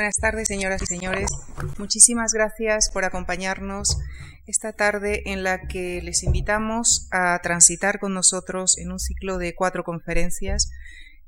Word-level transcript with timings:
Buenas 0.00 0.16
tardes, 0.16 0.48
señoras 0.48 0.80
y 0.80 0.86
señores. 0.86 1.30
Muchísimas 1.76 2.32
gracias 2.32 2.90
por 2.90 3.04
acompañarnos 3.04 3.98
esta 4.46 4.72
tarde 4.72 5.24
en 5.26 5.42
la 5.42 5.68
que 5.68 6.00
les 6.00 6.22
invitamos 6.22 7.06
a 7.10 7.38
transitar 7.42 7.98
con 7.98 8.14
nosotros 8.14 8.78
en 8.78 8.92
un 8.92 8.98
ciclo 8.98 9.36
de 9.36 9.54
cuatro 9.54 9.84
conferencias 9.84 10.70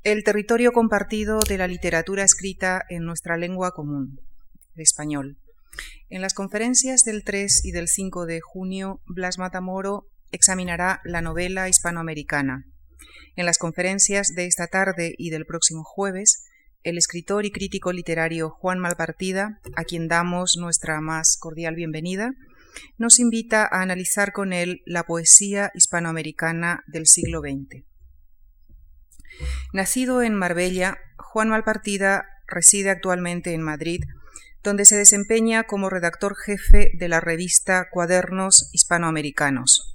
el 0.01 0.23
territorio 0.23 0.71
compartido 0.71 1.37
de 1.47 1.59
la 1.59 1.67
literatura 1.67 2.23
escrita 2.23 2.83
en 2.89 3.05
nuestra 3.05 3.37
lengua 3.37 3.75
común, 3.75 4.19
el 4.75 4.81
español. 4.81 5.37
En 6.09 6.23
las 6.23 6.33
conferencias 6.33 7.03
del 7.03 7.23
3 7.23 7.65
y 7.65 7.73
del 7.73 7.87
5 7.87 8.25
de 8.25 8.41
junio, 8.41 9.01
Blas 9.05 9.37
Matamoro 9.37 10.07
examinará 10.31 10.99
la 11.03 11.21
novela 11.21 11.69
hispanoamericana. 11.69 12.65
En 13.35 13.45
las 13.45 13.59
conferencias 13.59 14.29
de 14.33 14.47
esta 14.47 14.65
tarde 14.65 15.13
y 15.19 15.29
del 15.29 15.45
próximo 15.45 15.83
jueves, 15.83 16.47
el 16.83 16.97
escritor 16.97 17.45
y 17.45 17.51
crítico 17.51 17.93
literario 17.93 18.49
Juan 18.49 18.79
Malpartida, 18.79 19.59
a 19.75 19.83
quien 19.83 20.07
damos 20.07 20.57
nuestra 20.57 20.99
más 20.99 21.37
cordial 21.39 21.75
bienvenida, 21.75 22.31
nos 22.97 23.19
invita 23.19 23.63
a 23.63 23.81
analizar 23.81 24.33
con 24.33 24.51
él 24.51 24.81
la 24.85 25.03
poesía 25.03 25.71
hispanoamericana 25.73 26.83
del 26.87 27.07
siglo 27.07 27.39
XX. 27.41 27.83
Nacido 29.73 30.21
en 30.21 30.35
Marbella, 30.35 30.97
Juan 31.17 31.49
Malpartida 31.49 32.25
reside 32.47 32.89
actualmente 32.89 33.53
en 33.53 33.61
Madrid, 33.61 34.03
donde 34.61 34.85
se 34.85 34.95
desempeña 34.95 35.63
como 35.63 35.89
redactor 35.89 36.35
jefe 36.35 36.91
de 36.93 37.07
la 37.07 37.19
revista 37.19 37.87
Cuadernos 37.91 38.69
Hispanoamericanos. 38.73 39.93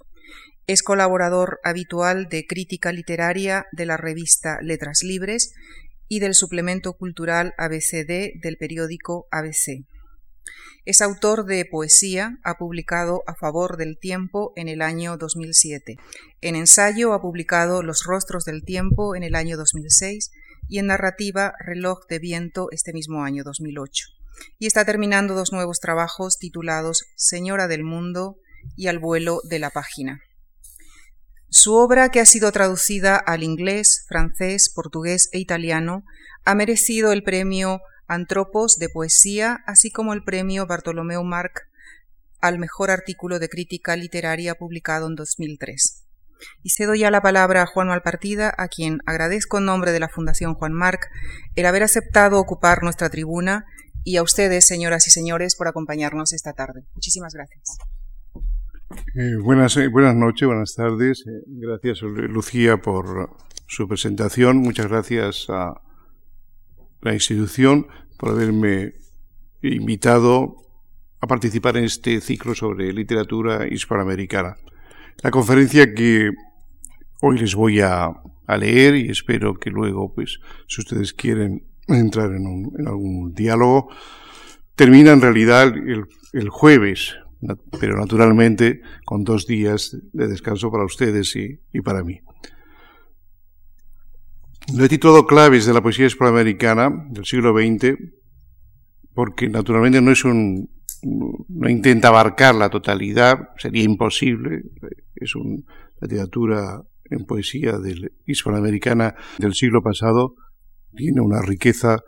Es 0.66 0.82
colaborador 0.82 1.60
habitual 1.64 2.28
de 2.28 2.46
crítica 2.46 2.92
literaria 2.92 3.66
de 3.72 3.86
la 3.86 3.96
revista 3.96 4.58
Letras 4.60 5.02
Libres 5.02 5.54
y 6.08 6.20
del 6.20 6.34
suplemento 6.34 6.94
cultural 6.94 7.54
ABCD 7.58 8.40
del 8.40 8.56
periódico 8.58 9.26
ABC. 9.30 9.84
Es 10.84 11.02
autor 11.02 11.44
de 11.44 11.66
poesía, 11.66 12.38
ha 12.44 12.54
publicado 12.54 13.22
A 13.26 13.34
favor 13.34 13.76
del 13.76 13.98
tiempo 13.98 14.52
en 14.56 14.68
el 14.68 14.80
año 14.80 15.18
2007. 15.18 15.96
En 16.40 16.56
ensayo 16.56 17.12
ha 17.12 17.20
publicado 17.20 17.82
Los 17.82 18.04
rostros 18.04 18.44
del 18.44 18.64
tiempo 18.64 19.14
en 19.14 19.22
el 19.22 19.34
año 19.34 19.58
2006 19.58 20.30
y 20.66 20.78
en 20.78 20.86
narrativa 20.86 21.52
Reloj 21.58 22.06
de 22.08 22.18
viento 22.18 22.68
este 22.70 22.94
mismo 22.94 23.22
año 23.22 23.44
2008. 23.44 24.06
Y 24.58 24.66
está 24.66 24.84
terminando 24.84 25.34
dos 25.34 25.52
nuevos 25.52 25.80
trabajos 25.80 26.38
titulados 26.38 27.04
Señora 27.16 27.68
del 27.68 27.84
Mundo 27.84 28.38
y 28.76 28.86
Al 28.86 28.98
vuelo 28.98 29.40
de 29.44 29.58
la 29.58 29.70
página. 29.70 30.22
Su 31.50 31.74
obra, 31.74 32.10
que 32.10 32.20
ha 32.20 32.26
sido 32.26 32.52
traducida 32.52 33.16
al 33.16 33.42
inglés, 33.42 34.04
francés, 34.06 34.70
portugués 34.74 35.30
e 35.32 35.38
italiano, 35.38 36.04
ha 36.44 36.54
merecido 36.54 37.12
el 37.12 37.22
premio 37.22 37.80
Antropos 38.06 38.76
de 38.76 38.88
Poesía, 38.88 39.60
así 39.66 39.90
como 39.90 40.12
el 40.12 40.24
premio 40.24 40.66
Bartolomeu 40.66 41.22
Marc 41.24 41.68
al 42.40 42.58
mejor 42.58 42.90
artículo 42.90 43.38
de 43.38 43.48
crítica 43.48 43.96
literaria 43.96 44.54
publicado 44.54 45.06
en 45.08 45.14
2003. 45.14 46.04
Y 46.62 46.70
cedo 46.70 46.94
ya 46.94 47.10
la 47.10 47.20
palabra 47.20 47.62
a 47.62 47.66
Juan 47.66 47.88
Malpartida, 47.88 48.54
a 48.56 48.68
quien 48.68 49.00
agradezco 49.06 49.58
en 49.58 49.64
nombre 49.64 49.92
de 49.92 50.00
la 50.00 50.08
Fundación 50.08 50.54
Juan 50.54 50.72
Marc 50.72 51.08
el 51.56 51.66
haber 51.66 51.82
aceptado 51.82 52.38
ocupar 52.38 52.82
nuestra 52.82 53.10
tribuna 53.10 53.64
y 54.04 54.16
a 54.16 54.22
ustedes, 54.22 54.66
señoras 54.66 55.06
y 55.06 55.10
señores, 55.10 55.56
por 55.56 55.68
acompañarnos 55.68 56.32
esta 56.32 56.52
tarde. 56.52 56.84
Muchísimas 56.94 57.34
gracias. 57.34 57.78
Eh, 59.14 59.36
buenas, 59.42 59.76
eh, 59.76 59.88
buenas 59.88 60.14
noches, 60.14 60.46
buenas 60.46 60.74
tardes. 60.74 61.24
Eh, 61.26 61.42
gracias, 61.46 62.02
Lucía, 62.02 62.78
por 62.78 63.30
su 63.66 63.86
presentación. 63.86 64.58
Muchas 64.58 64.88
gracias 64.88 65.46
a 65.48 65.80
la 67.02 67.14
institución 67.14 67.86
por 68.18 68.30
haberme 68.30 68.94
invitado 69.62 70.56
a 71.20 71.26
participar 71.26 71.76
en 71.76 71.84
este 71.84 72.20
ciclo 72.20 72.54
sobre 72.54 72.92
literatura 72.92 73.66
hispanoamericana. 73.68 74.56
La 75.22 75.30
conferencia 75.30 75.92
que 75.94 76.30
hoy 77.20 77.38
les 77.38 77.54
voy 77.54 77.80
a, 77.80 78.10
leer 78.58 78.96
y 78.96 79.10
espero 79.10 79.54
que 79.54 79.68
luego, 79.68 80.14
pues, 80.14 80.40
si 80.68 80.80
ustedes 80.80 81.12
quieren 81.12 81.64
entrar 81.86 82.32
en, 82.32 82.72
algún 82.86 83.34
diálogo, 83.34 83.90
termina 84.74 85.12
en 85.12 85.20
realidad 85.20 85.74
el, 86.32 86.48
jueves, 86.48 87.14
pero 87.80 87.96
naturalmente 87.96 88.80
con 89.04 89.24
dos 89.24 89.46
días 89.46 89.96
de 90.12 90.28
descanso 90.28 90.70
para 90.70 90.84
ustedes 90.84 91.36
y, 91.36 91.80
para 91.80 92.02
mí. 92.02 92.20
Lo 94.74 94.84
he 94.84 94.88
titulado 94.88 95.26
Claves 95.26 95.66
de 95.66 95.72
la 95.72 95.82
poesía 95.82 96.06
hispanoamericana 96.06 97.06
del 97.10 97.24
siglo 97.24 97.52
XX 97.52 97.96
porque 99.14 99.48
naturalmente 99.48 100.00
no 100.00 100.12
es 100.12 100.24
un 100.24 100.70
no 101.02 101.68
intenta 101.68 102.08
abarcar 102.08 102.56
la 102.56 102.70
totalidad, 102.70 103.50
sería 103.56 103.84
imposible. 103.84 104.62
Es 105.14 105.36
una 105.36 105.62
literatura 106.00 106.82
en 107.04 107.24
poesía 107.24 107.78
del, 107.78 108.12
hispanoamericana 108.26 109.14
del 109.38 109.54
siglo 109.54 109.82
pasado 109.82 110.34
tiene 110.94 111.20
una 111.20 111.40
riqueza 111.42 112.00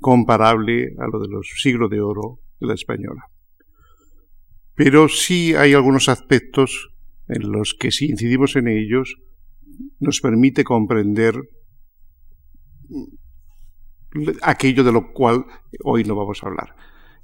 comparable 0.00 0.94
a 0.98 1.06
lo 1.12 1.20
de 1.20 1.28
los 1.28 1.48
siglos 1.56 1.90
de 1.90 2.00
oro 2.00 2.40
de 2.60 2.68
la 2.68 2.74
española. 2.74 3.24
Pero 4.78 5.08
sí 5.08 5.56
hay 5.56 5.74
algunos 5.74 6.08
aspectos 6.08 6.90
en 7.26 7.50
los 7.50 7.74
que 7.74 7.90
si 7.90 8.06
incidimos 8.06 8.54
en 8.54 8.68
ellos 8.68 9.16
nos 9.98 10.20
permite 10.20 10.62
comprender 10.62 11.34
aquello 14.40 14.84
de 14.84 14.92
lo 14.92 15.12
cual 15.12 15.46
hoy 15.82 16.04
no 16.04 16.14
vamos 16.14 16.44
a 16.44 16.46
hablar. 16.46 16.76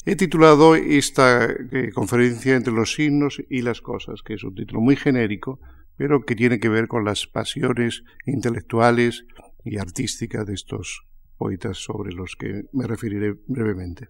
He 0.05 0.17
titulado 0.17 0.75
esta 0.75 1.45
eh, 1.45 1.93
conferencia 1.95 2.57
entre 2.57 2.73
los 2.73 2.93
signos 2.93 3.41
y 3.49 3.63
las 3.63 3.81
cosas, 3.81 4.23
que 4.23 4.35
es 4.35 4.43
un 4.43 4.57
título 4.57 4.81
muy 4.81 4.97
genérico, 4.97 5.61
pero 5.97 6.25
que 6.25 6.35
tiene 6.35 6.59
que 6.59 6.69
ver 6.69 6.89
con 6.89 7.05
las 7.05 7.29
pasiones 7.29 8.03
intelectuales 8.27 9.27
y 9.65 9.79
artísticas 9.79 10.45
de 10.45 10.55
estos 10.55 11.05
poetas 11.39 11.79
sobre 11.79 12.13
los 12.13 12.35
que 12.35 12.65
me 12.73 12.89
referiré 12.89 13.37
brevemente. 13.47 14.09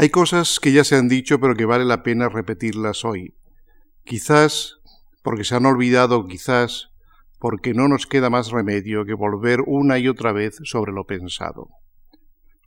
Hay 0.00 0.10
cosas 0.10 0.60
que 0.60 0.70
ya 0.70 0.84
se 0.84 0.94
han 0.94 1.08
dicho, 1.08 1.40
pero 1.40 1.56
que 1.56 1.64
vale 1.64 1.84
la 1.84 2.04
pena 2.04 2.28
repetirlas 2.28 3.04
hoy. 3.04 3.34
Quizás 4.04 4.76
porque 5.24 5.42
se 5.42 5.56
han 5.56 5.66
olvidado, 5.66 6.28
quizás 6.28 6.90
porque 7.40 7.74
no 7.74 7.88
nos 7.88 8.06
queda 8.06 8.30
más 8.30 8.52
remedio 8.52 9.04
que 9.04 9.14
volver 9.14 9.58
una 9.66 9.98
y 9.98 10.06
otra 10.06 10.30
vez 10.30 10.60
sobre 10.62 10.92
lo 10.92 11.04
pensado. 11.04 11.70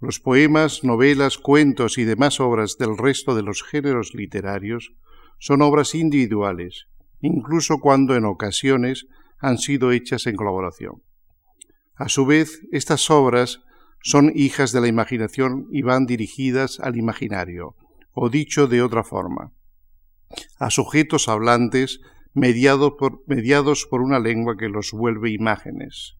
Los 0.01 0.19
poemas, 0.19 0.83
novelas, 0.83 1.37
cuentos 1.37 1.97
y 1.97 2.03
demás 2.03 2.41
obras 2.41 2.75
del 2.77 2.97
resto 2.97 3.33
de 3.33 3.43
los 3.43 3.63
géneros 3.63 4.13
literarios 4.13 4.91
son 5.39 5.61
obras 5.61 5.95
individuales, 5.95 6.87
incluso 7.21 7.77
cuando 7.79 8.17
en 8.17 8.25
ocasiones 8.25 9.05
han 9.39 9.57
sido 9.57 9.93
hechas 9.93 10.27
en 10.27 10.35
colaboración. 10.35 11.01
A 11.95 12.09
su 12.09 12.25
vez, 12.25 12.59
estas 12.73 13.09
obras 13.09 13.61
son 14.03 14.31
hijas 14.35 14.72
de 14.72 14.81
la 14.81 14.88
imaginación 14.88 15.67
y 15.72 15.84
van 15.84 16.06
dirigidas 16.06 16.79
al 16.79 16.97
imaginario, 16.97 17.75
o 18.13 18.29
dicho 18.29 18.67
de 18.67 18.81
otra 18.81 19.03
forma, 19.03 19.53
a 20.59 20.69
sujetos 20.69 21.28
hablantes 21.28 22.00
mediados 22.34 22.94
por, 23.90 24.01
una 24.01 24.19
lengua 24.19 24.56
que 24.57 24.69
los 24.69 24.91
vuelve 24.91 25.31
imágenes, 25.31 26.16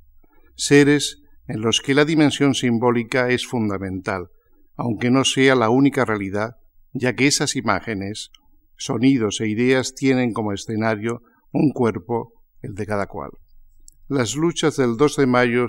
seres 0.56 1.22
en 1.48 1.62
los 1.62 1.82
que 1.82 1.96
la 1.96 2.06
dimensión 2.06 2.54
simbólica 2.54 3.30
es 3.30 3.46
fundamental, 3.46 4.28
aunque 4.76 5.10
no 5.10 5.24
sea 5.24 5.56
la 5.56 5.70
única 5.70 6.06
realidad, 6.06 6.58
ya 6.94 7.14
que 7.16 7.28
esas 7.28 7.56
imágenes, 7.56 8.32
sonidos 8.78 9.42
e 9.42 9.48
ideas 9.48 9.94
tienen 9.96 10.34
como 10.34 10.54
escenario 10.54 11.22
un 11.52 11.72
cuerpo, 11.72 12.34
el 12.62 12.74
de 12.76 12.86
cada 12.86 13.08
cual. 13.08 13.32
Las 14.08 14.36
luchas 14.36 14.76
del 14.76 14.98
2 14.98 15.16
de 15.18 15.26
mayo 15.26 15.68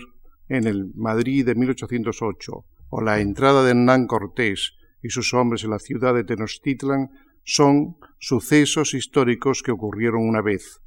en 0.52 0.66
el 0.66 0.92
Madrid 0.94 1.46
de 1.46 1.54
1808 1.54 2.52
o 2.90 3.00
la 3.00 3.20
entrada 3.20 3.64
de 3.64 3.70
Hernán 3.70 4.06
Cortés 4.06 4.74
y 5.02 5.08
sus 5.08 5.32
hombres 5.32 5.64
en 5.64 5.70
la 5.70 5.78
ciudad 5.78 6.14
de 6.14 6.24
Tenochtitlan 6.24 7.08
son 7.42 7.96
sucesos 8.20 8.92
históricos 8.92 9.62
que 9.62 9.72
ocurrieron 9.72 10.28
una 10.28 10.42
vez, 10.42 10.80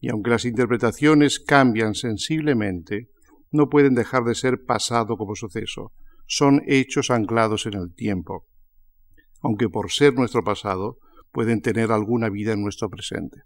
y 0.00 0.08
aunque 0.08 0.30
las 0.30 0.46
interpretaciones 0.46 1.40
cambian 1.40 1.94
sensiblemente, 1.94 3.10
no 3.50 3.68
pueden 3.68 3.94
dejar 3.94 4.24
de 4.24 4.34
ser 4.34 4.64
pasado 4.64 5.18
como 5.18 5.36
suceso, 5.36 5.92
son 6.26 6.62
hechos 6.66 7.10
anclados 7.10 7.66
en 7.66 7.74
el 7.74 7.94
tiempo, 7.94 8.46
aunque 9.42 9.68
por 9.68 9.92
ser 9.92 10.14
nuestro 10.14 10.42
pasado 10.42 10.96
pueden 11.32 11.60
tener 11.60 11.92
alguna 11.92 12.30
vida 12.30 12.54
en 12.54 12.62
nuestro 12.62 12.88
presente. 12.88 13.42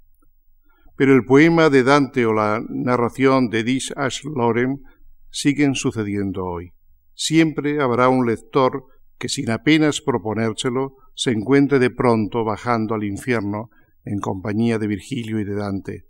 Pero 0.96 1.12
el 1.12 1.24
poema 1.24 1.70
de 1.70 1.82
Dante 1.82 2.24
o 2.24 2.32
la 2.32 2.62
narración 2.68 3.50
de 3.50 3.64
Dish 3.64 3.92
Ash 3.96 4.22
Loren 4.24 4.80
siguen 5.36 5.74
sucediendo 5.74 6.46
hoy. 6.46 6.72
Siempre 7.14 7.82
habrá 7.82 8.08
un 8.08 8.26
lector 8.26 8.86
que 9.18 9.28
sin 9.28 9.50
apenas 9.50 10.00
proponérselo 10.00 10.96
se 11.14 11.30
encuentre 11.30 11.78
de 11.78 11.90
pronto 11.90 12.42
bajando 12.42 12.94
al 12.94 13.04
infierno 13.04 13.68
en 14.04 14.18
compañía 14.18 14.78
de 14.78 14.86
Virgilio 14.86 15.38
y 15.38 15.44
de 15.44 15.54
Dante. 15.54 16.04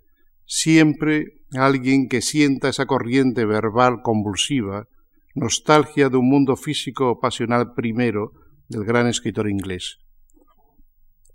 Siempre 0.45 1.43
alguien 1.55 2.09
que 2.09 2.23
sienta 2.23 2.69
esa 2.69 2.87
corriente 2.87 3.45
verbal 3.45 4.03
convulsiva, 4.05 4.87
nostalgia 5.35 6.09
de 6.09 6.19
un 6.19 6.29
mundo 6.29 6.55
físico 6.55 7.19
pasional 7.19 7.75
primero 7.75 8.31
del 8.69 8.85
gran 8.85 9.09
escritor 9.09 9.51
inglés. 9.51 9.99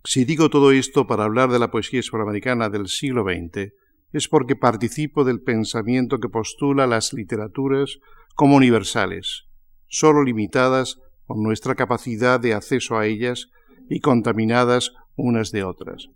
Si 0.06 0.24
digo 0.24 0.50
todo 0.50 0.72
esto 0.72 1.08
para 1.08 1.26
hablar 1.26 1.50
de 1.50 1.60
la 1.60 1.72
poesía 1.72 2.00
hispanoamericana 2.00 2.70
del 2.70 2.88
siglo 2.88 3.24
XX, 3.24 3.74
es 4.12 4.28
porque 4.28 4.56
participo 4.56 5.24
del 5.24 5.42
pensamiento 5.42 6.20
que 6.20 6.30
postula 6.30 6.88
las 6.88 7.14
literaturas 7.14 8.00
como 8.36 8.56
universales, 8.56 9.46
sólo 9.88 10.24
limitadas 10.24 10.98
por 11.26 11.38
nuestra 11.38 11.76
capacidad 11.76 12.40
de 12.40 12.54
acceso 12.54 12.98
a 12.98 13.06
ellas 13.06 13.50
y 13.90 14.00
contaminadas 14.00 14.92
unas 15.16 15.52
de 15.52 15.64
otras. 15.64 16.08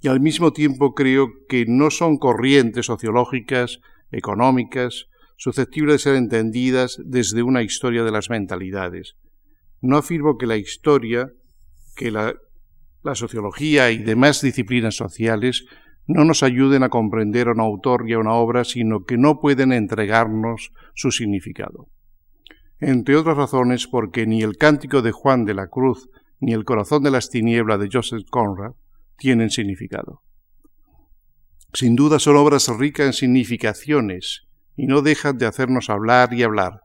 Y 0.00 0.08
al 0.08 0.20
mismo 0.20 0.52
tiempo 0.52 0.94
creo 0.94 1.28
que 1.48 1.64
no 1.66 1.90
son 1.90 2.18
corrientes 2.18 2.86
sociológicas, 2.86 3.80
económicas, 4.10 5.06
susceptibles 5.36 5.94
de 5.94 5.98
ser 5.98 6.16
entendidas 6.16 6.98
desde 7.04 7.42
una 7.42 7.62
historia 7.62 8.04
de 8.04 8.12
las 8.12 8.30
mentalidades. 8.30 9.14
No 9.80 9.96
afirmo 9.96 10.36
que 10.36 10.46
la 10.46 10.56
historia, 10.56 11.30
que 11.96 12.10
la, 12.10 12.34
la 13.02 13.14
sociología 13.14 13.90
y 13.90 13.98
demás 13.98 14.40
disciplinas 14.40 14.96
sociales 14.96 15.64
no 16.06 16.24
nos 16.24 16.42
ayuden 16.42 16.82
a 16.82 16.88
comprender 16.88 17.48
a 17.48 17.52
un 17.52 17.60
autor 17.60 18.08
y 18.08 18.12
a 18.12 18.18
una 18.18 18.34
obra, 18.34 18.64
sino 18.64 19.04
que 19.04 19.16
no 19.16 19.40
pueden 19.40 19.72
entregarnos 19.72 20.72
su 20.94 21.10
significado. 21.10 21.88
Entre 22.78 23.16
otras 23.16 23.36
razones 23.36 23.86
porque 23.86 24.26
ni 24.26 24.42
el 24.42 24.56
cántico 24.56 25.00
de 25.00 25.12
Juan 25.12 25.44
de 25.44 25.54
la 25.54 25.68
Cruz 25.68 26.08
ni 26.40 26.52
el 26.52 26.64
corazón 26.64 27.02
de 27.02 27.10
las 27.10 27.30
tinieblas 27.30 27.80
de 27.80 27.88
Joseph 27.90 28.24
Conrad 28.30 28.72
tienen 29.16 29.50
significado. 29.50 30.22
Sin 31.72 31.96
duda 31.96 32.18
son 32.18 32.36
obras 32.36 32.68
ricas 32.68 33.06
en 33.06 33.12
significaciones 33.12 34.42
y 34.76 34.86
no 34.86 35.02
dejan 35.02 35.38
de 35.38 35.46
hacernos 35.46 35.88
hablar 35.88 36.34
y 36.34 36.42
hablar, 36.42 36.82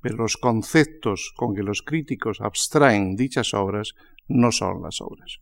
pero 0.00 0.16
los 0.16 0.36
conceptos 0.36 1.32
con 1.36 1.54
que 1.54 1.62
los 1.62 1.82
críticos 1.82 2.40
abstraen 2.40 3.16
dichas 3.16 3.52
obras 3.54 3.94
no 4.28 4.52
son 4.52 4.82
las 4.82 5.00
obras. 5.00 5.40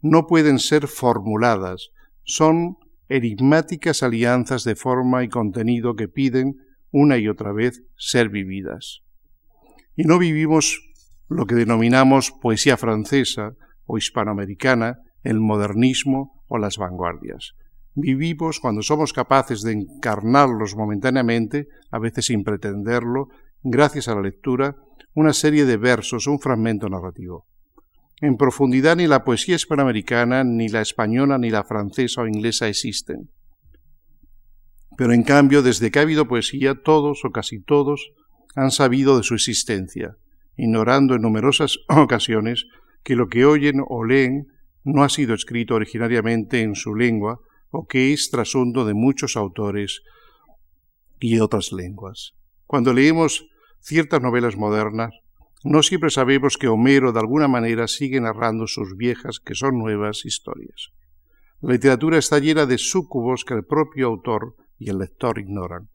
No 0.00 0.26
pueden 0.26 0.58
ser 0.58 0.88
formuladas, 0.88 1.90
son 2.26 2.76
enigmáticas 3.08 4.02
alianzas 4.02 4.64
de 4.64 4.74
forma 4.74 5.24
y 5.24 5.28
contenido 5.28 5.94
que 5.94 6.08
piden 6.08 6.56
una 6.90 7.18
y 7.18 7.28
otra 7.28 7.52
vez 7.52 7.82
ser 7.96 8.28
vividas. 8.28 9.02
Y 9.94 10.04
no 10.04 10.18
vivimos 10.18 10.82
lo 11.28 11.46
que 11.46 11.54
denominamos 11.54 12.32
poesía 12.32 12.76
francesa 12.76 13.54
o 13.86 13.96
hispanoamericana, 13.96 14.98
el 15.22 15.40
modernismo 15.40 16.42
o 16.48 16.58
las 16.58 16.78
vanguardias. 16.78 17.52
Vivimos 17.94 18.60
cuando 18.60 18.82
somos 18.82 19.12
capaces 19.12 19.62
de 19.62 19.72
encarnarlos 19.72 20.76
momentáneamente, 20.76 21.68
a 21.90 21.98
veces 21.98 22.26
sin 22.26 22.44
pretenderlo, 22.44 23.28
gracias 23.62 24.08
a 24.08 24.14
la 24.14 24.20
lectura, 24.20 24.76
una 25.14 25.32
serie 25.32 25.64
de 25.64 25.76
versos, 25.76 26.26
un 26.26 26.38
fragmento 26.38 26.88
narrativo. 26.88 27.46
En 28.20 28.36
profundidad 28.36 28.96
ni 28.96 29.06
la 29.06 29.24
poesía 29.24 29.56
hispanoamericana, 29.56 30.42
ni 30.42 30.68
la 30.68 30.80
española, 30.80 31.36
ni 31.38 31.50
la 31.50 31.64
francesa 31.64 32.22
o 32.22 32.26
inglesa 32.26 32.68
existen. 32.68 33.30
Pero 34.96 35.12
en 35.12 35.22
cambio, 35.22 35.62
desde 35.62 35.90
que 35.90 35.98
ha 35.98 36.02
habido 36.02 36.26
poesía, 36.26 36.74
todos 36.82 37.24
o 37.24 37.30
casi 37.30 37.60
todos 37.60 38.12
han 38.54 38.70
sabido 38.70 39.18
de 39.18 39.22
su 39.22 39.34
existencia, 39.34 40.16
ignorando 40.56 41.14
en 41.14 41.22
numerosas 41.22 41.78
ocasiones 41.88 42.64
que 43.04 43.16
lo 43.16 43.28
que 43.28 43.44
oyen 43.44 43.82
o 43.86 44.04
leen 44.04 44.46
no 44.82 45.02
ha 45.02 45.08
sido 45.08 45.34
escrito 45.34 45.74
originariamente 45.74 46.62
en 46.62 46.74
su 46.74 46.94
lengua 46.94 47.40
o 47.70 47.86
que 47.86 48.12
es 48.12 48.30
trasunto 48.30 48.84
de 48.86 48.94
muchos 48.94 49.36
autores 49.36 50.02
y 51.20 51.38
otras 51.40 51.72
lenguas. 51.72 52.32
Cuando 52.66 52.92
leemos 52.94 53.46
ciertas 53.80 54.22
novelas 54.22 54.56
modernas, 54.56 55.10
no 55.64 55.82
siempre 55.82 56.10
sabemos 56.10 56.56
que 56.58 56.68
Homero 56.68 57.12
de 57.12 57.20
alguna 57.20 57.48
manera 57.48 57.88
sigue 57.88 58.20
narrando 58.20 58.66
sus 58.66 58.96
viejas, 58.96 59.40
que 59.40 59.54
son 59.54 59.78
nuevas, 59.78 60.24
historias. 60.24 60.90
La 61.60 61.72
literatura 61.72 62.18
está 62.18 62.38
llena 62.38 62.66
de 62.66 62.78
súcubos 62.78 63.44
que 63.44 63.54
el 63.54 63.64
propio 63.64 64.08
autor 64.08 64.56
y 64.78 64.90
el 64.90 64.98
lector 64.98 65.38
ignoran. 65.38 65.88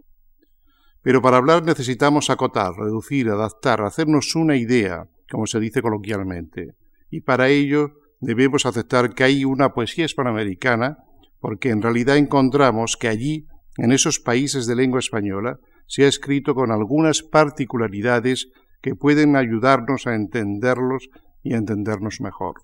Pero 1.01 1.21
para 1.21 1.37
hablar 1.37 1.63
necesitamos 1.63 2.29
acotar, 2.29 2.73
reducir, 2.75 3.29
adaptar, 3.29 3.81
hacernos 3.81 4.35
una 4.35 4.55
idea, 4.55 5.07
como 5.29 5.47
se 5.47 5.59
dice 5.59 5.81
coloquialmente, 5.81 6.75
y 7.09 7.21
para 7.21 7.49
ello 7.49 7.91
debemos 8.19 8.65
aceptar 8.65 9.13
que 9.13 9.23
hay 9.23 9.45
una 9.45 9.73
poesía 9.73 10.05
hispanoamericana, 10.05 10.97
porque 11.39 11.69
en 11.69 11.81
realidad 11.81 12.17
encontramos 12.17 12.97
que 12.97 13.07
allí, 13.07 13.47
en 13.77 13.91
esos 13.91 14.19
países 14.19 14.67
de 14.67 14.75
lengua 14.75 14.99
española, 14.99 15.59
se 15.87 16.05
ha 16.05 16.07
escrito 16.07 16.55
con 16.55 16.71
algunas 16.71 17.23
particularidades 17.23 18.49
que 18.81 18.95
pueden 18.95 19.35
ayudarnos 19.35 20.07
a 20.07 20.15
entenderlos 20.15 21.09
y 21.43 21.53
a 21.53 21.57
entendernos 21.57 22.21
mejor. 22.21 22.55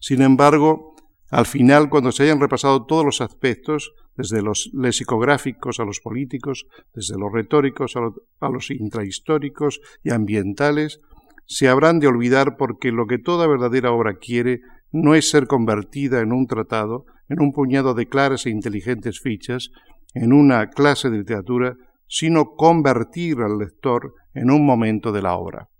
Sin 0.00 0.22
embargo, 0.22 0.94
al 1.30 1.46
final, 1.46 1.88
cuando 1.88 2.12
se 2.12 2.22
hayan 2.22 2.40
repasado 2.40 2.86
todos 2.86 3.04
los 3.04 3.20
aspectos, 3.20 3.92
desde 4.16 4.42
los 4.42 4.70
lexicográficos 4.72 5.80
a 5.80 5.84
los 5.84 6.00
políticos, 6.00 6.66
desde 6.94 7.18
los 7.18 7.32
retóricos 7.32 7.94
a, 7.96 8.48
los 8.48 8.70
intrahistóricos 8.70 9.80
y 10.02 10.10
ambientales, 10.10 11.00
se 11.46 11.68
habrán 11.68 12.00
de 12.00 12.06
olvidar 12.06 12.56
porque 12.56 12.92
lo 12.92 13.06
que 13.06 13.18
toda 13.18 13.46
verdadera 13.46 13.92
obra 13.92 14.14
quiere 14.14 14.60
no 14.92 15.14
es 15.14 15.28
ser 15.28 15.46
convertida 15.46 16.20
en 16.20 16.32
un 16.32 16.46
tratado, 16.46 17.06
en 17.28 17.40
un 17.40 17.52
puñado 17.52 17.94
de 17.94 18.06
claras 18.06 18.46
e 18.46 18.50
inteligentes 18.50 19.20
fichas, 19.20 19.70
en 20.14 20.32
una 20.32 20.70
clase 20.70 21.10
de 21.10 21.18
literatura, 21.18 21.76
sino 22.08 22.54
convertir 22.54 23.40
al 23.40 23.58
lector 23.58 24.14
en 24.36 24.50
un 24.50 24.64
momento 24.64 25.12
de 25.12 25.22
la 25.22 25.34
obra. 25.34 25.70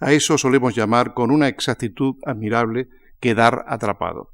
A 0.00 0.12
eso 0.12 0.36
solemos 0.38 0.74
llamar 0.74 1.14
con 1.14 1.30
una 1.30 1.48
exactitud 1.48 2.16
admirable 2.26 2.88
quedar 3.20 3.64
atrapado. 3.68 4.32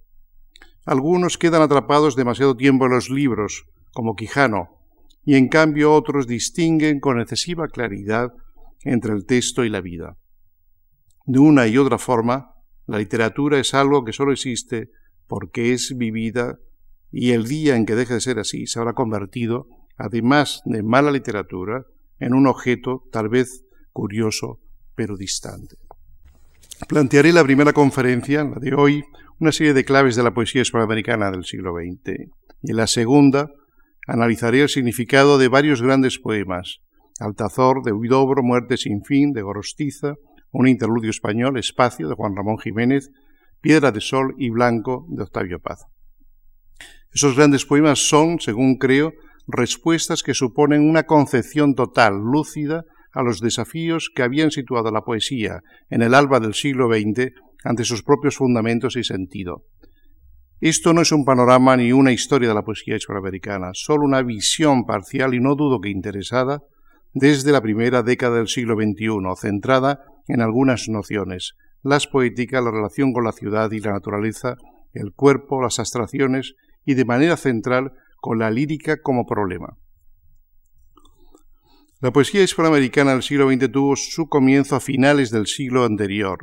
Algunos 0.84 1.38
quedan 1.38 1.62
atrapados 1.62 2.16
demasiado 2.16 2.56
tiempo 2.56 2.86
en 2.86 2.92
los 2.92 3.10
libros, 3.10 3.66
como 3.92 4.16
Quijano, 4.16 4.80
y 5.24 5.36
en 5.36 5.48
cambio 5.48 5.92
otros 5.92 6.26
distinguen 6.26 7.00
con 7.00 7.20
excesiva 7.20 7.68
claridad 7.68 8.32
entre 8.82 9.12
el 9.12 9.24
texto 9.24 9.64
y 9.64 9.70
la 9.70 9.80
vida. 9.80 10.16
De 11.26 11.38
una 11.38 11.66
y 11.66 11.78
otra 11.78 11.98
forma, 11.98 12.54
la 12.86 12.98
literatura 12.98 13.58
es 13.58 13.72
algo 13.72 14.04
que 14.04 14.12
solo 14.12 14.32
existe 14.32 14.90
porque 15.26 15.72
es 15.72 15.96
vivida 15.96 16.58
y 17.10 17.30
el 17.30 17.46
día 17.46 17.76
en 17.76 17.86
que 17.86 17.94
deje 17.94 18.14
de 18.14 18.20
ser 18.20 18.38
así 18.38 18.66
se 18.66 18.78
habrá 18.78 18.92
convertido, 18.92 19.68
además 19.96 20.60
de 20.66 20.82
mala 20.82 21.10
literatura, 21.10 21.86
en 22.18 22.34
un 22.34 22.46
objeto 22.46 23.04
tal 23.10 23.28
vez 23.28 23.64
curioso 23.92 24.60
pero 24.94 25.16
distante. 25.16 25.76
Plantearé 26.88 27.32
la 27.32 27.44
primera 27.44 27.72
conferencia, 27.72 28.44
la 28.44 28.58
de 28.58 28.74
hoy, 28.74 29.04
una 29.38 29.52
serie 29.52 29.74
de 29.74 29.84
claves 29.84 30.16
de 30.16 30.22
la 30.22 30.34
poesía 30.34 30.62
hispanoamericana 30.62 31.30
del 31.30 31.44
siglo 31.44 31.74
XX. 31.74 32.30
Y 32.62 32.70
en 32.70 32.76
la 32.76 32.86
segunda 32.86 33.50
analizaré 34.06 34.62
el 34.62 34.68
significado 34.68 35.38
de 35.38 35.48
varios 35.48 35.82
grandes 35.82 36.18
poemas, 36.18 36.80
Altazor, 37.20 37.82
de 37.82 37.92
Huidobro, 37.92 38.42
Muerte 38.42 38.76
sin 38.76 39.04
fin, 39.04 39.32
de 39.32 39.42
Gorostiza, 39.42 40.14
un 40.52 40.68
interludio 40.68 41.10
español, 41.10 41.58
Espacio, 41.58 42.08
de 42.08 42.14
Juan 42.14 42.36
Ramón 42.36 42.58
Jiménez, 42.58 43.10
Piedra 43.60 43.92
de 43.92 44.00
Sol 44.00 44.34
y 44.38 44.50
Blanco, 44.50 45.06
de 45.08 45.22
Octavio 45.22 45.60
Paz. 45.60 45.86
Esos 47.12 47.36
grandes 47.36 47.64
poemas 47.64 48.08
son, 48.08 48.40
según 48.40 48.76
creo, 48.76 49.12
respuestas 49.46 50.22
que 50.22 50.34
suponen 50.34 50.88
una 50.88 51.04
concepción 51.04 51.74
total, 51.74 52.14
lúcida, 52.14 52.84
a 53.12 53.22
los 53.22 53.40
desafíos 53.40 54.10
que 54.14 54.22
habían 54.22 54.50
situado 54.50 54.90
la 54.90 55.02
poesía 55.02 55.60
en 55.88 56.02
el 56.02 56.14
alba 56.14 56.40
del 56.40 56.54
siglo 56.54 56.88
XX 56.88 57.32
ante 57.62 57.84
sus 57.84 58.02
propios 58.02 58.36
fundamentos 58.36 58.96
y 58.96 59.04
sentido. 59.04 59.64
Esto 60.60 60.92
no 60.92 61.02
es 61.02 61.12
un 61.12 61.24
panorama 61.24 61.76
ni 61.76 61.92
una 61.92 62.12
historia 62.12 62.48
de 62.48 62.54
la 62.54 62.62
poesía 62.62 62.96
hispanoamericana, 62.96 63.70
solo 63.72 64.04
una 64.04 64.22
visión 64.22 64.84
parcial 64.84 65.34
y 65.34 65.40
no 65.40 65.54
dudo 65.54 65.80
que 65.80 65.90
interesada 65.90 66.60
desde 67.12 67.52
la 67.52 67.60
primera 67.60 68.02
década 68.02 68.38
del 68.38 68.48
siglo 68.48 68.74
XXI, 68.74 69.18
centrada 69.40 70.00
en 70.26 70.40
algunas 70.40 70.88
nociones, 70.88 71.52
las 71.82 72.06
poéticas, 72.06 72.64
la 72.64 72.70
relación 72.70 73.12
con 73.12 73.24
la 73.24 73.32
ciudad 73.32 73.70
y 73.70 73.80
la 73.80 73.92
naturaleza, 73.92 74.56
el 74.92 75.12
cuerpo, 75.12 75.62
las 75.62 75.78
abstracciones 75.78 76.54
y 76.84 76.94
de 76.94 77.04
manera 77.04 77.36
central 77.36 77.92
con 78.24 78.38
la 78.38 78.50
lírica 78.50 79.02
como 79.02 79.26
problema. 79.26 79.76
La 82.00 82.10
poesía 82.10 82.42
hispanoamericana 82.42 83.10
del 83.10 83.22
siglo 83.22 83.50
XX 83.50 83.70
tuvo 83.70 83.96
su 83.96 84.30
comienzo 84.30 84.76
a 84.76 84.80
finales 84.80 85.30
del 85.30 85.46
siglo 85.46 85.84
anterior, 85.84 86.38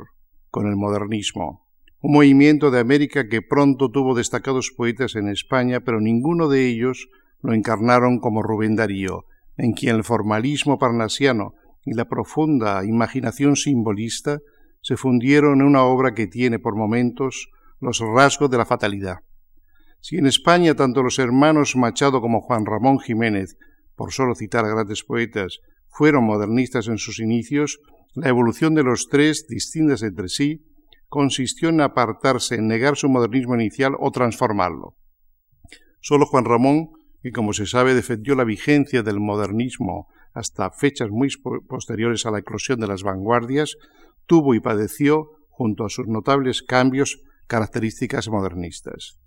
con 0.48 0.68
el 0.68 0.76
modernismo, 0.76 1.66
un 2.00 2.12
movimiento 2.12 2.70
de 2.70 2.78
América 2.78 3.28
que 3.28 3.42
pronto 3.42 3.90
tuvo 3.90 4.14
destacados 4.14 4.70
poetas 4.70 5.16
en 5.16 5.28
España, 5.28 5.80
pero 5.80 6.00
ninguno 6.00 6.46
de 6.46 6.68
ellos 6.68 7.08
lo 7.40 7.52
encarnaron 7.52 8.20
como 8.20 8.44
Rubén 8.44 8.76
Darío, 8.76 9.24
en 9.56 9.72
quien 9.72 9.96
el 9.96 10.04
formalismo 10.04 10.78
parnasiano 10.78 11.54
y 11.84 11.94
la 11.94 12.04
profunda 12.04 12.84
imaginación 12.84 13.56
simbolista 13.56 14.38
se 14.82 14.96
fundieron 14.96 15.60
en 15.60 15.66
una 15.66 15.82
obra 15.82 16.14
que 16.14 16.28
tiene 16.28 16.60
por 16.60 16.76
momentos 16.76 17.50
los 17.80 17.98
rasgos 17.98 18.50
de 18.50 18.58
la 18.58 18.66
fatalidad. 18.66 19.16
Si 20.02 20.16
en 20.16 20.26
España 20.26 20.74
tanto 20.74 21.00
los 21.04 21.20
hermanos 21.20 21.76
Machado 21.76 22.20
como 22.20 22.40
Juan 22.40 22.66
Ramón 22.66 22.98
Jiménez, 22.98 23.56
por 23.94 24.12
solo 24.12 24.34
citar 24.34 24.64
a 24.64 24.68
grandes 24.68 25.04
poetas, 25.04 25.60
fueron 25.86 26.24
modernistas 26.24 26.88
en 26.88 26.98
sus 26.98 27.20
inicios, 27.20 27.78
la 28.14 28.28
evolución 28.28 28.74
de 28.74 28.82
los 28.82 29.06
tres, 29.08 29.46
distintas 29.48 30.02
entre 30.02 30.28
sí, 30.28 30.66
consistió 31.08 31.68
en 31.68 31.80
apartarse, 31.80 32.56
en 32.56 32.66
negar 32.66 32.96
su 32.96 33.08
modernismo 33.08 33.54
inicial 33.54 33.92
o 34.00 34.10
transformarlo. 34.10 34.96
Solo 36.00 36.26
Juan 36.26 36.46
Ramón, 36.46 36.88
que 37.22 37.30
como 37.30 37.52
se 37.52 37.66
sabe 37.66 37.94
defendió 37.94 38.34
la 38.34 38.42
vigencia 38.42 39.04
del 39.04 39.20
modernismo 39.20 40.08
hasta 40.34 40.72
fechas 40.72 41.10
muy 41.10 41.28
posteriores 41.68 42.26
a 42.26 42.32
la 42.32 42.40
eclosión 42.40 42.80
de 42.80 42.88
las 42.88 43.04
vanguardias, 43.04 43.76
tuvo 44.26 44.56
y 44.56 44.60
padeció, 44.60 45.30
junto 45.48 45.84
a 45.84 45.90
sus 45.90 46.08
notables 46.08 46.62
cambios, 46.62 47.22
características 47.46 48.28
modernistas. 48.28 49.22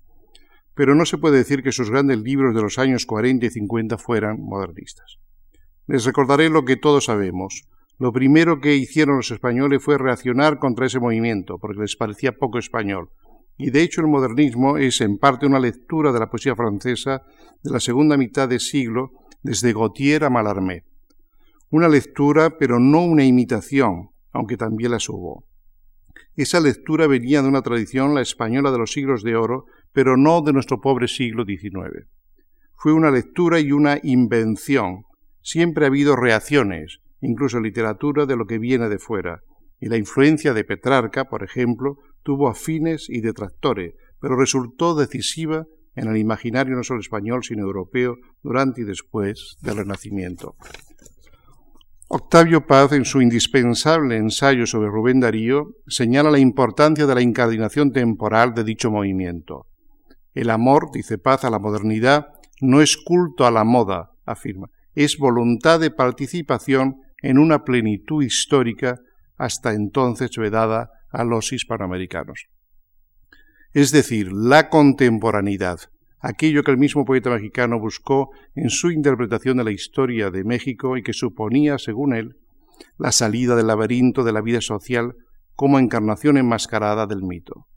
Pero 0.75 0.93
no 0.93 1.05
se 1.05 1.17
puede 1.17 1.37
decir 1.37 1.63
que 1.63 1.71
sus 1.71 1.89
grandes 1.89 2.19
libros 2.19 2.53
de 2.53 2.61
los 2.61 2.77
años 2.77 3.05
40 3.05 3.45
y 3.45 3.49
50 3.49 3.97
fueran 3.97 4.37
modernistas. 4.39 5.17
Les 5.87 6.05
recordaré 6.05 6.49
lo 6.49 6.65
que 6.65 6.75
todos 6.75 7.05
sabemos. 7.05 7.63
Lo 7.97 8.11
primero 8.11 8.59
que 8.59 8.75
hicieron 8.75 9.17
los 9.17 9.31
españoles 9.31 9.81
fue 9.81 9.97
reaccionar 9.97 10.59
contra 10.59 10.85
ese 10.85 10.99
movimiento, 10.99 11.57
porque 11.59 11.81
les 11.81 11.95
parecía 11.95 12.33
poco 12.33 12.59
español. 12.59 13.09
Y 13.57 13.69
de 13.69 13.83
hecho 13.83 14.01
el 14.01 14.07
modernismo 14.07 14.77
es 14.77 14.99
en 14.99 15.17
parte 15.17 15.45
una 15.45 15.59
lectura 15.59 16.11
de 16.11 16.19
la 16.19 16.29
poesía 16.29 16.55
francesa 16.55 17.21
de 17.63 17.71
la 17.71 17.79
segunda 17.79 18.17
mitad 18.17 18.49
del 18.49 18.59
siglo, 18.59 19.11
desde 19.41 19.73
Gautier 19.73 20.25
a 20.25 20.29
Mallarmé. 20.29 20.83
Una 21.69 21.87
lectura, 21.87 22.57
pero 22.57 22.79
no 22.79 23.03
una 23.05 23.23
imitación, 23.23 24.09
aunque 24.33 24.57
también 24.57 24.91
las 24.91 25.07
hubo. 25.07 25.45
Esa 26.35 26.59
lectura 26.59 27.07
venía 27.07 27.41
de 27.41 27.47
una 27.47 27.61
tradición, 27.61 28.13
la 28.13 28.21
española 28.21 28.71
de 28.71 28.77
los 28.77 28.91
siglos 28.91 29.23
de 29.23 29.35
oro, 29.35 29.65
pero 29.95 30.17
no 30.17 30.41
de 30.41 30.51
nuestro 30.51 30.81
pobre 30.81 31.07
siglo 31.07 31.45
XIX. 31.45 32.05
Fue 32.75 32.91
una 32.91 33.09
lectura 33.09 33.61
y 33.61 33.71
una 33.71 33.97
invención. 34.03 35.05
Siempre 35.41 35.85
ha 35.85 35.87
habido 35.87 36.17
reacciones, 36.17 36.99
incluso 37.21 37.61
literatura, 37.61 38.25
de 38.25 38.35
lo 38.35 38.45
que 38.45 38.59
viene 38.59 38.89
de 38.89 38.99
fuera, 38.99 39.39
y 39.79 39.87
la 39.87 39.95
influencia 39.95 40.53
de 40.53 40.65
Petrarca, 40.65 41.25
por 41.25 41.43
ejemplo, 41.43 41.95
tuvo 42.23 42.49
afines 42.49 43.09
y 43.09 43.21
detractores, 43.21 43.93
pero 44.19 44.35
resultó 44.35 44.95
decisiva 44.95 45.65
en 45.95 46.09
el 46.09 46.17
imaginario 46.17 46.75
no 46.75 46.83
solo 46.83 46.99
español, 46.99 47.45
sino 47.45 47.63
europeo, 47.63 48.17
durante 48.43 48.81
y 48.81 48.83
después 48.83 49.55
del 49.61 49.77
Renacimiento. 49.77 50.55
Octavio 52.09 52.67
Paz, 52.67 52.91
en 52.91 53.05
su 53.05 53.21
indispensable 53.21 54.17
ensayo 54.17 54.67
sobre 54.67 54.89
Rubén 54.89 55.21
Darío, 55.21 55.69
señala 55.87 56.31
la 56.31 56.39
importancia 56.39 57.05
de 57.05 57.15
la 57.15 57.21
incardinación 57.21 57.93
temporal 57.93 58.53
de 58.53 58.65
dicho 58.65 58.91
movimiento. 58.91 59.67
El 60.35 60.49
amor, 60.49 60.91
dice 60.91 61.17
Paz, 61.17 61.45
a 61.45 61.49
la 61.49 61.59
modernidad 61.59 62.27
no 62.61 62.81
es 62.81 62.97
culto 62.97 63.45
a 63.45 63.51
la 63.51 63.63
moda, 63.63 64.11
afirma, 64.25 64.69
es 64.93 65.17
voluntad 65.17 65.79
de 65.79 65.91
participación 65.91 66.97
en 67.21 67.37
una 67.37 67.63
plenitud 67.63 68.21
histórica 68.21 68.99
hasta 69.37 69.73
entonces 69.73 70.31
vedada 70.37 70.91
a 71.09 71.23
los 71.23 71.53
hispanoamericanos. 71.53 72.47
Es 73.71 73.91
decir, 73.91 74.31
la 74.33 74.69
contemporaneidad, 74.69 75.79
aquello 76.19 76.63
que 76.63 76.71
el 76.71 76.77
mismo 76.77 77.05
poeta 77.05 77.29
mexicano 77.29 77.79
buscó 77.79 78.31
en 78.55 78.69
su 78.69 78.91
interpretación 78.91 79.57
de 79.57 79.63
la 79.63 79.71
historia 79.71 80.31
de 80.31 80.43
México 80.43 80.97
y 80.97 81.03
que 81.03 81.13
suponía, 81.13 81.77
según 81.77 82.13
él, 82.13 82.35
la 82.97 83.13
salida 83.13 83.55
del 83.55 83.67
laberinto 83.67 84.25
de 84.25 84.33
la 84.33 84.41
vida 84.41 84.59
social 84.59 85.15
como 85.55 85.79
encarnación 85.79 86.37
enmascarada 86.37 87.07
del 87.07 87.23
mito. 87.23 87.67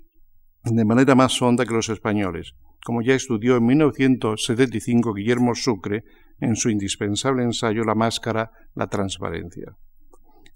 de 0.64 0.86
manera 0.86 1.16
más 1.16 1.42
honda 1.42 1.66
que 1.66 1.74
los 1.74 1.90
españoles, 1.90 2.54
como 2.86 3.02
ya 3.02 3.16
estudió 3.16 3.58
en 3.58 3.66
1975 3.66 5.14
Guillermo 5.14 5.56
Sucre 5.56 6.04
en 6.40 6.56
su 6.56 6.70
indispensable 6.70 7.44
ensayo 7.44 7.84
La 7.84 7.96
máscara, 7.96 8.52
la 8.76 8.88
transparencia. 8.88 9.76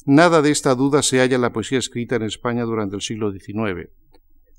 Nada 0.07 0.43
de 0.43 0.51
esta 0.51 0.75
duda 0.75 1.01
se 1.01 1.17
halla 1.17 1.35
en 1.35 1.41
la 1.41 1.51
poesía 1.51 1.79
escrita 1.79 2.15
en 2.15 2.21
España 2.21 2.63
durante 2.63 2.95
el 2.95 3.01
siglo 3.01 3.31
XIX, 3.31 3.89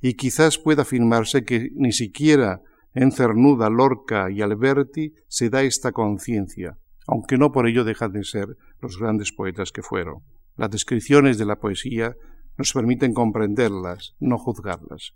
y 0.02 0.14
quizás 0.14 0.58
pueda 0.58 0.82
afirmarse 0.82 1.44
que 1.44 1.70
ni 1.74 1.92
siquiera 1.92 2.62
en 2.94 3.12
Cernuda, 3.12 3.70
Lorca 3.70 4.28
y 4.28 4.42
Alberti 4.42 5.14
se 5.28 5.48
da 5.48 5.62
esta 5.62 5.92
conciencia, 5.92 6.78
aunque 7.06 7.38
no 7.38 7.52
por 7.52 7.68
ello 7.68 7.84
dejan 7.84 8.10
de 8.10 8.24
ser 8.24 8.56
los 8.80 8.98
grandes 8.98 9.32
poetas 9.32 9.70
que 9.70 9.82
fueron. 9.82 10.24
Las 10.56 10.70
descripciones 10.70 11.38
de 11.38 11.44
la 11.44 11.60
poesía 11.60 12.16
nos 12.58 12.72
permiten 12.72 13.14
comprenderlas, 13.14 14.16
no 14.18 14.38
juzgarlas. 14.38 15.12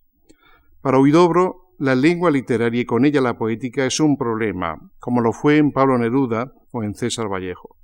Para 0.81 1.01
Huidobro, 1.01 1.73
la 1.79 1.97
lengua 1.97 2.31
literaria 2.31 2.83
y 2.83 2.85
con 2.85 3.05
ella 3.05 3.21
la 3.21 3.37
poética 3.37 3.85
es 3.85 3.99
un 3.99 4.17
problema, 4.17 4.93
como 5.01 5.23
lo 5.23 5.33
fue 5.33 5.57
en 5.57 5.73
Pablo 5.73 5.99
Neruda 5.99 6.53
o 6.71 6.85
en 6.85 6.95
César 6.95 7.27
Vallejo. 7.27 7.80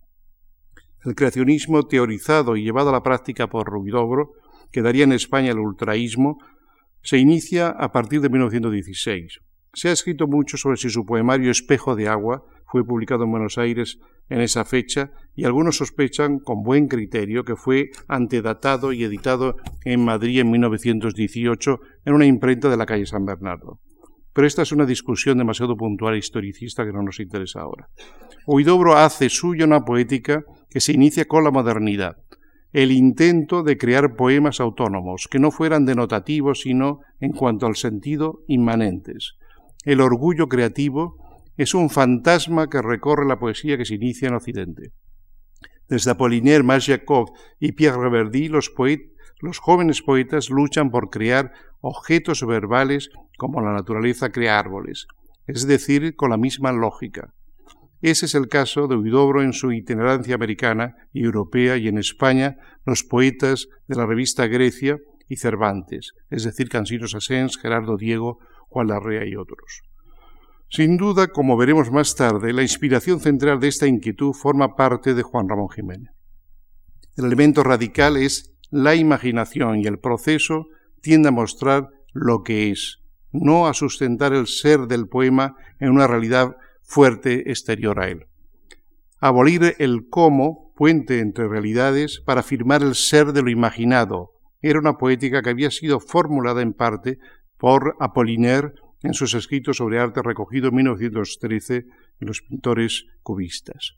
El 1.07 1.15
creacionismo 1.15 1.87
teorizado 1.87 2.57
y 2.57 2.65
llevado 2.65 2.89
a 2.89 2.93
la 2.93 3.05
práctica 3.05 3.47
por 3.47 3.73
Huidobro, 3.73 4.33
que 4.73 4.83
daría 4.83 5.05
en 5.05 5.13
España 5.13 5.53
el 5.53 5.61
ultraísmo, 5.61 6.39
se 7.01 7.19
inicia 7.19 7.69
a 7.69 7.93
partir 7.93 8.21
de 8.21 8.29
1916. 8.29 9.39
Se 9.73 9.89
ha 9.89 9.93
escrito 9.93 10.27
mucho 10.27 10.57
sobre 10.57 10.79
si 10.79 10.91
su 10.91 11.07
poemario 11.07 11.53
Espejo 11.53 11.95
de 11.95 12.09
Agua 12.09 12.45
fue 12.67 12.85
publicado 12.85 13.23
en 13.23 13.31
Buenos 13.31 13.57
Aires 13.57 14.01
en 14.29 14.41
esa 14.41 14.65
fecha 14.65 15.13
y 15.37 15.45
algunos 15.45 15.77
sospechan 15.77 16.41
con 16.41 16.65
buen 16.65 16.89
criterio 16.89 17.45
que 17.45 17.55
fue 17.55 17.91
antedatado 18.09 18.93
y 18.93 19.05
editado 19.05 19.55
en 19.85 20.05
Madrid 20.05 20.41
en 20.41 20.51
1918 20.51 21.79
en 22.05 22.15
una 22.15 22.27
imprenta 22.27 22.69
de 22.69 22.77
la 22.77 22.87
calle 22.87 23.07
San 23.07 23.25
Bernardo. 23.25 23.79
Pero 24.37 24.47
esta 24.47 24.61
es 24.61 24.73
una 24.73 24.85
discusión 24.85 25.39
demasiado 25.39 25.79
puntual 25.79 26.15
e 26.15 26.19
historicista 26.19 26.85
que 26.85 26.93
no 26.93 27.03
nos 27.03 27.21
interesa 27.21 27.63
ahora. 27.63 27.89
Huidobro 28.47 28.95
hace 28.95 29.31
suya 29.31 29.65
una 29.65 29.87
poética 29.87 30.45
que 30.69 30.81
se 30.81 30.93
inicia 30.93 31.25
con 31.25 31.43
la 31.43 31.51
modernidad, 31.51 32.19
el 32.75 32.93
intento 32.93 33.63
de 33.63 33.79
crear 33.79 34.15
poemas 34.15 34.61
autónomos 34.61 35.27
que 35.31 35.39
no 35.39 35.51
fueran 35.51 35.87
denotativos 35.87 36.61
sino, 36.61 37.01
en 37.19 37.33
cuanto 37.33 37.65
al 37.65 37.77
sentido, 37.77 38.41
inmanentes, 38.47 39.39
el 39.87 40.03
orgullo 40.03 40.49
creativo 40.49 41.17
es 41.57 41.73
un 41.73 41.89
fantasma 41.89 42.69
que 42.69 42.83
recorre 42.83 43.27
la 43.27 43.39
poesía 43.39 43.79
que 43.79 43.87
se 43.87 43.95
inicia 43.95 44.29
en 44.29 44.35
Occidente. 44.35 44.93
Desde 45.89 46.11
Apollinaire, 46.11 46.63
Masjakov 46.63 47.31
y 47.59 47.73
Pierre 47.73 47.97
Reverdy, 47.97 48.49
los, 48.49 48.69
los 49.41 49.59
jóvenes 49.59 50.03
poetas 50.03 50.51
luchan 50.51 50.91
por 50.91 51.11
crear 51.11 51.53
objetos 51.81 52.45
verbales 52.47 53.11
como 53.39 53.61
la 53.61 53.73
naturaleza 53.73 54.31
crea 54.31 54.59
árboles, 54.59 55.07
es 55.47 55.67
decir, 55.67 56.17
con 56.17 56.31
la 56.31 56.37
misma 56.37 56.73
lógica. 56.73 57.33
Ese 58.03 58.27
es 58.27 58.35
el 58.35 58.49
caso 58.49 58.89
de 58.89 58.97
Huidobro 58.97 59.43
en 59.43 59.53
su 59.53 59.73
itinerancia 59.73 60.35
americana 60.35 60.97
y 61.13 61.25
europea 61.25 61.77
y 61.77 61.89
en 61.89 61.99
España 61.99 62.57
los 62.85 63.05
poetas 63.05 63.69
de 63.89 63.97
la 63.97 64.07
revista 64.07 64.47
Grecia 64.47 64.99
y 65.29 65.37
Cervantes, 65.37 66.13
es 66.31 66.45
decir, 66.45 66.69
Cansino 66.69 67.09
Sassens, 67.09 67.59
Gerardo 67.59 67.97
Diego, 67.97 68.39
Juan 68.69 68.89
Larrea 68.89 69.27
y 69.27 69.37
otros. 69.37 69.83
Sin 70.69 70.97
duda, 70.97 71.29
como 71.29 71.57
veremos 71.57 71.91
más 71.91 72.15
tarde, 72.17 72.53
la 72.53 72.63
inspiración 72.63 73.21
central 73.21 73.61
de 73.61 73.69
esta 73.69 73.87
inquietud 73.87 74.33
forma 74.33 74.75
parte 74.75 75.15
de 75.15 75.23
Juan 75.23 75.49
Ramón 75.49 75.69
Jiménez. 75.71 76.11
El 77.17 77.27
elemento 77.27 77.63
radical 77.63 78.17
es 78.17 78.56
la 78.71 78.95
imaginación 78.95 79.81
y 79.81 79.87
el 79.87 79.99
proceso 79.99 80.67
tiende 81.01 81.29
a 81.29 81.33
mostrar 81.33 81.89
lo 82.13 82.43
que 82.43 82.71
es, 82.71 83.01
no 83.33 83.67
a 83.67 83.75
sustentar 83.75 84.33
el 84.33 84.47
ser 84.47 84.87
del 84.87 85.09
poema 85.09 85.57
en 85.79 85.91
una 85.91 86.07
realidad 86.07 86.57
fuerte 86.83 87.51
exterior 87.51 88.01
a 88.01 88.09
él. 88.09 88.27
Abolir 89.21 89.75
el 89.79 90.09
cómo, 90.09 90.73
puente 90.77 91.21
entre 91.21 91.49
realidades, 91.49 92.21
para 92.21 92.41
afirmar 92.41 92.83
el 92.83 92.95
ser 92.95 93.33
de 93.33 93.43
lo 93.43 93.51
imaginado, 93.51 94.33
era 94.63 94.79
una 94.79 94.95
poética 94.95 95.43
que 95.43 95.51
había 95.51 95.71
sido 95.71 96.01
formulada 96.01 96.63
en 96.63 96.73
parte 96.73 97.19
por 97.59 97.97
Apollinaire 98.01 98.73
en 99.03 99.15
sus 99.15 99.35
escritos 99.35 99.77
sobre 99.77 100.01
arte 100.01 100.23
recogido 100.23 100.69
en 100.69 100.77
1913 100.77 101.87
en 102.21 102.27
los 102.27 102.43
pintores 102.43 103.07
cubistas. 103.23 103.97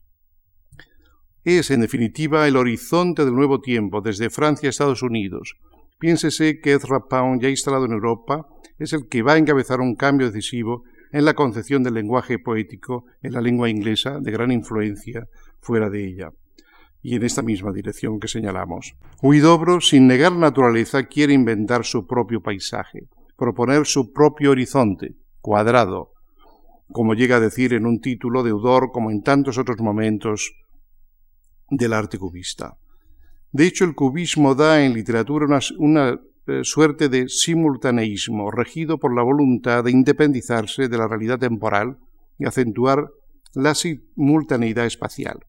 Es, 1.49 1.71
en 1.71 1.81
definitiva, 1.81 2.47
el 2.47 2.59
horizonte 2.59 3.25
del 3.25 3.35
nuevo 3.35 3.63
tiempo, 3.63 4.03
desde 4.03 4.29
Francia 4.29 4.69
a 4.69 4.69
Estados 4.69 5.03
Unidos. 5.03 5.57
Piénsese 5.99 6.61
que 6.61 6.75
Ezra 6.75 7.01
Pound, 7.09 7.41
ya 7.41 7.49
instalado 7.49 7.87
en 7.87 7.93
Europa, 7.93 8.47
es 8.79 8.93
el 8.93 9.09
que 9.09 9.23
va 9.23 9.33
a 9.33 9.39
encabezar 9.39 9.81
un 9.81 9.95
cambio 9.95 10.27
decisivo 10.27 10.85
en 11.11 11.25
la 11.25 11.33
concepción 11.33 11.83
del 11.83 11.95
lenguaje 11.95 12.39
poético 12.39 13.07
en 13.23 13.33
la 13.33 13.41
lengua 13.41 13.71
inglesa, 13.71 14.19
de 14.21 14.31
gran 14.31 14.53
influencia 14.53 15.27
fuera 15.59 15.89
de 15.89 16.07
ella 16.07 16.33
y 17.01 17.15
en 17.15 17.23
esta 17.23 17.41
misma 17.41 17.73
dirección 17.73 18.21
que 18.21 18.29
señalamos. 18.29 18.95
Huidobro, 19.23 19.81
sin 19.81 20.07
negar 20.07 20.33
naturaleza, 20.33 21.05
quiere 21.05 21.33
inventar 21.33 21.87
su 21.87 22.07
propio 22.07 22.43
paisaje, 22.43 23.09
proponer 23.39 23.87
su 23.87 24.13
propio 24.13 24.51
horizonte, 24.51 25.15
cuadrado, 25.41 26.13
como 26.93 27.15
llega 27.15 27.37
a 27.37 27.41
decir 27.41 27.73
en 27.73 27.87
un 27.87 28.03
título 28.03 28.43
deudor 28.43 28.91
como 28.93 29.11
en 29.11 29.23
tantos 29.23 29.57
otros 29.57 29.79
momentos 29.81 30.53
del 31.71 31.93
arte 31.93 32.19
cubista. 32.19 32.77
De 33.53 33.67
hecho, 33.67 33.85
el 33.85 33.95
cubismo 33.95 34.55
da 34.55 34.85
en 34.85 34.95
literatura 34.95 35.61
una, 35.79 36.21
eh, 36.47 36.61
suerte 36.65 37.09
de 37.09 37.29
simultaneísmo, 37.29 38.51
regido 38.51 38.99
por 38.99 39.15
la 39.15 39.23
voluntad 39.23 39.85
de 39.85 39.91
independizarse 39.91 40.89
de 40.89 40.99
la 40.99 41.09
realidad 41.09 41.39
temporal 41.39 41.99
y 42.39 42.47
acentuar 42.47 43.11
la 43.55 43.75
simultaneidad 43.75 44.87
espacial. 44.87 45.41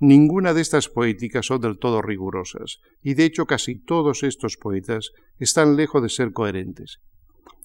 Ninguna 0.00 0.54
de 0.54 0.60
estas 0.60 0.88
poéticas 0.88 1.46
son 1.46 1.60
del 1.60 1.78
todo 1.78 2.02
rigurosas, 2.02 2.80
y 3.02 3.14
de 3.14 3.24
hecho 3.24 3.46
casi 3.46 3.76
todos 3.76 4.22
estos 4.22 4.56
poetas 4.56 5.12
están 5.38 5.76
lejos 5.76 6.02
de 6.02 6.08
ser 6.08 6.32
coherentes. 6.32 7.00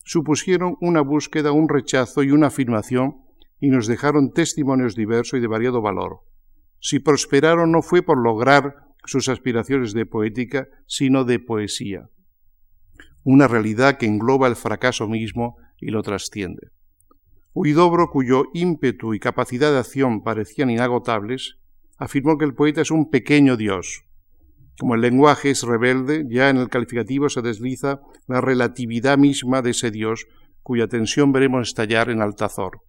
Supusieron 0.05 0.77
una 0.79 1.01
búsqueda, 1.01 1.51
un 1.51 1.67
rechazo 1.67 2.23
y 2.23 2.31
una 2.31 2.47
afirmación, 2.47 3.17
y 3.59 3.69
nos 3.69 3.87
dejaron 3.87 4.31
testimonios 4.31 4.95
diversos 4.95 5.37
y 5.37 5.41
de 5.41 5.47
variado 5.47 5.81
valor. 5.81 6.21
Si 6.79 6.99
prosperaron 6.99 7.71
no 7.71 7.81
fue 7.81 8.01
por 8.01 8.17
lograr 8.17 8.75
sus 9.05 9.29
aspiraciones 9.29 9.93
de 9.93 10.05
poética, 10.05 10.67
sino 10.85 11.23
de 11.23 11.39
poesía. 11.39 12.09
Una 13.23 13.47
realidad 13.47 13.97
que 13.97 14.05
engloba 14.05 14.47
el 14.47 14.55
fracaso 14.55 15.07
mismo 15.07 15.57
y 15.79 15.87
lo 15.91 16.03
trasciende. 16.03 16.69
Huidobro, 17.53 18.09
cuyo 18.09 18.45
ímpetu 18.53 19.13
y 19.13 19.19
capacidad 19.19 19.71
de 19.71 19.79
acción 19.79 20.23
parecían 20.23 20.69
inagotables, 20.69 21.57
afirmó 21.97 22.37
que 22.37 22.45
el 22.45 22.53
poeta 22.53 22.81
es 22.81 22.91
un 22.91 23.09
pequeño 23.09 23.57
dios. 23.57 24.03
Como 24.79 24.95
el 24.95 25.01
lenguaje 25.01 25.49
es 25.49 25.63
rebelde, 25.63 26.25
ya 26.29 26.49
en 26.49 26.57
el 26.57 26.69
calificativo 26.69 27.27
se 27.27 27.41
desliza 27.41 27.99
la 28.27 28.39
relatividad 28.39 29.17
misma 29.17 29.61
de 29.61 29.71
ese 29.71 29.91
dios, 29.91 30.25
cuya 30.63 30.87
tensión 30.87 31.33
veremos 31.33 31.67
estallar 31.67 32.09
en 32.09 32.21
Altazor. 32.21 32.81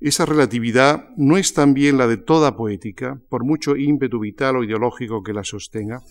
Esa 0.00 0.26
relatividad 0.26 1.08
no 1.16 1.38
es 1.38 1.54
también 1.54 1.96
la 1.96 2.06
de 2.06 2.18
toda 2.18 2.56
poética, 2.56 3.18
por 3.30 3.44
mucho 3.44 3.76
ímpetu 3.76 4.20
vital 4.20 4.56
o 4.56 4.64
ideológico 4.64 5.22
que 5.22 5.32
la 5.32 5.42
sostenga. 5.42 6.02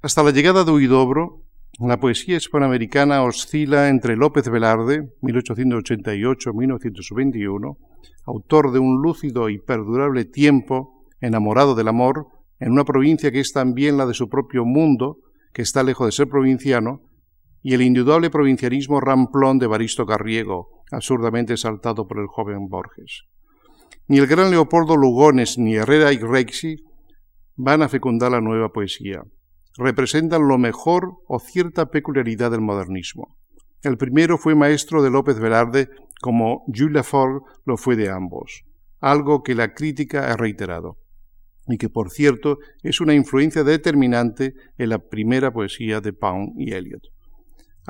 Hasta 0.00 0.22
la 0.22 0.30
llegada 0.30 0.62
de 0.62 0.70
Huidobro, 0.70 1.42
la 1.80 1.98
poesía 1.98 2.36
hispanoamericana 2.36 3.24
oscila 3.24 3.88
entre 3.88 4.14
López 4.16 4.48
Velarde, 4.48 5.10
1888-1921, 5.22 7.76
autor 8.24 8.70
de 8.72 8.78
un 8.78 9.02
lúcido 9.02 9.48
y 9.48 9.58
perdurable 9.58 10.24
tiempo, 10.24 11.04
enamorado 11.20 11.74
del 11.74 11.88
amor, 11.88 12.28
en 12.60 12.70
una 12.70 12.84
provincia 12.84 13.32
que 13.32 13.40
es 13.40 13.50
también 13.52 13.96
la 13.96 14.06
de 14.06 14.14
su 14.14 14.28
propio 14.28 14.64
mundo, 14.64 15.18
que 15.52 15.62
está 15.62 15.82
lejos 15.82 16.06
de 16.06 16.12
ser 16.12 16.28
provinciano, 16.28 17.00
y 17.62 17.74
el 17.74 17.82
indudable 17.82 18.30
provincianismo 18.30 19.00
ramplón 19.00 19.58
de 19.58 19.66
Baristo 19.66 20.06
Carriego, 20.06 20.84
absurdamente 20.90 21.54
exaltado 21.54 22.06
por 22.06 22.18
el 22.18 22.26
joven 22.26 22.68
Borges. 22.68 23.24
Ni 24.06 24.18
el 24.18 24.26
gran 24.26 24.50
Leopoldo 24.50 24.96
Lugones 24.96 25.58
ni 25.58 25.74
Herrera 25.76 26.12
y 26.12 26.18
Rexi 26.18 26.76
van 27.56 27.82
a 27.82 27.88
fecundar 27.88 28.32
la 28.32 28.40
nueva 28.40 28.70
poesía. 28.70 29.22
Representan 29.76 30.48
lo 30.48 30.58
mejor 30.58 31.12
o 31.26 31.38
cierta 31.38 31.86
peculiaridad 31.90 32.50
del 32.50 32.60
modernismo. 32.60 33.36
El 33.82 33.96
primero 33.96 34.38
fue 34.38 34.54
maestro 34.54 35.02
de 35.02 35.10
López 35.10 35.38
Velarde 35.38 35.88
como 36.20 36.64
Jules 36.66 36.94
Lafort 36.94 37.44
lo 37.64 37.76
fue 37.76 37.96
de 37.96 38.10
ambos, 38.10 38.64
algo 39.00 39.42
que 39.42 39.54
la 39.54 39.72
crítica 39.74 40.32
ha 40.32 40.36
reiterado, 40.36 40.96
y 41.68 41.78
que 41.78 41.88
por 41.88 42.10
cierto 42.10 42.58
es 42.82 43.00
una 43.00 43.14
influencia 43.14 43.62
determinante 43.62 44.54
en 44.78 44.88
la 44.88 44.98
primera 44.98 45.52
poesía 45.52 46.00
de 46.00 46.12
Pound 46.12 46.54
y 46.58 46.72
Eliot. 46.72 47.02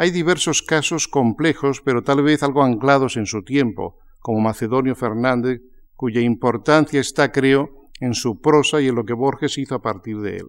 Hay 0.01 0.13
diversos 0.13 0.63
casos 0.63 1.09
complejos, 1.09 1.81
pero 1.81 2.05
tal 2.05 2.23
vez 2.23 2.45
algo 2.45 2.63
anclados 2.63 3.17
en 3.17 3.27
su 3.27 3.43
tiempo, 3.43 3.99
como 4.21 4.39
Macedonio 4.39 4.95
Fernández, 4.95 5.61
cuya 5.97 6.21
importancia 6.21 7.01
está, 7.01 7.33
creo, 7.33 7.91
en 7.99 8.15
su 8.15 8.41
prosa 8.41 8.81
y 8.81 8.87
en 8.87 8.95
lo 8.95 9.05
que 9.05 9.13
Borges 9.13 9.59
hizo 9.59 9.75
a 9.75 9.83
partir 9.83 10.21
de 10.21 10.37
él. 10.37 10.47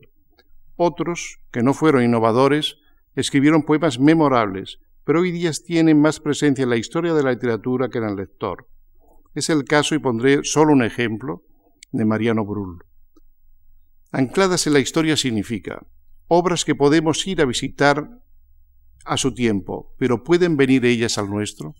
Otros, 0.75 1.39
que 1.51 1.63
no 1.63 1.73
fueron 1.73 2.03
innovadores, 2.03 2.77
escribieron 3.15 3.63
poemas 3.63 3.99
memorables, 3.99 4.77
pero 5.03 5.21
hoy 5.21 5.31
día 5.31 5.49
tienen 5.65 5.99
más 5.99 6.19
presencia 6.19 6.61
en 6.61 6.69
la 6.69 6.77
historia 6.77 7.15
de 7.15 7.23
la 7.23 7.31
literatura 7.31 7.89
que 7.89 7.97
en 7.97 8.03
el 8.03 8.17
lector. 8.17 8.67
Es 9.33 9.49
el 9.49 9.63
caso, 9.63 9.95
y 9.95 9.99
pondré 9.99 10.43
solo 10.43 10.73
un 10.73 10.83
ejemplo, 10.83 11.41
de 11.91 12.05
Mariano 12.05 12.45
Brull. 12.45 12.83
Ancladas 14.11 14.67
en 14.67 14.73
la 14.73 14.79
historia 14.79 15.17
significa 15.17 15.87
obras 16.27 16.65
que 16.65 16.75
podemos 16.75 17.25
ir 17.25 17.41
a 17.41 17.45
visitar 17.45 18.11
a 19.09 19.17
su 19.17 19.33
tiempo, 19.33 19.93
pero 19.97 20.23
¿pueden 20.23 20.55
venir 20.55 20.85
ellas 20.85 21.17
al 21.17 21.29
nuestro? 21.29 21.73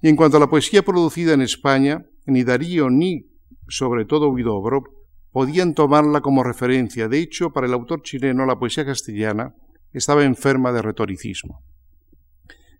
Y 0.00 0.08
en 0.08 0.16
cuanto 0.16 0.36
a 0.36 0.40
la 0.40 0.48
poesía 0.48 0.82
producida 0.82 1.34
en 1.34 1.42
España, 1.42 2.04
ni 2.26 2.44
Darío 2.44 2.90
ni, 2.90 3.26
sobre 3.68 4.04
todo, 4.04 4.30
Huidobro 4.30 4.82
podían 5.32 5.74
tomarla 5.74 6.20
como 6.20 6.42
referencia. 6.42 7.08
De 7.08 7.18
hecho, 7.18 7.50
para 7.50 7.66
el 7.66 7.74
autor 7.74 8.02
chileno, 8.02 8.46
la 8.46 8.58
poesía 8.58 8.86
castellana 8.86 9.54
estaba 9.92 10.24
enferma 10.24 10.72
de 10.72 10.82
retoricismo. 10.82 11.60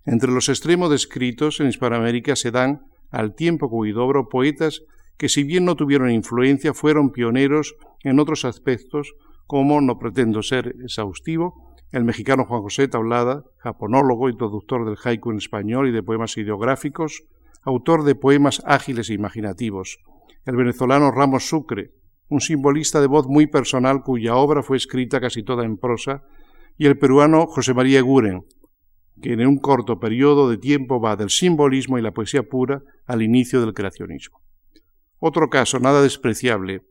Entre 0.05 0.31
los 0.31 0.49
extremos 0.49 0.89
descritos 0.89 1.59
en 1.59 1.67
Hispanoamérica 1.67 2.35
se 2.35 2.51
dan, 2.51 2.81
al 3.11 3.35
tiempo 3.35 3.69
que 3.69 3.75
Huidobro, 3.75 4.29
poetas 4.29 4.81
que 5.17 5.29
si 5.29 5.43
bien 5.43 5.65
no 5.65 5.75
tuvieron 5.75 6.11
influencia, 6.11 6.73
fueron 6.73 7.11
pioneros 7.11 7.75
en 8.03 8.19
otros 8.19 8.45
aspectos, 8.45 9.13
como, 9.47 9.81
no 9.81 9.97
pretendo 9.97 10.43
ser 10.43 10.75
exhaustivo, 10.83 11.66
el 11.91 12.03
mexicano 12.03 12.45
Juan 12.45 12.61
José 12.61 12.87
Tablada, 12.87 13.45
japonólogo 13.57 14.29
y 14.29 14.35
traductor 14.35 14.85
del 14.85 14.97
haiku 15.03 15.31
en 15.31 15.37
español 15.37 15.87
y 15.87 15.91
de 15.91 16.03
poemas 16.03 16.35
ideográficos, 16.37 17.23
autor 17.63 18.03
de 18.03 18.15
poemas 18.15 18.61
ágiles 18.65 19.09
e 19.09 19.13
imaginativos, 19.13 19.99
el 20.45 20.55
venezolano 20.55 21.11
Ramos 21.11 21.47
Sucre, 21.47 21.91
un 22.29 22.41
simbolista 22.41 22.99
de 22.99 23.07
voz 23.07 23.27
muy 23.27 23.47
personal 23.47 24.03
cuya 24.03 24.35
obra 24.35 24.63
fue 24.63 24.77
escrita 24.77 25.21
casi 25.21 25.43
toda 25.43 25.63
en 25.63 25.77
prosa 25.77 26.23
y 26.77 26.85
el 26.85 26.97
peruano 26.97 27.47
José 27.47 27.73
María 27.73 28.01
Guren, 28.01 28.45
que 29.21 29.33
en 29.33 29.47
un 29.47 29.57
corto 29.57 29.99
periodo 29.99 30.49
de 30.49 30.57
tiempo 30.57 31.01
va 31.01 31.15
del 31.15 31.29
simbolismo 31.29 31.97
y 31.97 32.01
la 32.01 32.11
poesía 32.11 32.43
pura 32.43 32.83
al 33.05 33.21
inicio 33.21 33.61
del 33.61 33.73
creacionismo. 33.73 34.41
Otro 35.19 35.49
caso, 35.49 35.79
nada 35.79 36.01
despreciable, 36.01 36.83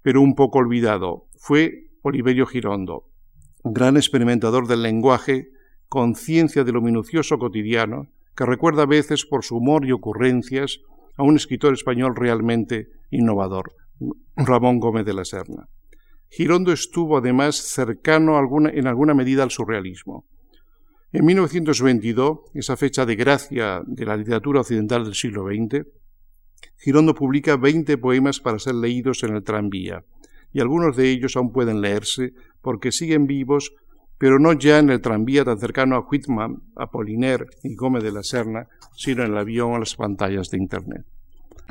pero 0.00 0.22
un 0.22 0.34
poco 0.34 0.58
olvidado, 0.58 1.26
fue 1.36 1.90
Oliverio 2.02 2.46
Girondo, 2.46 3.10
gran 3.64 3.96
experimentador 3.96 4.68
del 4.68 4.82
lenguaje, 4.82 5.48
conciencia 5.88 6.64
de 6.64 6.72
lo 6.72 6.82
minucioso 6.82 7.38
cotidiano, 7.38 8.08
que 8.36 8.44
recuerda 8.44 8.82
a 8.82 8.86
veces 8.86 9.24
por 9.24 9.44
su 9.44 9.56
humor 9.56 9.86
y 9.86 9.92
ocurrencias 9.92 10.80
a 11.16 11.22
un 11.22 11.36
escritor 11.36 11.72
español 11.72 12.14
realmente 12.14 12.88
innovador, 13.10 13.72
Ramón 14.36 14.80
Gómez 14.80 15.06
de 15.06 15.14
la 15.14 15.24
Serna. 15.24 15.68
Girondo 16.28 16.72
estuvo 16.72 17.16
además 17.16 17.56
cercano 17.56 18.36
en 18.68 18.86
alguna 18.86 19.14
medida 19.14 19.44
al 19.44 19.50
surrealismo. 19.50 20.26
En 21.12 21.24
1922, 21.24 22.38
esa 22.54 22.76
fecha 22.76 23.06
de 23.06 23.14
gracia 23.14 23.82
de 23.86 24.04
la 24.04 24.16
literatura 24.16 24.60
occidental 24.60 25.04
del 25.04 25.14
siglo 25.14 25.44
XX, 25.46 25.86
Girondo 26.76 27.14
publica 27.14 27.56
20 27.56 27.96
poemas 27.98 28.40
para 28.40 28.58
ser 28.58 28.74
leídos 28.74 29.22
en 29.22 29.36
el 29.36 29.44
tranvía, 29.44 30.04
y 30.52 30.60
algunos 30.60 30.96
de 30.96 31.08
ellos 31.08 31.36
aún 31.36 31.52
pueden 31.52 31.80
leerse 31.80 32.34
porque 32.64 32.90
siguen 32.90 33.26
vivos, 33.26 33.72
pero 34.18 34.40
no 34.40 34.54
ya 34.54 34.78
en 34.78 34.90
el 34.90 35.00
tranvía 35.00 35.44
tan 35.44 35.58
cercano 35.58 35.96
a 35.96 36.00
Whitman, 36.00 36.62
Apollinaire 36.74 37.46
y 37.62 37.74
Gómez 37.76 38.02
de 38.02 38.10
la 38.10 38.22
Serna, 38.22 38.66
sino 38.96 39.22
en 39.22 39.32
el 39.32 39.38
avión 39.38 39.72
o 39.72 39.78
las 39.78 39.94
pantallas 39.94 40.48
de 40.50 40.58
Internet. 40.58 41.04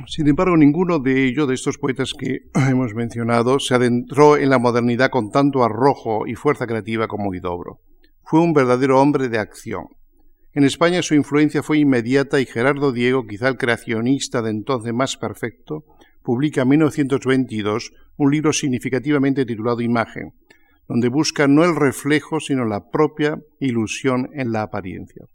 Sin 0.07 0.27
embargo, 0.27 0.55
ninguno 0.57 0.99
de 0.99 1.25
ellos, 1.25 1.47
de 1.47 1.55
estos 1.55 1.77
poetas 1.77 2.13
que 2.13 2.41
hemos 2.69 2.93
mencionado, 2.93 3.59
se 3.59 3.75
adentró 3.75 4.37
en 4.37 4.49
la 4.49 4.59
modernidad 4.59 5.09
con 5.09 5.31
tanto 5.31 5.63
arrojo 5.63 6.27
y 6.27 6.35
fuerza 6.35 6.67
creativa 6.67 7.07
como 7.07 7.31
Guidobro. 7.31 7.79
Fue 8.23 8.39
un 8.39 8.53
verdadero 8.53 9.01
hombre 9.01 9.29
de 9.29 9.39
acción. 9.39 9.85
En 10.53 10.63
España 10.63 11.01
su 11.01 11.15
influencia 11.15 11.63
fue 11.63 11.79
inmediata 11.79 12.39
y 12.39 12.45
Gerardo 12.45 12.91
Diego, 12.91 13.25
quizá 13.25 13.47
el 13.47 13.57
creacionista 13.57 14.43
de 14.43 14.51
entonces 14.51 14.93
más 14.93 15.17
perfecto, 15.17 15.83
publica 16.21 16.61
en 16.61 16.69
1922 16.69 17.91
un 18.17 18.31
libro 18.31 18.53
significativamente 18.53 19.45
titulado 19.45 19.81
Imagen, 19.81 20.33
donde 20.87 21.09
busca 21.09 21.47
no 21.47 21.63
el 21.63 21.75
reflejo, 21.75 22.39
sino 22.39 22.65
la 22.65 22.89
propia 22.89 23.39
ilusión 23.59 24.29
en 24.33 24.51
la 24.51 24.63
apariencia. 24.63 25.25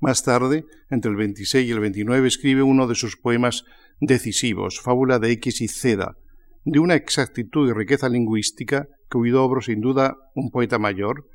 Más 0.00 0.22
tarde, 0.22 0.64
entre 0.90 1.10
el 1.10 1.16
26 1.16 1.68
y 1.68 1.70
el 1.70 1.80
29, 1.80 2.28
escribe 2.28 2.62
uno 2.62 2.86
de 2.86 2.94
sus 2.94 3.16
poemas 3.16 3.64
decisivos, 4.00 4.80
Fábula 4.80 5.18
de 5.18 5.32
X 5.32 5.60
y 5.60 5.68
Ceda, 5.68 6.16
de 6.64 6.78
una 6.78 6.94
exactitud 6.94 7.68
y 7.68 7.72
riqueza 7.72 8.08
lingüística 8.08 8.88
que 9.10 9.18
Huidobro, 9.18 9.60
sin 9.60 9.80
duda 9.80 10.16
un 10.34 10.50
poeta 10.50 10.78
mayor, 10.78 11.28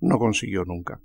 no 0.00 0.18
consiguió 0.18 0.64
nunca. 0.64 1.00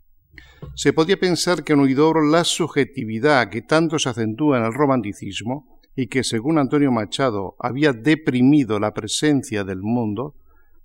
Se 0.75 0.93
podía 0.93 1.19
pensar 1.19 1.63
que 1.63 1.73
en 1.73 1.81
Huidobro 1.81 2.21
la 2.21 2.43
subjetividad 2.43 3.49
que 3.49 3.61
tanto 3.61 3.99
se 3.99 4.09
acentúa 4.09 4.57
en 4.57 4.65
el 4.65 4.73
romanticismo 4.73 5.79
y 5.95 6.07
que, 6.07 6.23
según 6.23 6.57
Antonio 6.57 6.91
Machado, 6.91 7.55
había 7.59 7.93
deprimido 7.93 8.79
la 8.79 8.93
presencia 8.93 9.63
del 9.63 9.81
mundo, 9.81 10.35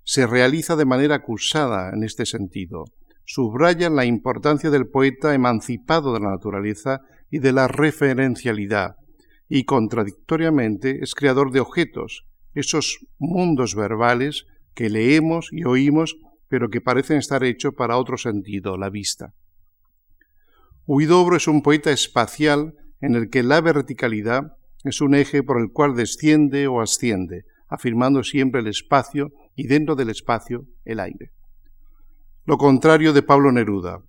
se 0.09 0.25
realiza 0.25 0.75
de 0.75 0.85
manera 0.85 1.17
acusada 1.17 1.91
en 1.93 2.03
este 2.03 2.25
sentido. 2.25 2.85
Subraya 3.25 3.91
la 3.91 4.05
importancia 4.05 4.71
del 4.71 4.87
poeta 4.87 5.35
emancipado 5.35 6.15
de 6.15 6.19
la 6.19 6.31
naturaleza 6.31 7.01
y 7.29 7.37
de 7.37 7.51
la 7.51 7.67
referencialidad, 7.67 8.95
y 9.47 9.65
contradictoriamente 9.65 11.03
es 11.03 11.13
creador 11.13 11.51
de 11.51 11.59
objetos, 11.59 12.25
esos 12.55 13.05
mundos 13.19 13.75
verbales 13.75 14.45
que 14.73 14.89
leemos 14.89 15.49
y 15.51 15.65
oímos, 15.65 16.17
pero 16.47 16.71
que 16.71 16.81
parecen 16.81 17.17
estar 17.17 17.43
hechos 17.43 17.75
para 17.77 17.97
otro 17.97 18.17
sentido, 18.17 18.77
la 18.77 18.89
vista. 18.89 19.35
Huidobro 20.87 21.35
es 21.35 21.47
un 21.47 21.61
poeta 21.61 21.91
espacial 21.91 22.73
en 22.99 23.13
el 23.13 23.29
que 23.29 23.43
la 23.43 23.61
verticalidad 23.61 24.53
es 24.83 25.01
un 25.01 25.13
eje 25.13 25.43
por 25.43 25.61
el 25.61 25.71
cual 25.71 25.95
desciende 25.95 26.65
o 26.65 26.81
asciende, 26.81 27.43
afirmando 27.69 28.23
siempre 28.23 28.61
el 28.61 28.67
espacio 28.67 29.31
y 29.55 29.67
dentro 29.67 29.95
del 29.95 30.09
espacio 30.09 30.65
el 30.83 30.99
aire. 30.99 31.31
Lo 32.45 32.57
contrario 32.57 33.13
de 33.13 33.21
Pablo 33.21 33.51
Neruda, 33.51 34.01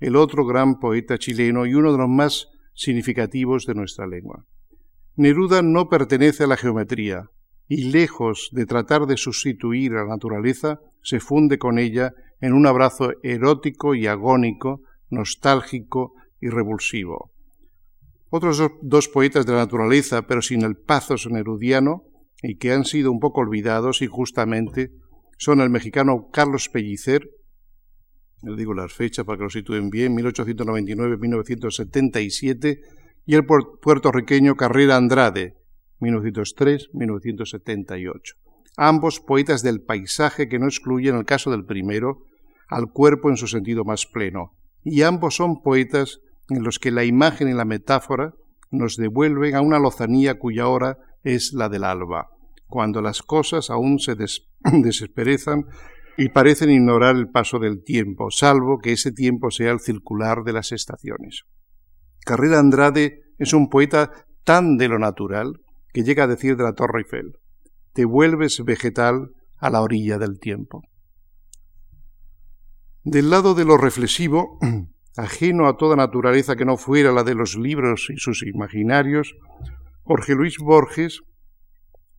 el 0.00 0.16
otro 0.16 0.44
gran 0.44 0.78
poeta 0.78 1.18
chileno 1.18 1.66
y 1.66 1.74
uno 1.74 1.92
de 1.92 1.98
los 1.98 2.08
más 2.08 2.48
significativos 2.74 3.64
de 3.64 3.74
nuestra 3.74 4.06
lengua. 4.06 4.44
Neruda 5.16 5.62
no 5.62 5.88
pertenece 5.88 6.44
a 6.44 6.46
la 6.46 6.58
geometría 6.58 7.30
y 7.68 7.84
lejos 7.84 8.50
de 8.52 8.66
tratar 8.66 9.06
de 9.06 9.16
sustituir 9.16 9.92
a 9.94 10.04
la 10.04 10.10
naturaleza, 10.10 10.80
se 11.02 11.20
funde 11.20 11.58
con 11.58 11.78
ella 11.78 12.12
en 12.40 12.52
un 12.52 12.66
abrazo 12.66 13.12
erótico 13.22 13.94
y 13.94 14.06
agónico, 14.06 14.82
nostálgico 15.08 16.12
y 16.40 16.48
revulsivo. 16.48 17.32
Otros 18.28 18.62
dos 18.82 19.08
poetas 19.08 19.46
de 19.46 19.52
la 19.52 19.60
naturaleza, 19.60 20.26
pero 20.26 20.42
sin 20.42 20.62
el 20.62 20.76
pathos 20.76 21.26
nerudiano, 21.30 22.04
y 22.48 22.58
que 22.58 22.72
han 22.72 22.84
sido 22.84 23.10
un 23.10 23.18
poco 23.18 23.40
olvidados 23.40 24.02
injustamente 24.02 24.92
son 25.36 25.60
el 25.60 25.68
mexicano 25.68 26.28
Carlos 26.32 26.68
Pellicer, 26.68 27.28
le 28.42 28.54
digo 28.56 28.72
las 28.72 28.92
fechas 28.92 29.24
para 29.24 29.38
que 29.38 29.44
lo 29.44 29.50
sitúen 29.50 29.90
bien, 29.90 30.16
1899-1977, 30.16 32.78
y 33.24 33.34
el 33.34 33.44
puertorriqueño 33.44 34.54
Carrera 34.54 34.94
Andrade, 34.96 35.56
1903-1978. 36.00 38.20
Ambos 38.76 39.18
poetas 39.20 39.62
del 39.62 39.82
paisaje 39.82 40.48
que 40.48 40.60
no 40.60 40.66
excluyen, 40.66 41.16
el 41.16 41.24
caso 41.24 41.50
del 41.50 41.64
primero, 41.64 42.22
al 42.68 42.92
cuerpo 42.92 43.28
en 43.28 43.36
su 43.36 43.48
sentido 43.48 43.84
más 43.84 44.06
pleno, 44.06 44.52
y 44.84 45.02
ambos 45.02 45.34
son 45.34 45.62
poetas 45.62 46.20
en 46.48 46.62
los 46.62 46.78
que 46.78 46.92
la 46.92 47.04
imagen 47.04 47.48
y 47.48 47.54
la 47.54 47.64
metáfora 47.64 48.34
nos 48.70 48.94
devuelven 48.96 49.56
a 49.56 49.62
una 49.62 49.80
lozanía 49.80 50.38
cuya 50.38 50.68
hora 50.68 50.98
es 51.24 51.52
la 51.52 51.68
del 51.68 51.82
alba, 51.82 52.28
cuando 52.66 53.00
las 53.00 53.22
cosas 53.22 53.70
aún 53.70 53.98
se 53.98 54.14
desesperezan 54.72 55.66
y 56.16 56.30
parecen 56.30 56.70
ignorar 56.70 57.16
el 57.16 57.28
paso 57.28 57.58
del 57.58 57.82
tiempo, 57.82 58.30
salvo 58.30 58.78
que 58.78 58.92
ese 58.92 59.12
tiempo 59.12 59.50
sea 59.50 59.70
el 59.70 59.80
circular 59.80 60.42
de 60.44 60.52
las 60.52 60.72
estaciones. 60.72 61.44
Carrera 62.24 62.58
Andrade 62.58 63.20
es 63.38 63.52
un 63.52 63.68
poeta 63.68 64.10
tan 64.44 64.76
de 64.76 64.88
lo 64.88 64.98
natural 64.98 65.60
que 65.92 66.02
llega 66.02 66.24
a 66.24 66.28
decir 66.28 66.56
de 66.56 66.64
la 66.64 66.72
Torre 66.72 67.00
Eiffel, 67.00 67.38
te 67.92 68.04
vuelves 68.04 68.62
vegetal 68.64 69.30
a 69.58 69.70
la 69.70 69.80
orilla 69.80 70.18
del 70.18 70.38
tiempo. 70.38 70.82
Del 73.04 73.30
lado 73.30 73.54
de 73.54 73.64
lo 73.64 73.76
reflexivo, 73.76 74.58
ajeno 75.16 75.68
a 75.68 75.76
toda 75.76 75.96
naturaleza 75.96 76.56
que 76.56 76.64
no 76.64 76.76
fuera 76.76 77.12
la 77.12 77.22
de 77.24 77.34
los 77.34 77.56
libros 77.56 78.08
y 78.10 78.16
sus 78.16 78.42
imaginarios, 78.46 79.34
Jorge 80.02 80.34
Luis 80.34 80.58
Borges 80.58 81.22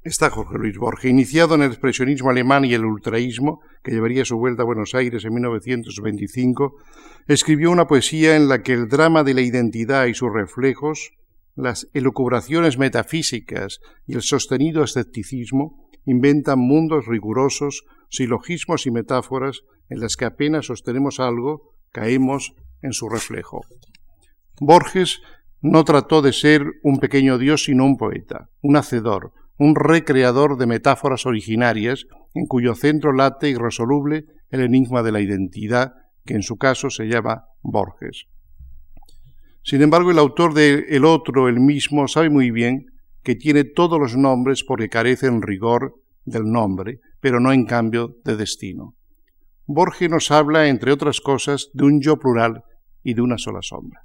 está 0.08 0.30
Jorge 0.30 0.58
Luis 0.58 0.78
Borges, 0.78 1.12
iniciado 1.12 1.56
en 1.56 1.64
el 1.64 1.72
expresionismo 1.72 2.30
alemán 2.30 2.66
y 2.66 2.74
el 2.74 2.86
ultraísmo, 2.86 3.62
que 3.84 3.92
llevaría 3.92 4.26
su 4.26 4.38
vuelta 4.38 4.64
a 4.64 4.66
Buenos 4.66 4.96
Aires 4.96 5.26
en 5.26 5.34
1925, 5.34 6.76
escribió 7.28 7.72
una 7.72 7.88
poesía 7.88 8.36
en 8.36 8.48
la 8.48 8.62
que 8.64 8.74
el 8.74 8.88
drama 8.88 9.24
de 9.24 9.34
la 9.34 9.42
identidad 9.42 10.06
y 10.06 10.14
sus 10.14 10.34
reflejos, 10.34 11.12
las 11.56 11.90
elucubraciones 11.94 12.78
metafísicas 12.78 13.80
y 14.06 14.14
el 14.14 14.22
sostenido 14.22 14.84
escepticismo 14.84 15.90
inventan 16.06 16.60
mundos 16.60 17.06
rigurosos, 17.06 17.84
silogismos 18.10 18.86
y 18.86 18.92
metáforas 18.92 19.62
en 19.90 20.00
las 20.00 20.16
que 20.16 20.26
apenas 20.26 20.68
sostenemos 20.68 21.20
algo, 21.20 21.74
caemos 21.92 22.54
en 22.82 22.94
su 22.94 23.10
reflejo. 23.10 23.62
Borges 24.60 25.22
no 25.62 25.84
trató 25.84 26.22
de 26.22 26.34
ser 26.34 26.64
un 26.84 27.00
pequeño 27.00 27.38
dios, 27.38 27.66
sino 27.66 27.86
un 27.86 27.98
poeta, 27.98 28.50
un 28.62 28.78
hacedor, 28.78 29.34
un 29.58 29.76
recreador 29.76 30.58
de 30.58 30.68
metáforas 30.68 31.26
originarias 31.26 32.06
en 32.34 32.46
cuyo 32.46 32.76
centro 32.76 33.14
late 33.14 33.50
irresoluble 33.50 34.26
el 34.50 34.62
enigma 34.62 35.04
de 35.04 35.12
la 35.12 35.20
identidad, 35.20 35.94
que 36.26 36.36
en 36.36 36.44
su 36.44 36.58
caso 36.58 36.90
se 36.90 37.06
llama 37.06 37.46
Borges. 37.62 38.26
Sin 39.64 39.82
embargo, 39.82 40.12
el 40.12 40.20
autor 40.20 40.54
de 40.54 40.86
El 40.90 41.04
otro, 41.04 41.50
el 41.50 41.60
mismo, 41.60 42.08
sabe 42.08 42.30
muy 42.30 42.52
bien 42.52 42.86
que 43.24 43.36
tiene 43.36 43.66
todos 43.66 44.00
los 44.00 44.16
nombres 44.16 44.64
porque 44.64 44.88
carece 44.88 45.28
en 45.28 45.42
rigor 45.42 45.96
del 46.24 46.44
nombre, 46.44 47.00
pero 47.20 47.40
no 47.40 47.52
en 47.52 47.66
cambio 47.66 48.16
de 48.24 48.38
destino. 48.38 48.96
Borges 49.66 50.10
nos 50.10 50.32
habla, 50.32 50.70
entre 50.70 50.94
otras 50.94 51.20
cosas, 51.20 51.70
de 51.74 51.84
un 51.84 52.00
yo 52.00 52.18
plural 52.18 52.64
y 53.04 53.16
de 53.16 53.22
una 53.22 53.38
sola 53.38 53.60
sombra. 53.62 54.04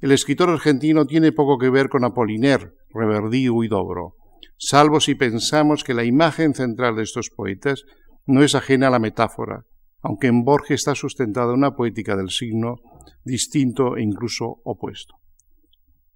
El 0.00 0.12
escritor 0.12 0.50
argentino 0.50 1.06
tiene 1.06 1.32
poco 1.32 1.58
que 1.58 1.70
ver 1.70 1.88
con 1.88 2.04
Apollinaire, 2.04 2.72
Reverdí 2.90 3.48
y 3.48 3.68
Dobro, 3.68 4.14
salvo 4.56 5.00
si 5.00 5.14
pensamos 5.14 5.84
que 5.84 5.94
la 5.94 6.04
imagen 6.04 6.54
central 6.54 6.96
de 6.96 7.02
estos 7.02 7.30
poetas 7.30 7.84
no 8.26 8.42
es 8.42 8.54
ajena 8.54 8.88
a 8.88 8.90
la 8.90 8.98
metáfora, 8.98 9.64
aunque 10.00 10.26
en 10.26 10.44
Borges 10.44 10.80
está 10.80 10.94
sustentada 10.94 11.52
una 11.52 11.74
poética 11.74 12.16
del 12.16 12.30
signo 12.30 12.76
distinto 13.24 13.96
e 13.96 14.02
incluso 14.02 14.60
opuesto. 14.64 15.14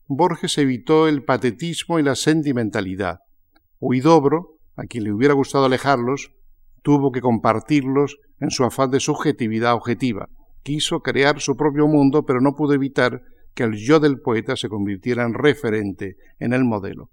Borges 0.06 0.56
evitó 0.58 1.06
el 1.06 1.24
patetismo 1.24 1.98
y 1.98 2.02
la 2.02 2.14
sentimentalidad. 2.14 3.20
Huidobro, 3.78 4.56
a 4.76 4.84
quien 4.84 5.04
le 5.04 5.12
hubiera 5.12 5.34
gustado 5.34 5.66
alejarlos, 5.66 6.32
tuvo 6.82 7.12
que 7.12 7.20
compartirlos 7.20 8.16
en 8.40 8.50
su 8.50 8.64
afán 8.64 8.90
de 8.90 9.00
subjetividad 9.00 9.74
objetiva. 9.74 10.28
Quiso 10.62 11.00
crear 11.00 11.40
su 11.40 11.56
propio 11.56 11.86
mundo, 11.86 12.24
pero 12.24 12.40
no 12.40 12.54
pudo 12.54 12.74
evitar 12.74 13.20
que 13.54 13.64
el 13.64 13.76
yo 13.76 14.00
del 14.00 14.20
poeta 14.20 14.56
se 14.56 14.68
convirtiera 14.68 15.24
en 15.24 15.34
referente, 15.34 16.16
en 16.38 16.52
el 16.52 16.64
modelo. 16.64 17.10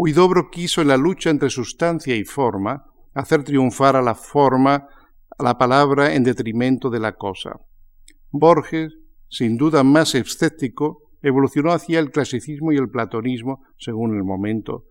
Huidobro 0.00 0.48
quiso 0.48 0.80
en 0.80 0.86
la 0.86 0.96
lucha 0.96 1.28
entre 1.28 1.50
sustancia 1.50 2.14
y 2.14 2.22
forma 2.22 2.84
hacer 3.14 3.42
triunfar 3.42 3.96
a 3.96 4.00
la 4.00 4.14
forma, 4.14 4.86
a 5.36 5.42
la 5.42 5.58
palabra 5.58 6.14
en 6.14 6.22
detrimento 6.22 6.88
de 6.88 7.00
la 7.00 7.16
cosa. 7.16 7.58
Borges, 8.30 8.96
sin 9.28 9.56
duda 9.56 9.82
más 9.82 10.14
escéptico, 10.14 11.10
evolucionó 11.20 11.72
hacia 11.72 11.98
el 11.98 12.12
clasicismo 12.12 12.70
y 12.70 12.76
el 12.76 12.90
platonismo 12.90 13.64
según 13.76 14.16
el 14.16 14.22
momento. 14.22 14.84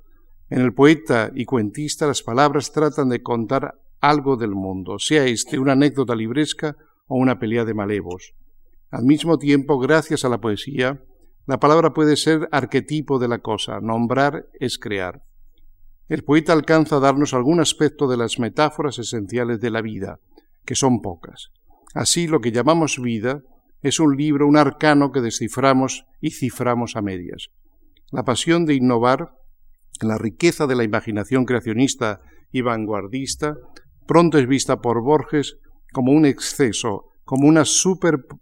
En 0.50 0.60
el 0.60 0.74
poeta 0.74 1.32
y 1.34 1.46
cuentista 1.46 2.06
las 2.06 2.22
palabras 2.22 2.74
tratan 2.74 3.08
de 3.08 3.24
contar 3.24 3.76
algo 4.02 4.36
del 4.36 4.56
mundo, 4.56 5.00
sea 5.00 5.24
este 5.24 5.58
una 5.58 5.72
anécdota 5.72 6.16
libresca 6.16 6.76
o 7.08 7.16
una 7.16 7.40
pelea 7.40 7.64
de 7.64 7.74
malevos. 7.74 8.34
Al 8.92 9.06
mismo 9.06 9.38
tiempo, 9.38 9.80
gracias 9.80 10.26
a 10.26 10.30
la 10.30 10.42
poesía, 10.42 11.02
la 11.48 11.60
palabra 11.60 11.94
puede 11.94 12.18
ser 12.18 12.50
arquetipo 12.52 13.20
de 13.20 13.30
la 13.30 13.40
cosa, 13.40 13.80
nombrar 13.80 14.48
es 14.60 14.78
crear. 14.78 15.24
El 16.10 16.24
poeta 16.24 16.52
alcanza 16.52 16.98
a 16.98 17.00
darnos 17.00 17.34
algún 17.34 17.62
aspecto 17.62 18.08
de 18.08 18.18
las 18.18 18.38
metáforas 18.38 19.00
esenciales 19.00 19.62
de 19.62 19.72
la 19.72 19.82
vida, 19.82 20.20
que 20.66 20.76
son 20.76 21.02
pocas. 21.02 21.48
Así 21.94 22.28
lo 22.28 22.42
que 22.42 22.52
llamamos 22.52 23.00
vida 23.02 23.44
es 23.82 24.02
un 24.02 24.18
libro, 24.18 24.46
un 24.46 24.58
arcano 24.58 25.12
que 25.14 25.22
desciframos 25.22 26.06
y 26.20 26.32
ciframos 26.32 26.98
a 26.98 27.02
medias. 27.02 27.48
La 28.12 28.24
pasión 28.24 28.66
de 28.66 28.76
innovar, 28.76 29.32
la 30.02 30.18
riqueza 30.18 30.68
de 30.68 30.76
la 30.76 30.84
imaginación 30.84 31.46
creacionista 31.46 32.20
y 32.52 32.60
vanguardista, 32.60 33.56
pronto 34.06 34.38
es 34.38 34.48
vista 34.48 34.82
por 34.82 35.02
Borges 35.02 35.58
como 35.94 36.12
un 36.12 36.26
exceso, 36.26 37.06
como 37.24 37.48
una 37.48 37.64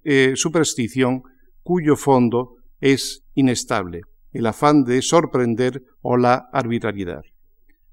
eh, 0.03 0.33
superstición 0.35 1.21
cuyo 1.61 1.95
fondo 1.95 2.55
es 2.85 3.23
inestable, 3.33 4.01
el 4.31 4.45
afán 4.45 4.83
de 4.83 5.01
sorprender 5.01 5.81
o 6.03 6.17
la 6.17 6.49
arbitrariedad. 6.53 7.23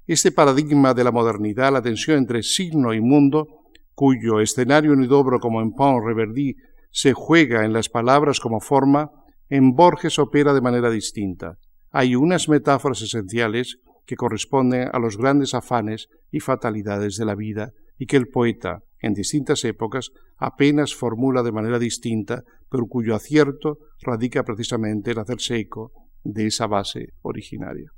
Este 0.05 0.31
paradigma 0.31 0.93
de 0.93 1.03
la 1.03 1.11
modernidad, 1.11 1.73
la 1.73 1.81
tensión 1.81 2.19
entre 2.19 2.43
signo 2.43 2.93
y 2.93 3.01
mundo, 3.01 3.47
cuyo 3.95 4.39
escenario 4.39 4.93
unidobro 4.93 5.39
como 5.39 5.61
en 5.61 5.71
Pont 5.71 6.05
Reverdy 6.05 6.57
se 6.91 7.13
juega 7.13 7.65
en 7.65 7.73
las 7.73 7.89
palabras 7.89 8.39
como 8.39 8.59
forma, 8.59 9.09
en 9.49 9.73
Borges 9.73 10.19
opera 10.19 10.53
de 10.53 10.61
manera 10.61 10.91
distinta. 10.91 11.57
Hay 11.89 12.15
unas 12.15 12.47
metáforas 12.47 13.01
esenciales 13.01 13.79
que 14.05 14.15
corresponden 14.15 14.89
a 14.93 14.99
los 14.99 15.17
grandes 15.17 15.55
afanes 15.55 16.07
y 16.29 16.39
fatalidades 16.39 17.17
de 17.17 17.25
la 17.25 17.33
vida 17.33 17.73
y 17.97 18.05
que 18.05 18.17
el 18.17 18.27
poeta, 18.27 18.79
en 18.99 19.13
distintas 19.13 19.63
épocas, 19.65 20.11
apenas 20.37 20.95
formula 20.95 21.43
de 21.43 21.51
manera 21.51 21.79
distinta, 21.79 22.43
pero 22.69 22.85
cuyo 22.87 23.15
acierto 23.15 23.77
radica 24.01 24.43
precisamente 24.43 25.11
en 25.11 25.19
hacerse 25.19 25.57
eco 25.57 25.91
de 26.23 26.47
esa 26.47 26.67
base 26.67 27.09
originaria. 27.21 27.91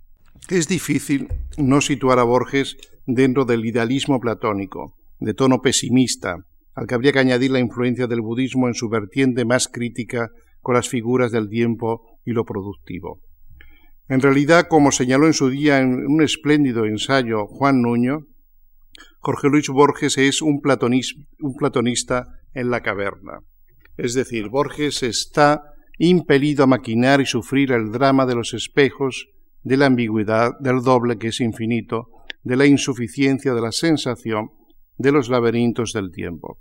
Es 0.49 0.67
difícil 0.67 1.27
no 1.57 1.81
situar 1.81 2.19
a 2.19 2.23
Borges 2.23 2.77
dentro 3.05 3.45
del 3.45 3.65
idealismo 3.65 4.19
platónico, 4.19 4.95
de 5.19 5.33
tono 5.33 5.61
pesimista, 5.61 6.37
al 6.73 6.87
que 6.87 6.95
habría 6.95 7.13
que 7.13 7.19
añadir 7.19 7.51
la 7.51 7.59
influencia 7.59 8.07
del 8.07 8.21
budismo 8.21 8.67
en 8.67 8.73
su 8.73 8.89
vertiente 8.89 9.45
más 9.45 9.67
crítica 9.67 10.29
con 10.61 10.75
las 10.75 10.89
figuras 10.89 11.31
del 11.31 11.49
tiempo 11.49 12.19
y 12.25 12.31
lo 12.31 12.43
productivo. 12.43 13.21
En 14.07 14.21
realidad, 14.21 14.67
como 14.67 14.91
señaló 14.91 15.25
en 15.25 15.33
su 15.33 15.49
día 15.49 15.79
en 15.79 16.05
un 16.05 16.21
espléndido 16.21 16.85
ensayo 16.85 17.47
Juan 17.47 17.81
Nuño, 17.81 18.27
Jorge 19.25 19.49
Luis 19.49 19.69
Borges 19.69 20.19
es 20.19 20.43
un, 20.43 20.61
platonista 20.61 22.27
en 22.53 22.69
la 22.69 22.81
caverna. 22.81 23.39
Es 23.97 24.13
decir, 24.13 24.49
Borges 24.49 25.01
está 25.01 25.63
impelido 25.97 26.63
a 26.63 26.67
maquinar 26.67 27.21
y 27.21 27.25
sufrir 27.25 27.71
el 27.71 27.91
drama 27.91 28.27
de 28.27 28.35
los 28.35 28.53
espejos, 28.53 29.29
de 29.63 29.77
la 29.77 29.87
ambigüedad, 29.87 30.51
del 30.59 30.83
doble 30.83 31.17
que 31.17 31.29
es 31.29 31.41
infinito, 31.41 32.09
de 32.43 32.55
la 32.55 32.67
insuficiencia 32.67 33.55
de 33.55 33.61
la 33.61 33.71
sensación, 33.71 34.51
de 34.95 35.11
los 35.11 35.27
laberintos 35.27 35.91
del 35.93 36.11
tiempo. 36.11 36.59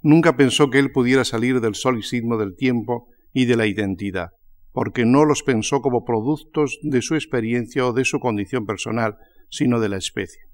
Nunca 0.00 0.38
pensó 0.38 0.70
que 0.70 0.78
él 0.78 0.90
pudiera 0.90 1.22
salir 1.22 1.60
del 1.60 1.74
solicismo 1.74 2.38
del 2.38 2.56
tiempo 2.56 3.08
y 3.34 3.44
de 3.44 3.56
la 3.56 3.66
identidad, 3.66 4.30
porque 4.72 5.04
no 5.04 5.26
los 5.26 5.42
pensó 5.42 5.82
como 5.82 6.06
productos 6.06 6.78
de 6.80 7.02
su 7.02 7.14
experiencia 7.14 7.86
o 7.86 7.92
de 7.92 8.06
su 8.06 8.20
condición 8.20 8.64
personal, 8.64 9.18
sino 9.50 9.80
de 9.80 9.90
la 9.90 9.98
especie. 9.98 10.51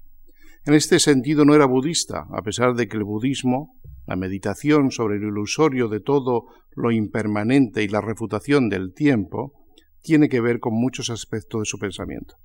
En 0.65 0.73
este 0.73 0.99
sentido 0.99 1.45
no 1.45 1.55
era 1.55 1.65
budista, 1.65 2.27
a 2.31 2.41
pesar 2.41 2.75
de 2.75 2.87
que 2.87 2.97
el 2.97 3.03
budismo, 3.03 3.79
la 4.05 4.15
meditación 4.15 4.91
sobre 4.91 5.17
el 5.17 5.23
ilusorio 5.23 5.87
de 5.87 5.99
todo 5.99 6.47
lo 6.75 6.91
impermanente 6.91 7.83
y 7.83 7.87
la 7.87 8.01
refutación 8.01 8.69
del 8.69 8.93
tiempo, 8.93 9.53
tiene 10.01 10.29
que 10.29 10.41
ver 10.41 10.59
con 10.59 10.73
muchos 10.73 11.09
aspectos 11.09 11.61
de 11.61 11.65
su 11.65 11.77
pensamiento. 11.79 12.35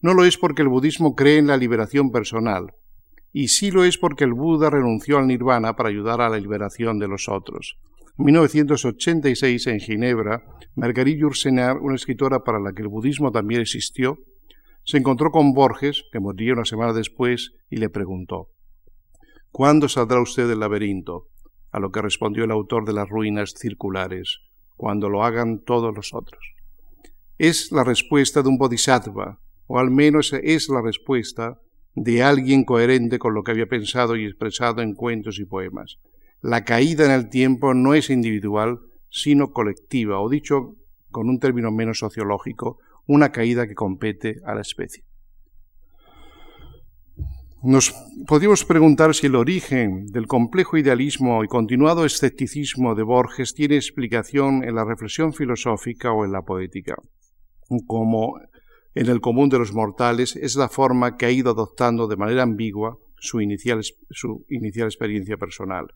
No 0.00 0.14
lo 0.14 0.24
es 0.24 0.36
porque 0.36 0.62
el 0.62 0.68
budismo 0.68 1.14
cree 1.14 1.38
en 1.38 1.46
la 1.46 1.56
liberación 1.56 2.10
personal, 2.10 2.72
y 3.32 3.48
sí 3.48 3.70
lo 3.70 3.84
es 3.84 3.98
porque 3.98 4.24
el 4.24 4.32
Buda 4.32 4.70
renunció 4.70 5.18
al 5.18 5.26
nirvana 5.26 5.74
para 5.74 5.88
ayudar 5.88 6.20
a 6.20 6.28
la 6.28 6.38
liberación 6.38 6.98
de 6.98 7.08
los 7.08 7.28
otros. 7.28 7.76
En 8.16 8.26
1986, 8.26 9.66
en 9.66 9.80
Ginebra, 9.80 10.44
Marguerite 10.76 11.20
Yourcenar, 11.20 11.78
una 11.78 11.96
escritora 11.96 12.44
para 12.44 12.60
la 12.60 12.72
que 12.72 12.82
el 12.82 12.88
budismo 12.88 13.32
también 13.32 13.60
existió, 13.60 14.18
se 14.84 14.98
encontró 14.98 15.30
con 15.30 15.52
Borges, 15.52 16.04
que 16.12 16.20
moriría 16.20 16.52
una 16.52 16.64
semana 16.64 16.92
después, 16.92 17.52
y 17.70 17.76
le 17.76 17.88
preguntó, 17.88 18.50
¿Cuándo 19.50 19.88
saldrá 19.88 20.20
usted 20.20 20.48
del 20.48 20.60
laberinto? 20.60 21.28
A 21.70 21.80
lo 21.80 21.90
que 21.90 22.02
respondió 22.02 22.44
el 22.44 22.50
autor 22.50 22.84
de 22.84 22.92
las 22.92 23.08
ruinas 23.08 23.54
circulares, 23.56 24.40
cuando 24.76 25.08
lo 25.08 25.24
hagan 25.24 25.60
todos 25.64 25.94
los 25.94 26.12
otros. 26.12 26.40
Es 27.38 27.72
la 27.72 27.84
respuesta 27.84 28.42
de 28.42 28.48
un 28.48 28.58
bodhisattva, 28.58 29.40
o 29.66 29.78
al 29.78 29.90
menos 29.90 30.32
es 30.32 30.68
la 30.68 30.82
respuesta 30.82 31.60
de 31.94 32.22
alguien 32.22 32.64
coherente 32.64 33.18
con 33.18 33.34
lo 33.34 33.42
que 33.42 33.52
había 33.52 33.66
pensado 33.66 34.16
y 34.16 34.24
expresado 34.24 34.82
en 34.82 34.94
cuentos 34.94 35.38
y 35.38 35.44
poemas. 35.44 35.98
La 36.42 36.64
caída 36.64 37.06
en 37.06 37.12
el 37.12 37.30
tiempo 37.30 37.74
no 37.74 37.94
es 37.94 38.10
individual, 38.10 38.80
sino 39.08 39.52
colectiva, 39.52 40.20
o 40.20 40.28
dicho 40.28 40.76
con 41.10 41.28
un 41.28 41.38
término 41.38 41.70
menos 41.70 41.98
sociológico, 41.98 42.78
una 43.06 43.30
caída 43.32 43.66
que 43.66 43.74
compete 43.74 44.40
a 44.44 44.54
la 44.54 44.60
especie. 44.60 45.04
Nos 47.62 47.94
podríamos 48.26 48.64
preguntar 48.66 49.14
si 49.14 49.26
el 49.26 49.36
origen 49.36 50.06
del 50.06 50.26
complejo 50.26 50.76
idealismo 50.76 51.42
y 51.44 51.48
continuado 51.48 52.04
escepticismo 52.04 52.94
de 52.94 53.02
Borges 53.02 53.54
tiene 53.54 53.76
explicación 53.76 54.62
en 54.64 54.74
la 54.74 54.84
reflexión 54.84 55.32
filosófica 55.32 56.12
o 56.12 56.26
en 56.26 56.32
la 56.32 56.42
poética, 56.42 56.94
como 57.86 58.38
en 58.94 59.08
el 59.08 59.22
común 59.22 59.48
de 59.48 59.58
los 59.58 59.72
mortales 59.72 60.36
es 60.36 60.56
la 60.56 60.68
forma 60.68 61.16
que 61.16 61.24
ha 61.24 61.30
ido 61.30 61.52
adoptando 61.52 62.06
de 62.06 62.16
manera 62.16 62.42
ambigua 62.42 62.98
su 63.16 63.40
inicial, 63.40 63.80
su 64.10 64.44
inicial 64.50 64.86
experiencia 64.86 65.38
personal. 65.38 65.86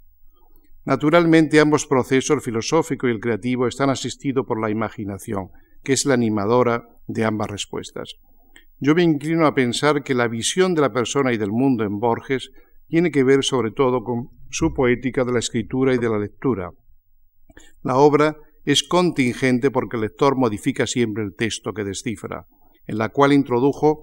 Naturalmente 0.86 1.60
ambos 1.60 1.86
procesos, 1.86 2.36
el 2.36 2.40
filosófico 2.40 3.06
y 3.06 3.10
el 3.10 3.20
creativo, 3.20 3.66
están 3.66 3.90
asistidos 3.90 4.46
por 4.46 4.58
la 4.58 4.70
imaginación, 4.70 5.50
que 5.82 5.92
es 5.92 6.04
la 6.06 6.14
animadora 6.14 6.88
de 7.06 7.24
ambas 7.24 7.50
respuestas. 7.50 8.14
Yo 8.80 8.94
me 8.94 9.02
inclino 9.02 9.46
a 9.46 9.54
pensar 9.54 10.02
que 10.02 10.14
la 10.14 10.28
visión 10.28 10.74
de 10.74 10.82
la 10.82 10.92
persona 10.92 11.32
y 11.32 11.36
del 11.36 11.50
mundo 11.50 11.84
en 11.84 11.98
Borges 11.98 12.50
tiene 12.86 13.10
que 13.10 13.24
ver 13.24 13.44
sobre 13.44 13.70
todo 13.72 14.02
con 14.02 14.30
su 14.50 14.72
poética 14.72 15.24
de 15.24 15.32
la 15.32 15.40
escritura 15.40 15.94
y 15.94 15.98
de 15.98 16.08
la 16.08 16.18
lectura. 16.18 16.70
La 17.82 17.96
obra 17.96 18.36
es 18.64 18.82
contingente 18.82 19.70
porque 19.70 19.96
el 19.96 20.02
lector 20.02 20.36
modifica 20.36 20.86
siempre 20.86 21.24
el 21.24 21.34
texto 21.34 21.72
que 21.72 21.84
descifra 21.84 22.46
en 22.88 22.98
la 22.98 23.10
cual 23.10 23.32
introdujo, 23.32 24.02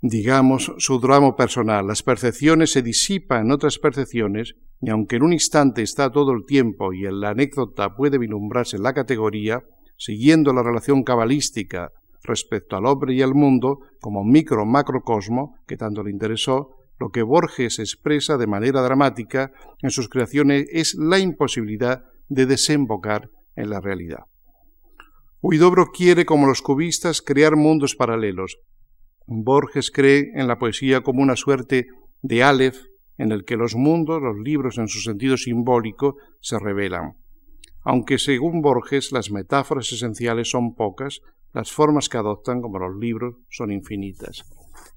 digamos, 0.00 0.72
su 0.78 0.98
drama 0.98 1.36
personal. 1.36 1.86
Las 1.86 2.02
percepciones 2.02 2.72
se 2.72 2.82
disipan 2.82 3.46
en 3.46 3.52
otras 3.52 3.78
percepciones, 3.78 4.54
y 4.80 4.90
aunque 4.90 5.16
en 5.16 5.22
un 5.22 5.32
instante 5.32 5.82
está 5.82 6.10
todo 6.10 6.32
el 6.32 6.44
tiempo 6.46 6.92
y 6.92 7.04
en 7.04 7.20
la 7.20 7.30
anécdota 7.30 7.94
puede 7.94 8.18
vislumbrarse 8.18 8.78
la 8.78 8.94
categoría, 8.94 9.62
siguiendo 9.98 10.54
la 10.54 10.62
relación 10.62 11.02
cabalística 11.02 11.90
respecto 12.22 12.76
al 12.76 12.86
hombre 12.86 13.14
y 13.14 13.22
al 13.22 13.34
mundo 13.34 13.80
como 14.00 14.24
micro-macrocosmo 14.24 15.56
que 15.66 15.76
tanto 15.76 16.02
le 16.02 16.10
interesó, 16.10 16.76
lo 16.98 17.10
que 17.10 17.22
Borges 17.22 17.78
expresa 17.78 18.36
de 18.38 18.46
manera 18.46 18.80
dramática 18.82 19.52
en 19.82 19.90
sus 19.90 20.08
creaciones 20.08 20.66
es 20.72 20.94
la 20.94 21.18
imposibilidad 21.18 22.04
de 22.28 22.46
desembocar 22.46 23.30
en 23.54 23.70
la 23.70 23.80
realidad. 23.80 24.24
Huidobro 25.40 25.86
quiere, 25.92 26.24
como 26.24 26.46
los 26.46 26.62
cubistas, 26.62 27.22
crear 27.22 27.54
mundos 27.54 27.94
paralelos. 27.94 28.58
Borges 29.26 29.90
cree 29.90 30.32
en 30.34 30.48
la 30.48 30.58
poesía 30.58 31.02
como 31.02 31.22
una 31.22 31.36
suerte 31.36 31.86
de 32.22 32.42
Aleph 32.42 32.78
en 33.18 33.32
el 33.32 33.44
que 33.44 33.56
los 33.56 33.76
mundos, 33.76 34.20
los 34.20 34.36
libros 34.38 34.78
en 34.78 34.88
su 34.88 35.00
sentido 35.00 35.36
simbólico, 35.36 36.16
se 36.40 36.58
revelan. 36.58 37.14
Aunque 37.82 38.18
según 38.18 38.60
Borges 38.60 39.12
las 39.12 39.30
metáforas 39.30 39.92
esenciales 39.92 40.50
son 40.50 40.74
pocas, 40.74 41.20
las 41.52 41.72
formas 41.72 42.08
que 42.08 42.18
adoptan, 42.18 42.60
como 42.60 42.78
los 42.78 42.96
libros, 42.96 43.36
son 43.48 43.72
infinitas. 43.72 44.44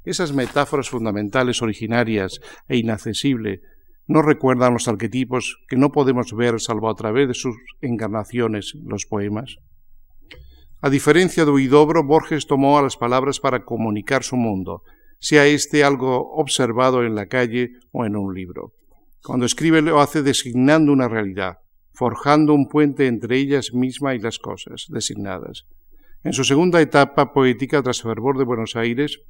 Esas 0.04 0.34
metáforas 0.34 0.90
fundamentales, 0.90 1.62
originarias 1.62 2.42
e 2.68 2.78
inaccesibles, 2.78 3.62
no 4.08 4.22
recuerdan 4.22 4.74
los 4.74 4.88
arquetipos 4.88 5.58
que 5.70 5.78
no 5.78 5.92
podemos 5.92 6.34
ver 6.34 6.60
salvo 6.60 6.90
a 6.90 6.96
través 6.96 7.28
de 7.28 7.34
sus 7.34 7.56
encarnaciones, 7.82 8.74
los 8.84 9.06
poemas. 9.06 9.58
A 10.82 10.90
diferencia 10.90 11.46
de 11.46 11.52
Huidobro, 11.52 12.04
Borges 12.04 12.48
tomó 12.48 12.80
a 12.80 12.82
las 12.82 12.98
palabras 12.98 13.40
para 13.40 13.64
comunicar 13.64 14.24
su 14.24 14.36
mundo, 14.36 14.82
sea 15.20 15.46
éste 15.46 15.84
algo 15.84 16.34
observado 16.34 17.04
en 17.06 17.14
la 17.14 17.28
calle 17.28 17.74
o 17.92 18.06
en 18.06 18.16
un 18.16 18.34
libro. 18.34 18.74
Cuando 19.24 19.46
escribe 19.46 19.84
lo 19.84 20.02
hace 20.02 20.24
designando 20.24 20.92
una 20.92 21.08
realidad, 21.08 21.60
forjando 22.02 22.56
un 22.56 22.68
puente 22.68 23.06
entre 23.06 23.38
ellas 23.38 23.76
misma 23.76 24.16
y 24.16 24.20
las 24.20 24.40
cosas 24.40 24.88
designadas. 24.90 25.68
En 26.24 26.34
su 26.34 26.44
segunda 26.44 26.82
etapa 26.82 27.32
poética, 27.32 27.84
tras 27.84 28.02
Fervor 28.02 28.40
de 28.40 28.44
Buenos 28.44 28.76
Aires, 28.76 29.22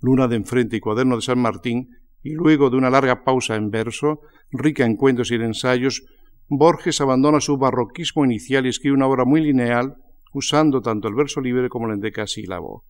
Luna 0.00 0.28
de 0.28 0.36
Enfrente 0.36 0.76
y 0.76 0.80
Cuaderno 0.80 1.16
de 1.16 1.22
San 1.22 1.40
Martín, 1.40 1.96
y 2.22 2.34
luego 2.34 2.70
de 2.70 2.76
una 2.76 2.90
larga 2.90 3.24
pausa 3.24 3.56
en 3.56 3.70
verso, 3.70 4.20
rica 4.52 4.84
en 4.84 4.94
cuentos 4.94 5.32
y 5.32 5.34
en 5.34 5.42
ensayos, 5.42 6.04
Borges 6.48 7.00
abandona 7.00 7.40
su 7.40 7.58
barroquismo 7.58 8.24
inicial 8.24 8.66
y 8.66 8.68
escribe 8.68 8.94
una 8.94 9.08
obra 9.08 9.24
muy 9.24 9.40
lineal, 9.40 9.96
usando 10.32 10.80
tanto 10.80 11.08
el 11.08 11.16
verso 11.16 11.40
libre 11.40 11.68
como 11.68 11.88
el 11.88 11.94
endecasílabo. 11.94 12.84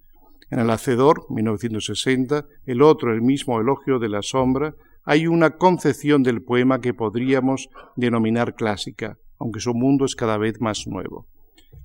En 0.51 0.59
El 0.59 0.69
Hacedor, 0.69 1.25
1960, 1.31 2.45
el 2.67 2.83
otro, 2.83 3.15
el 3.15 3.23
mismo 3.23 3.63
elogio 3.63 3.99
de 3.99 4.11
la 4.11 4.21
sombra, 4.21 4.75
hay 5.05 5.27
una 5.27 5.57
concepción 5.57 6.23
del 6.23 6.43
poema 6.43 6.81
que 6.81 6.95
podríamos 6.95 7.69
denominar 7.97 8.55
clásica, 8.55 9.19
aunque 9.39 9.61
su 9.61 9.75
mundo 9.75 10.05
es 10.05 10.15
cada 10.15 10.39
vez 10.39 10.61
más 10.61 10.87
nuevo. 10.87 11.27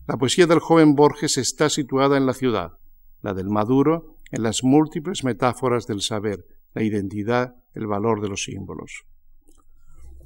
La 0.07 0.17
poesía 0.17 0.47
del 0.47 0.59
joven 0.59 0.95
Borges 0.95 1.37
está 1.37 1.69
situada 1.69 2.17
en 2.17 2.25
la 2.25 2.33
ciudad, 2.33 2.73
la 3.21 3.33
del 3.33 3.49
Maduro 3.49 4.17
en 4.31 4.43
las 4.43 4.63
múltiples 4.63 5.23
metáforas 5.23 5.87
del 5.87 6.01
saber, 6.01 6.45
la 6.73 6.83
identidad, 6.83 7.55
el 7.73 7.87
valor 7.87 8.21
de 8.21 8.29
los 8.29 8.43
símbolos. 8.43 9.05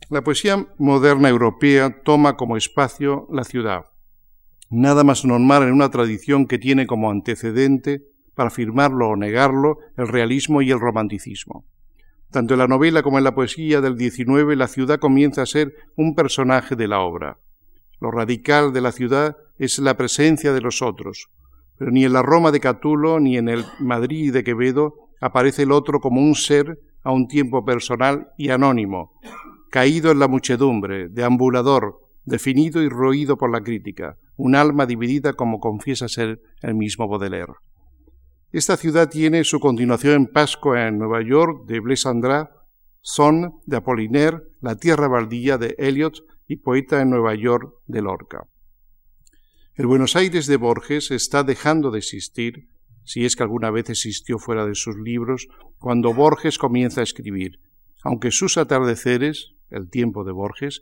La 0.10 0.24
poesía 0.24 0.68
moderna 0.78 1.30
europea 1.30 2.02
toma 2.04 2.36
como 2.36 2.58
espacio 2.58 3.28
la 3.32 3.44
ciudad, 3.44 3.86
nada 4.70 5.04
más 5.04 5.26
normal 5.26 5.64
en 5.64 5.74
una 5.74 5.90
tradición 5.90 6.48
que 6.48 6.58
tiene 6.58 6.88
como 6.88 7.12
antecedente, 7.12 8.04
para 8.34 8.48
afirmarlo 8.48 9.10
o 9.10 9.16
negarlo, 9.16 9.80
el 9.98 10.08
realismo 10.08 10.62
y 10.62 10.72
el 10.72 10.80
romanticismo. 10.80 11.66
Tanto 12.32 12.54
en 12.54 12.60
la 12.60 12.68
novela 12.68 13.02
como 13.02 13.18
en 13.18 13.24
la 13.24 13.34
poesía 13.34 13.82
del 13.82 13.98
XIX, 13.98 14.56
la 14.56 14.68
ciudad 14.68 15.00
comienza 15.00 15.42
a 15.42 15.48
ser 15.48 15.74
un 15.96 16.14
personaje 16.14 16.76
de 16.76 16.88
la 16.88 17.00
obra. 17.00 17.40
Lo 18.00 18.12
radical 18.12 18.72
de 18.72 18.82
la 18.82 18.92
ciudad 18.92 19.38
es 19.58 19.80
la 19.80 19.98
presencia 19.98 20.54
de 20.54 20.62
los 20.62 20.82
otros, 20.82 21.30
pero 21.78 21.92
ni 21.92 22.06
en 22.06 22.14
la 22.14 22.22
Roma 22.22 22.52
de 22.52 22.60
Catulo 22.60 23.20
ni 23.20 23.38
en 23.38 23.50
el 23.50 23.66
Madrid 23.80 24.32
de 24.32 24.44
Quevedo 24.44 24.94
aparece 25.20 25.64
el 25.64 25.72
otro 25.72 26.00
como 26.00 26.22
un 26.22 26.36
ser 26.36 26.80
a 27.04 27.12
un 27.12 27.28
tiempo 27.28 27.66
personal 27.66 28.30
y 28.38 28.50
anónimo, 28.50 29.14
caído 29.72 30.12
en 30.12 30.20
la 30.20 30.28
muchedumbre, 30.28 31.10
deambulador, 31.10 32.00
definido 32.26 32.82
y 32.84 32.90
roído 32.90 33.38
por 33.38 33.52
la 33.52 33.62
crítica, 33.62 34.18
un 34.38 34.56
alma 34.56 34.86
dividida 34.86 35.34
como 35.34 35.60
confiesa 35.60 36.08
ser 36.08 36.42
el 36.62 36.76
mismo 36.76 37.08
Baudelaire. 37.08 37.54
Esta 38.52 38.78
ciudad 38.78 39.08
tiene 39.10 39.44
su 39.44 39.60
continuación 39.60 40.14
en 40.16 40.26
Pascua, 40.26 40.88
en 40.88 40.98
Nueva 40.98 41.22
York, 41.22 41.68
de 41.68 41.80
Blaise 41.80 42.08
Son, 43.00 43.60
de 43.68 43.78
Apollinaire, 43.78 44.40
La 44.60 44.76
tierra 44.76 45.08
baldía, 45.08 45.60
de 45.60 45.76
Eliot 45.78 46.16
y 46.48 46.56
Poeta 46.56 47.00
en 47.00 47.12
Nueva 47.12 47.36
York, 47.36 47.72
de 47.86 48.02
Lorca. 48.02 48.48
El 49.76 49.86
Buenos 49.86 50.16
Aires 50.16 50.48
de 50.48 50.58
Borges 50.58 51.12
está 51.12 51.44
dejando 51.44 51.92
de 51.92 52.00
existir, 52.00 52.70
si 53.04 53.24
es 53.24 53.36
que 53.36 53.44
alguna 53.44 53.70
vez 53.70 53.88
existió 53.92 54.40
fuera 54.40 54.66
de 54.66 54.74
sus 54.74 54.98
libros, 54.98 55.48
cuando 55.78 56.12
Borges 56.16 56.58
comienza 56.58 57.02
a 57.02 57.04
escribir, 57.04 57.60
aunque 58.04 58.32
sus 58.32 58.58
atardeceres, 58.58 59.54
el 59.70 59.92
tiempo 59.92 60.24
de 60.24 60.32
Borges, 60.32 60.82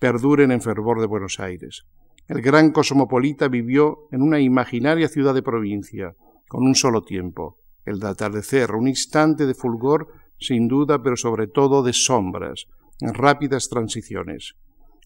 perduren 0.00 0.50
en 0.50 0.60
fervor 0.60 1.00
de 1.00 1.06
Buenos 1.06 1.38
Aires. 1.38 1.84
El 2.26 2.42
gran 2.42 2.72
cosmopolita 2.72 3.46
vivió 3.46 4.08
en 4.10 4.20
una 4.20 4.40
imaginaria 4.40 5.06
ciudad 5.06 5.32
de 5.32 5.42
provincia, 5.42 6.16
con 6.48 6.66
un 6.66 6.74
solo 6.74 7.02
tiempo, 7.02 7.58
el 7.84 8.00
de 8.00 8.08
atardecer, 8.08 8.72
un 8.72 8.88
instante 8.88 9.46
de 9.46 9.54
fulgor, 9.54 10.08
sin 10.38 10.68
duda, 10.68 11.02
pero 11.02 11.16
sobre 11.16 11.46
todo 11.46 11.82
de 11.82 11.92
sombras, 11.92 12.66
rápidas 13.00 13.68
transiciones, 13.68 14.54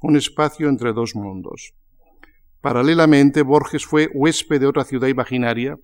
un 0.03 0.17
espacio 0.17 0.69
entre 0.69 0.93
dos 0.93 1.15
mundos. 1.15 1.75
Paralelamente, 2.61 3.43
Borges 3.43 3.87
fue 3.87 4.11
huésped 4.13 4.61
de 4.61 4.67
otra 4.67 4.85
ciudad 4.85 5.09
imaginaria 5.09 5.79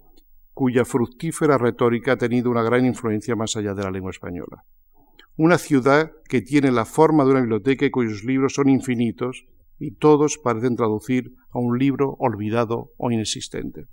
cuya 0.55 0.85
fructífera 0.85 1.59
retórica 1.59 2.13
ha 2.13 2.17
tenido 2.17 2.51
una 2.51 2.63
gran 2.63 2.87
influencia 2.87 3.35
más 3.35 3.57
allá 3.57 3.75
de 3.75 3.83
la 3.83 3.91
lengua 3.91 4.11
española. 4.11 4.65
Una 5.37 5.59
ciudad 5.59 6.13
que 6.29 6.43
tiene 6.43 6.71
la 6.71 6.85
forma 6.85 7.25
de 7.25 7.33
una 7.33 7.41
biblioteca 7.41 7.85
y 7.85 7.91
cuyos 7.91 8.23
libros 8.23 8.55
son 8.55 8.69
infinitos 8.69 9.45
y 9.81 9.97
todos 9.97 10.39
parecen 10.39 10.77
traducir 10.77 11.33
a 11.51 11.59
un 11.59 11.77
libro 11.77 12.15
olvidado 12.21 12.93
o 12.97 13.11
inexistente. 13.11 13.87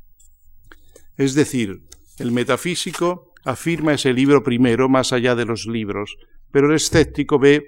Es 1.18 1.34
decir, 1.36 1.84
el 2.20 2.32
metafísico 2.32 3.34
afirma 3.44 3.94
ese 3.94 4.14
libro 4.14 4.44
primero 4.44 4.90
más 4.90 5.14
allá 5.14 5.36
de 5.36 5.46
los 5.46 5.66
libros, 5.66 6.18
pero 6.52 6.68
el 6.70 6.76
escéptico 6.76 7.40
ve 7.40 7.66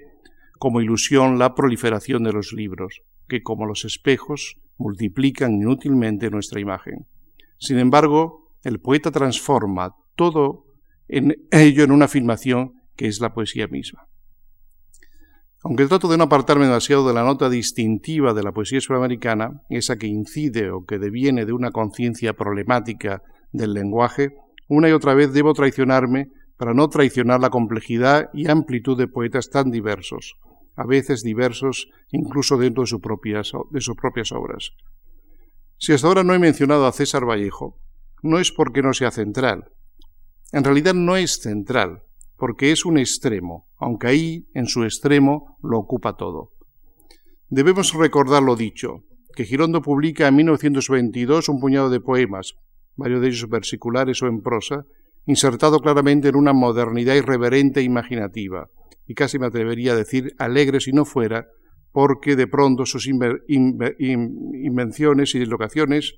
como 0.58 0.80
ilusión 0.80 1.38
la 1.38 1.54
proliferación 1.54 2.22
de 2.24 2.32
los 2.32 2.52
libros, 2.52 3.02
que 3.28 3.42
como 3.42 3.66
los 3.66 3.84
espejos 3.84 4.56
multiplican 4.78 5.54
inútilmente 5.54 6.30
nuestra 6.30 6.60
imagen. 6.60 7.06
Sin 7.58 7.78
embargo, 7.78 8.52
el 8.62 8.80
poeta 8.80 9.10
transforma 9.10 9.94
todo 10.16 10.66
en 11.08 11.36
ello 11.50 11.84
en 11.84 11.92
una 11.92 12.06
afirmación 12.06 12.74
que 12.96 13.06
es 13.06 13.20
la 13.20 13.34
poesía 13.34 13.66
misma. 13.66 14.08
Aunque 15.66 15.86
trato 15.86 16.08
de 16.08 16.18
no 16.18 16.24
apartarme 16.24 16.66
demasiado 16.66 17.08
de 17.08 17.14
la 17.14 17.24
nota 17.24 17.48
distintiva 17.48 18.34
de 18.34 18.42
la 18.42 18.52
poesía 18.52 18.82
sudamericana, 18.82 19.62
esa 19.70 19.96
que 19.96 20.06
incide 20.06 20.70
o 20.70 20.84
que 20.84 20.98
deviene 20.98 21.46
de 21.46 21.54
una 21.54 21.70
conciencia 21.70 22.34
problemática 22.34 23.22
del 23.50 23.72
lenguaje, 23.72 24.34
una 24.68 24.90
y 24.90 24.92
otra 24.92 25.14
vez 25.14 25.32
debo 25.32 25.54
traicionarme 25.54 26.28
para 26.58 26.74
no 26.74 26.88
traicionar 26.88 27.40
la 27.40 27.48
complejidad 27.48 28.28
y 28.34 28.46
amplitud 28.46 28.98
de 28.98 29.08
poetas 29.08 29.48
tan 29.48 29.70
diversos, 29.70 30.34
a 30.76 30.84
veces 30.84 31.22
diversos 31.22 31.88
incluso 32.10 32.58
dentro 32.58 32.82
de, 32.82 32.88
sus 32.88 33.00
propias, 33.00 33.52
de 33.70 33.80
sus 33.80 33.96
propias 33.96 34.32
obras. 34.32 34.72
Si 35.78 35.94
hasta 35.94 36.06
ahora 36.06 36.24
no 36.24 36.34
he 36.34 36.38
mencionado 36.38 36.86
a 36.86 36.92
César 36.92 37.24
Vallejo, 37.26 37.78
no 38.22 38.38
es 38.38 38.52
porque 38.52 38.82
no 38.82 38.92
sea 38.92 39.10
central. 39.10 39.70
En 40.52 40.62
realidad 40.62 40.92
no 40.92 41.16
es 41.16 41.40
central, 41.40 42.02
porque 42.36 42.72
es 42.72 42.84
un 42.84 42.98
extremo, 42.98 43.66
aunque 43.78 44.08
ahí, 44.08 44.46
en 44.54 44.66
su 44.66 44.84
extremo, 44.84 45.56
lo 45.62 45.78
ocupa 45.78 46.16
todo. 46.16 46.50
Debemos 47.48 47.94
recordar 47.94 48.42
lo 48.42 48.56
dicho, 48.56 49.04
que 49.34 49.44
Girondo 49.44 49.82
publica 49.82 50.28
en 50.28 50.36
1922 50.36 51.48
un 51.48 51.60
puñado 51.60 51.90
de 51.90 52.00
poemas, 52.00 52.54
varios 52.96 53.20
de 53.20 53.28
ellos 53.28 53.48
versiculares 53.48 54.22
o 54.22 54.26
en 54.26 54.40
prosa, 54.40 54.84
insertado 55.26 55.80
claramente 55.80 56.28
en 56.28 56.36
una 56.36 56.52
modernidad 56.52 57.14
irreverente 57.14 57.80
e 57.80 57.84
imaginativa, 57.84 58.68
y 59.06 59.14
casi 59.14 59.38
me 59.38 59.46
atrevería 59.46 59.92
a 59.92 59.96
decir 59.96 60.34
alegre 60.38 60.80
si 60.80 60.92
no 60.92 61.04
fuera, 61.04 61.46
porque 61.92 62.36
de 62.36 62.46
pronto 62.46 62.86
sus 62.86 63.06
invenciones 63.06 65.34
y 65.34 65.38
dislocaciones 65.38 66.14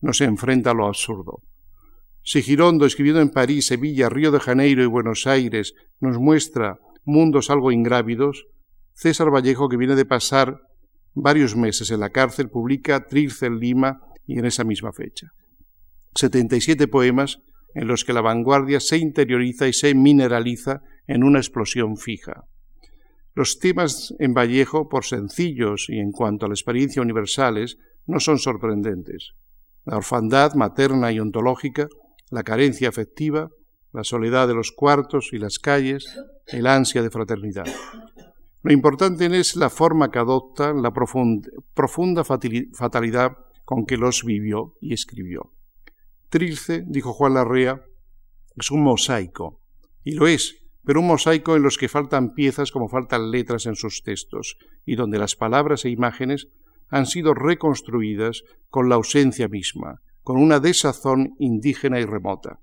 nos 0.00 0.20
enfrenta 0.20 0.70
a 0.70 0.74
lo 0.74 0.86
absurdo. 0.86 1.42
Si 2.28 2.42
Girondo, 2.42 2.86
escribiendo 2.86 3.20
en 3.20 3.30
París, 3.30 3.66
Sevilla, 3.66 4.08
Río 4.08 4.32
de 4.32 4.40
Janeiro 4.40 4.82
y 4.82 4.86
Buenos 4.86 5.28
Aires, 5.28 5.74
nos 6.00 6.18
muestra 6.18 6.80
mundos 7.04 7.50
algo 7.50 7.70
ingrávidos, 7.70 8.46
César 8.94 9.32
Vallejo, 9.32 9.68
que 9.68 9.76
viene 9.76 9.94
de 9.94 10.06
pasar 10.06 10.58
varios 11.14 11.54
meses 11.54 11.92
en 11.92 12.00
la 12.00 12.10
cárcel, 12.10 12.50
publica 12.50 13.06
Trilce 13.06 13.46
en 13.46 13.60
Lima 13.60 14.00
y 14.26 14.40
en 14.40 14.44
esa 14.44 14.64
misma 14.64 14.92
fecha. 14.92 15.28
77 16.16 16.88
poemas 16.88 17.38
en 17.74 17.86
los 17.86 18.04
que 18.04 18.12
la 18.12 18.22
vanguardia 18.22 18.80
se 18.80 18.98
interioriza 18.98 19.68
y 19.68 19.72
se 19.72 19.94
mineraliza 19.94 20.80
en 21.06 21.22
una 21.22 21.38
explosión 21.38 21.96
fija. 21.96 22.42
Los 23.36 23.60
temas 23.60 24.12
en 24.18 24.34
Vallejo, 24.34 24.88
por 24.88 25.04
sencillos 25.04 25.86
y 25.88 26.00
en 26.00 26.10
cuanto 26.10 26.46
a 26.46 26.48
la 26.48 26.54
experiencia 26.54 27.02
universales, 27.02 27.78
no 28.04 28.18
son 28.18 28.40
sorprendentes. 28.40 29.34
La 29.84 29.98
orfandad 29.98 30.54
materna 30.54 31.12
y 31.12 31.20
ontológica, 31.20 31.86
la 32.30 32.42
carencia 32.42 32.88
afectiva, 32.88 33.50
la 33.92 34.04
soledad 34.04 34.48
de 34.48 34.54
los 34.54 34.72
cuartos 34.72 35.30
y 35.32 35.38
las 35.38 35.58
calles, 35.58 36.06
el 36.46 36.66
ansia 36.66 37.02
de 37.02 37.10
fraternidad. 37.10 37.66
Lo 38.62 38.72
importante 38.72 39.26
es 39.38 39.56
la 39.56 39.70
forma 39.70 40.10
que 40.10 40.18
adopta, 40.18 40.72
la 40.72 40.92
profunda 40.92 42.24
fatalidad 42.24 43.32
con 43.64 43.86
que 43.86 43.96
los 43.96 44.24
vivió 44.24 44.74
y 44.80 44.92
escribió. 44.92 45.52
Trilce, 46.28 46.82
dijo 46.86 47.12
Juan 47.12 47.34
Larrea, 47.34 47.80
es 48.56 48.70
un 48.70 48.82
mosaico, 48.82 49.62
y 50.02 50.12
lo 50.12 50.26
es, 50.26 50.56
pero 50.84 51.00
un 51.00 51.06
mosaico 51.06 51.56
en 51.56 51.62
los 51.62 51.78
que 51.78 51.88
faltan 51.88 52.34
piezas 52.34 52.72
como 52.72 52.88
faltan 52.88 53.30
letras 53.30 53.66
en 53.66 53.76
sus 53.76 54.02
textos, 54.02 54.56
y 54.84 54.96
donde 54.96 55.18
las 55.18 55.36
palabras 55.36 55.84
e 55.84 55.90
imágenes 55.90 56.48
han 56.88 57.06
sido 57.06 57.34
reconstruidas 57.34 58.42
con 58.68 58.88
la 58.88 58.96
ausencia 58.96 59.48
misma, 59.48 60.00
con 60.26 60.38
una 60.38 60.58
desazón 60.58 61.36
indígena 61.38 62.00
y 62.00 62.04
remota. 62.04 62.58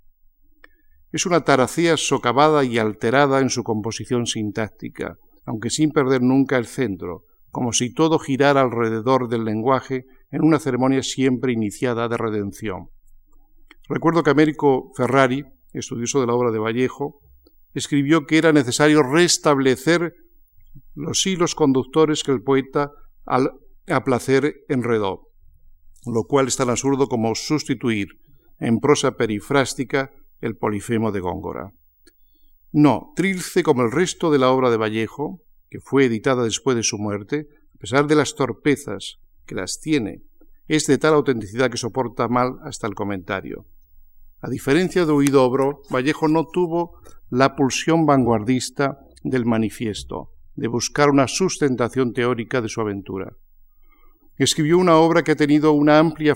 Es 1.13 1.25
una 1.25 1.45
taracea 1.45 1.95
socavada 1.95 2.65
y 2.65 2.77
alterada 2.77 3.39
en 3.39 3.49
su 3.49 3.63
composición 3.63 4.25
sintáctica, 4.25 5.15
aunque 5.45 5.69
sin 5.69 5.91
perder 5.91 6.21
nunca 6.21 6.57
el 6.57 6.65
centro, 6.65 7.23
como 7.51 7.71
si 7.71 7.93
todo 7.93 8.19
girara 8.19 8.59
alrededor 8.59 9.29
del 9.29 9.45
lenguaje 9.45 10.03
en 10.29 10.43
una 10.43 10.59
ceremonia 10.59 11.03
siempre 11.03 11.53
iniciada 11.53 12.09
de 12.09 12.17
redención. 12.17 12.89
Recuerdo 13.87 14.23
que 14.23 14.31
Américo 14.31 14.91
Ferrari, 14.97 15.45
estudioso 15.71 16.19
de 16.19 16.27
la 16.27 16.33
obra 16.33 16.51
de 16.51 16.59
Vallejo, 16.59 17.21
escribió 17.73 18.25
que 18.25 18.39
era 18.39 18.51
necesario 18.51 19.03
restablecer 19.03 20.13
los 20.95 21.25
hilos 21.25 21.55
conductores 21.55 22.23
que 22.23 22.33
el 22.33 22.43
poeta 22.43 22.91
al 23.25 23.51
a 23.87 24.03
placer 24.03 24.53
enredó, 24.67 25.29
lo 26.05 26.23
cual 26.23 26.47
es 26.47 26.55
tan 26.55 26.69
absurdo 26.69 27.07
como 27.07 27.35
sustituir 27.35 28.19
en 28.59 28.79
prosa 28.79 29.17
perifrástica 29.17 30.11
el 30.41 30.55
polifemo 30.55 31.11
de 31.11 31.19
Góngora. 31.19 31.73
No, 32.71 33.13
Trilce, 33.15 33.63
como 33.63 33.83
el 33.83 33.91
resto 33.91 34.31
de 34.31 34.39
la 34.39 34.49
obra 34.49 34.69
de 34.69 34.77
Vallejo, 34.77 35.41
que 35.69 35.79
fue 35.79 36.05
editada 36.05 36.43
después 36.43 36.75
de 36.75 36.83
su 36.83 36.97
muerte, 36.97 37.47
a 37.75 37.77
pesar 37.77 38.07
de 38.07 38.15
las 38.15 38.35
torpezas 38.35 39.19
que 39.45 39.55
las 39.55 39.79
tiene 39.79 40.23
es 40.67 40.85
de 40.85 40.97
tal 40.97 41.13
autenticidad 41.13 41.69
que 41.69 41.77
soporta 41.77 42.27
mal 42.27 42.57
hasta 42.63 42.87
el 42.87 42.95
comentario. 42.95 43.65
A 44.41 44.49
diferencia 44.49 45.05
de 45.05 45.11
Huidobro, 45.11 45.81
Vallejo 45.89 46.27
no 46.27 46.45
tuvo 46.47 46.99
la 47.29 47.55
pulsión 47.55 48.05
vanguardista 48.05 48.99
del 49.23 49.45
manifiesto, 49.45 50.31
de 50.55 50.67
buscar 50.67 51.09
una 51.09 51.27
sustentación 51.27 52.13
teórica 52.13 52.61
de 52.61 52.69
su 52.69 52.81
aventura. 52.81 53.35
Escribió 54.37 54.77
una 54.77 54.95
obra 54.97 55.23
que 55.23 55.31
ha 55.31 55.35
tenido 55.35 55.73
una 55.73 55.99
amplia 55.99 56.35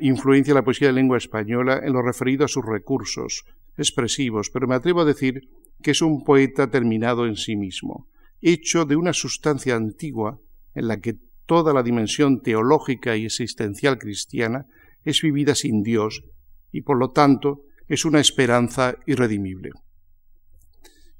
influencia 0.00 0.52
en 0.52 0.56
la 0.56 0.64
poesía 0.64 0.88
de 0.88 0.94
lengua 0.94 1.18
española 1.18 1.80
en 1.82 1.92
lo 1.92 2.02
referido 2.02 2.44
a 2.44 2.48
sus 2.48 2.64
recursos 2.64 3.44
expresivos, 3.76 4.50
pero 4.50 4.66
me 4.66 4.74
atrevo 4.74 5.00
a 5.00 5.04
decir 5.04 5.48
que 5.82 5.92
es 5.92 6.02
un 6.02 6.24
poeta 6.24 6.70
terminado 6.70 7.26
en 7.26 7.36
sí 7.36 7.56
mismo, 7.56 8.08
hecho 8.40 8.84
de 8.84 8.96
una 8.96 9.12
sustancia 9.12 9.74
antigua 9.74 10.38
en 10.74 10.88
la 10.88 11.00
que 11.00 11.16
toda 11.46 11.72
la 11.72 11.82
dimensión 11.82 12.42
teológica 12.42 13.16
y 13.16 13.26
existencial 13.26 13.98
cristiana 13.98 14.66
es 15.04 15.20
vivida 15.22 15.54
sin 15.54 15.82
Dios 15.82 16.24
y 16.72 16.82
por 16.82 16.98
lo 16.98 17.10
tanto 17.10 17.64
es 17.88 18.04
una 18.04 18.20
esperanza 18.20 18.96
irredimible. 19.06 19.70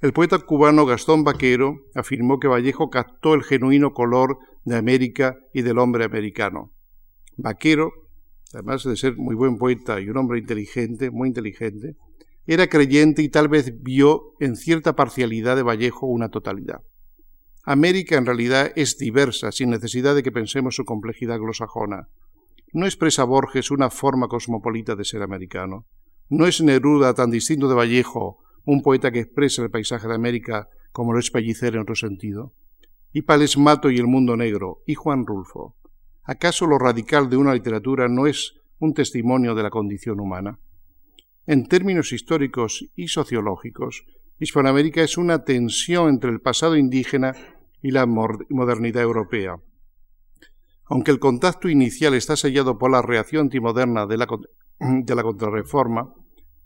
El 0.01 0.13
poeta 0.13 0.39
cubano 0.39 0.85
Gastón 0.87 1.25
Vaquero 1.25 1.87
afirmó 1.95 2.39
que 2.39 2.49
Vallejo 2.49 2.91
captó 2.91 3.35
el 3.35 3.43
genuino 3.43 3.93
color 3.93 4.39
de 4.65 4.77
América 4.77 5.39
y 5.53 5.63
del 5.63 5.79
hombre 5.79 6.05
americano. 6.05 6.73
Vaquero, 7.37 7.93
además 8.53 8.85
de 8.85 8.97
ser 8.97 9.17
muy 9.17 9.35
buen 9.35 9.57
poeta 9.57 10.01
y 10.01 10.09
un 10.09 10.17
hombre 10.17 10.39
inteligente, 10.39 11.11
muy 11.11 11.29
inteligente, 11.29 11.97
era 12.47 12.67
creyente 12.67 13.23
y 13.23 13.31
tal 13.31 13.49
vez 13.49 13.83
vio 13.83 14.35
en 14.41 14.57
cierta 14.57 14.95
parcialidad 14.95 15.57
de 15.57 15.63
Vallejo 15.63 16.07
una 16.07 16.29
totalidad. 16.29 16.83
América 17.65 18.17
en 18.17 18.27
realidad 18.27 18.73
es 18.77 18.99
diversa, 18.99 19.51
sin 19.51 19.71
necesidad 19.71 20.15
de 20.15 20.23
que 20.23 20.33
pensemos 20.33 20.77
su 20.77 20.85
complejidad 20.85 21.39
glosajona. 21.39 22.09
No 22.75 22.85
expresa 22.85 23.25
Borges 23.25 23.71
una 23.71 23.89
forma 23.89 24.29
cosmopolita 24.29 24.95
de 24.97 25.05
ser 25.05 25.23
americano. 25.23 25.87
No 26.29 26.47
es 26.47 26.61
Neruda 26.61 27.15
tan 27.15 27.31
distinto 27.31 27.69
de 27.69 27.75
Vallejo, 27.75 28.44
un 28.65 28.83
poeta 28.83 29.11
que 29.11 29.21
expresa 29.21 29.63
el 29.63 29.71
paisaje 29.71 30.09
de 30.09 30.15
América 30.15 30.69
como 30.93 31.13
lo 31.13 31.19
es 31.19 31.31
Pellicer 31.31 31.75
en 31.75 31.81
otro 31.81 31.95
sentido. 31.95 32.53
Y 33.13 33.23
Palesmato 33.23 33.91
y 33.91 33.99
el 33.99 34.07
mundo 34.07 34.37
negro, 34.37 34.83
y 34.87 34.95
Juan 34.95 35.27
Rulfo. 35.27 35.77
¿Acaso 36.23 36.67
lo 36.67 36.79
radical 36.79 37.29
de 37.29 37.37
una 37.37 37.53
literatura 37.53 38.09
no 38.09 38.27
es 38.27 38.55
un 38.79 38.95
testimonio 38.95 39.55
de 39.55 39.63
la 39.63 39.71
condición 39.71 40.21
humana? 40.21 40.59
En 41.47 41.67
términos 41.67 42.13
históricos 42.13 42.89
y 42.97 43.09
sociológicos, 43.09 44.05
Hispanoamérica 44.39 45.03
es 45.03 45.19
una 45.19 45.45
tensión 45.45 46.09
entre 46.09 46.31
el 46.31 46.41
pasado 46.41 46.77
indígena 46.77 47.35
y 47.83 47.91
la 47.91 48.07
modernidad 48.07 49.03
europea. 49.03 49.57
Aunque 50.87 51.11
el 51.11 51.19
contacto 51.19 51.69
inicial 51.69 52.15
está 52.15 52.37
sellado 52.37 52.79
por 52.79 52.91
la 52.91 53.03
reacción 53.03 53.43
antimoderna 53.43 54.07
de 54.07 54.17
la, 54.17 54.27
de 54.81 55.15
la 55.15 55.23
contrarreforma, 55.23 56.15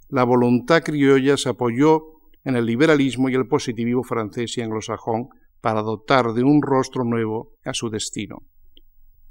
la 0.08 0.24
voluntad 0.24 0.82
criolla 0.82 1.36
se 1.36 1.50
apoyó 1.50 2.02
en 2.44 2.56
el 2.56 2.64
liberalismo 2.64 3.28
y 3.28 3.34
el 3.34 3.46
positivismo 3.46 4.02
francés 4.02 4.56
y 4.56 4.62
anglosajón 4.62 5.28
para 5.60 5.82
dotar 5.82 6.32
de 6.32 6.42
un 6.42 6.62
rostro 6.62 7.04
nuevo 7.04 7.52
a 7.64 7.74
su 7.74 7.90
destino. 7.90 8.42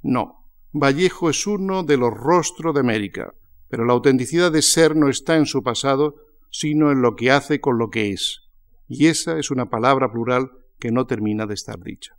No, 0.04 0.46
Vallejo 0.72 1.30
es 1.30 1.48
uno 1.48 1.84
de 1.84 1.98
los 1.98 2.14
rostros 2.14 2.74
de 2.74 2.82
América, 2.82 3.34
pero 3.70 3.86
la 3.86 3.94
autenticidad 3.94 4.52
de 4.52 4.62
ser 4.62 4.96
no 4.96 5.10
está 5.10 5.36
en 5.36 5.46
su 5.46 5.64
pasado, 5.64 6.16
sino 6.52 6.92
en 6.92 7.02
lo 7.02 7.16
que 7.16 7.32
hace 7.32 7.60
con 7.60 7.78
lo 7.78 7.90
que 7.90 8.12
es. 8.12 8.42
Y 8.88 9.08
esa 9.08 9.40
es 9.40 9.52
una 9.52 9.70
palabra 9.70 10.12
plural 10.12 10.52
que 10.80 10.92
no 10.92 11.06
termina 11.06 11.46
de 11.46 11.56
estar 11.56 11.80
dicha. 11.80 12.16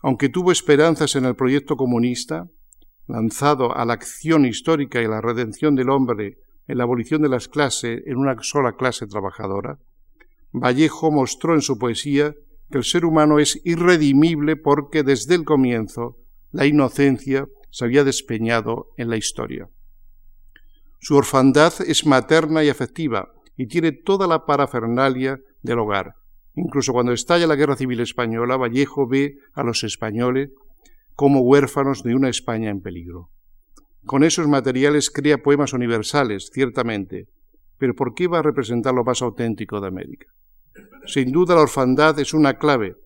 Aunque 0.00 0.28
tuvo 0.28 0.50
esperanzas 0.50 1.14
en 1.14 1.24
el 1.24 1.36
proyecto 1.36 1.76
comunista, 1.76 2.48
lanzado 3.06 3.76
a 3.76 3.84
la 3.84 3.94
acción 3.94 4.44
histórica 4.46 5.00
y 5.00 5.06
la 5.06 5.20
redención 5.20 5.76
del 5.76 5.90
hombre 5.90 6.38
en 6.68 6.78
la 6.78 6.84
abolición 6.84 7.22
de 7.22 7.28
las 7.28 7.48
clases 7.48 8.02
en 8.06 8.16
una 8.16 8.36
sola 8.42 8.72
clase 8.76 9.06
trabajadora, 9.06 9.78
Vallejo 10.52 11.10
mostró 11.10 11.54
en 11.54 11.62
su 11.62 11.78
poesía 11.78 12.34
que 12.70 12.78
el 12.78 12.84
ser 12.84 13.04
humano 13.04 13.38
es 13.38 13.60
irredimible 13.64 14.56
porque 14.56 15.02
desde 15.02 15.34
el 15.34 15.44
comienzo 15.44 16.16
la 16.50 16.66
inocencia 16.66 17.46
se 17.70 17.84
había 17.84 18.04
despeñado 18.04 18.88
en 18.96 19.08
la 19.08 19.16
historia. 19.16 19.68
Su 21.00 21.16
orfandad 21.16 21.72
es 21.86 22.06
materna 22.06 22.62
y 22.62 22.68
afectiva 22.68 23.32
y 23.56 23.66
tiene 23.66 23.92
toda 23.92 24.26
la 24.26 24.46
parafernalia 24.46 25.40
del 25.62 25.78
hogar. 25.78 26.14
Incluso 26.54 26.92
cuando 26.92 27.12
estalla 27.12 27.46
la 27.46 27.56
Guerra 27.56 27.76
Civil 27.76 28.00
Española, 28.00 28.56
Vallejo 28.56 29.08
ve 29.08 29.38
a 29.54 29.62
los 29.62 29.84
españoles 29.84 30.50
como 31.14 31.40
huérfanos 31.40 32.02
de 32.02 32.14
una 32.14 32.28
España 32.28 32.70
en 32.70 32.82
peligro. 32.82 33.30
Con 34.04 34.24
esos 34.24 34.48
materiales 34.48 35.10
crea 35.10 35.38
poemas 35.38 35.72
universales, 35.72 36.50
ciertamente, 36.52 37.28
pero 37.78 37.94
¿por 37.94 38.14
qué 38.14 38.26
va 38.26 38.40
a 38.40 38.42
representar 38.42 38.94
lo 38.94 39.04
más 39.04 39.22
auténtico 39.22 39.80
de 39.80 39.88
América? 39.88 40.26
Sin 41.06 41.30
duda 41.30 41.54
la 41.54 41.62
orfandad 41.62 42.18
es 42.18 42.34
una 42.34 42.58
clave, 42.58 42.96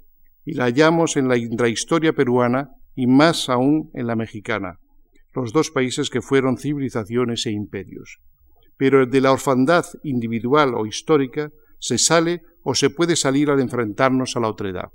y 0.44 0.54
la 0.54 0.64
hallamos 0.64 1.16
en 1.16 1.28
la 1.28 1.36
intrahistoria 1.36 2.12
peruana 2.12 2.70
y 2.94 3.06
más 3.06 3.48
aún 3.48 3.90
en 3.94 4.06
la 4.06 4.16
mexicana, 4.16 4.78
los 5.34 5.52
dos 5.52 5.70
países 5.70 6.08
que 6.08 6.22
fueron 6.22 6.56
civilizaciones 6.56 7.44
e 7.46 7.50
imperios. 7.50 8.18
Pero 8.78 9.06
de 9.06 9.20
la 9.20 9.32
orfandad 9.32 9.84
individual 10.02 10.74
o 10.74 10.86
histórica 10.86 11.50
se 11.78 11.98
sale 11.98 12.42
o 12.62 12.74
se 12.74 12.90
puede 12.90 13.16
salir 13.16 13.50
al 13.50 13.60
enfrentarnos 13.60 14.36
a 14.36 14.40
la 14.40 14.48
otredad. 14.48 14.90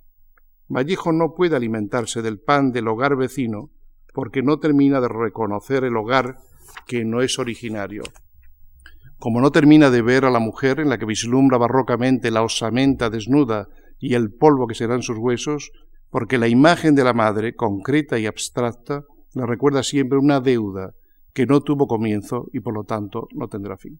Vallejo 0.67 1.11
no 1.11 1.33
puede 1.35 1.55
alimentarse 1.55 2.21
del 2.21 2.39
pan 2.39 2.71
del 2.71 2.87
hogar 2.87 3.15
vecino 3.15 3.71
porque 4.13 4.43
no 4.43 4.59
termina 4.59 4.99
de 4.99 5.07
reconocer 5.07 5.83
el 5.83 5.95
hogar 5.97 6.37
que 6.87 7.05
no 7.05 7.21
es 7.21 7.39
originario. 7.39 8.03
Como 9.17 9.39
no 9.39 9.51
termina 9.51 9.89
de 9.89 10.01
ver 10.01 10.25
a 10.25 10.31
la 10.31 10.39
mujer 10.39 10.79
en 10.79 10.89
la 10.89 10.97
que 10.97 11.05
vislumbra 11.05 11.57
barrocamente 11.57 12.31
la 12.31 12.43
osamenta 12.43 13.09
desnuda 13.09 13.67
y 13.99 14.15
el 14.15 14.33
polvo 14.33 14.67
que 14.67 14.75
serán 14.75 15.03
sus 15.03 15.17
huesos, 15.17 15.71
porque 16.09 16.37
la 16.37 16.47
imagen 16.47 16.95
de 16.95 17.03
la 17.03 17.13
madre, 17.13 17.53
concreta 17.53 18.17
y 18.19 18.25
abstracta, 18.25 19.03
le 19.33 19.45
recuerda 19.45 19.83
siempre 19.83 20.17
una 20.17 20.39
deuda 20.39 20.93
que 21.33 21.45
no 21.45 21.61
tuvo 21.61 21.87
comienzo 21.87 22.47
y 22.51 22.59
por 22.59 22.73
lo 22.73 22.83
tanto 22.83 23.27
no 23.33 23.47
tendrá 23.47 23.77
fin. 23.77 23.99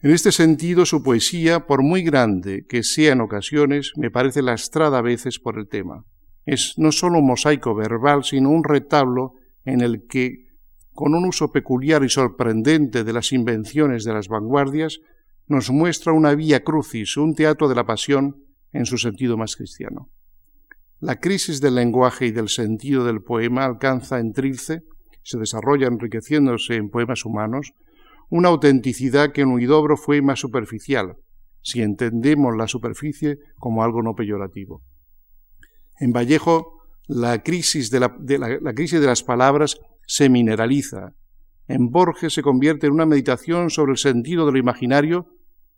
En 0.00 0.10
este 0.10 0.32
sentido, 0.32 0.84
su 0.84 1.02
poesía, 1.02 1.66
por 1.66 1.82
muy 1.82 2.02
grande 2.02 2.64
que 2.68 2.82
sea 2.82 3.12
en 3.12 3.20
ocasiones, 3.20 3.92
me 3.96 4.10
parece 4.10 4.42
lastrada 4.42 4.98
a 4.98 5.02
veces 5.02 5.38
por 5.38 5.58
el 5.58 5.68
tema. 5.68 6.04
Es 6.44 6.74
no 6.76 6.92
solo 6.92 7.18
un 7.18 7.26
mosaico 7.26 7.74
verbal, 7.74 8.24
sino 8.24 8.50
un 8.50 8.64
retablo 8.64 9.34
en 9.64 9.80
el 9.80 10.06
que, 10.08 10.48
con 10.92 11.14
un 11.14 11.24
uso 11.24 11.52
peculiar 11.52 12.02
y 12.04 12.08
sorprendente 12.08 13.04
de 13.04 13.12
las 13.12 13.32
invenciones 13.32 14.04
de 14.04 14.12
las 14.12 14.28
vanguardias, 14.28 15.00
nos 15.46 15.70
muestra 15.70 16.12
una 16.12 16.34
vía 16.34 16.64
crucis, 16.64 17.16
un 17.16 17.34
teatro 17.34 17.68
de 17.68 17.74
la 17.74 17.84
pasión 17.84 18.44
en 18.72 18.86
su 18.86 18.98
sentido 18.98 19.36
más 19.36 19.56
cristiano. 19.56 20.08
La 21.00 21.18
crisis 21.18 21.60
del 21.60 21.74
lenguaje 21.74 22.26
y 22.26 22.30
del 22.30 22.48
sentido 22.48 23.04
del 23.04 23.22
poema 23.22 23.64
alcanza 23.64 24.18
en 24.18 24.32
Trilce, 24.32 24.82
se 25.24 25.38
desarrolla 25.38 25.86
enriqueciéndose 25.86 26.76
en 26.76 26.90
poemas 26.90 27.24
humanos, 27.24 27.72
una 28.30 28.48
autenticidad 28.48 29.32
que 29.32 29.42
en 29.42 29.50
Huidobro 29.50 29.96
fue 29.96 30.22
más 30.22 30.40
superficial, 30.40 31.16
si 31.60 31.82
entendemos 31.82 32.56
la 32.56 32.66
superficie 32.66 33.38
como 33.58 33.84
algo 33.84 34.02
no 34.02 34.14
peyorativo. 34.14 34.82
En 35.98 36.12
Vallejo, 36.12 36.82
la 37.06 37.42
crisis 37.42 37.90
de, 37.90 38.00
la 38.00 38.74
crisis 38.74 39.00
de 39.00 39.06
las 39.06 39.22
palabras 39.22 39.78
se 40.06 40.28
mineraliza. 40.28 41.14
En 41.68 41.90
Borges 41.90 42.34
se 42.34 42.42
convierte 42.42 42.86
en 42.86 42.92
una 42.92 43.06
meditación 43.06 43.70
sobre 43.70 43.92
el 43.92 43.98
sentido 43.98 44.46
de 44.46 44.52
lo 44.52 44.58
imaginario 44.58 45.26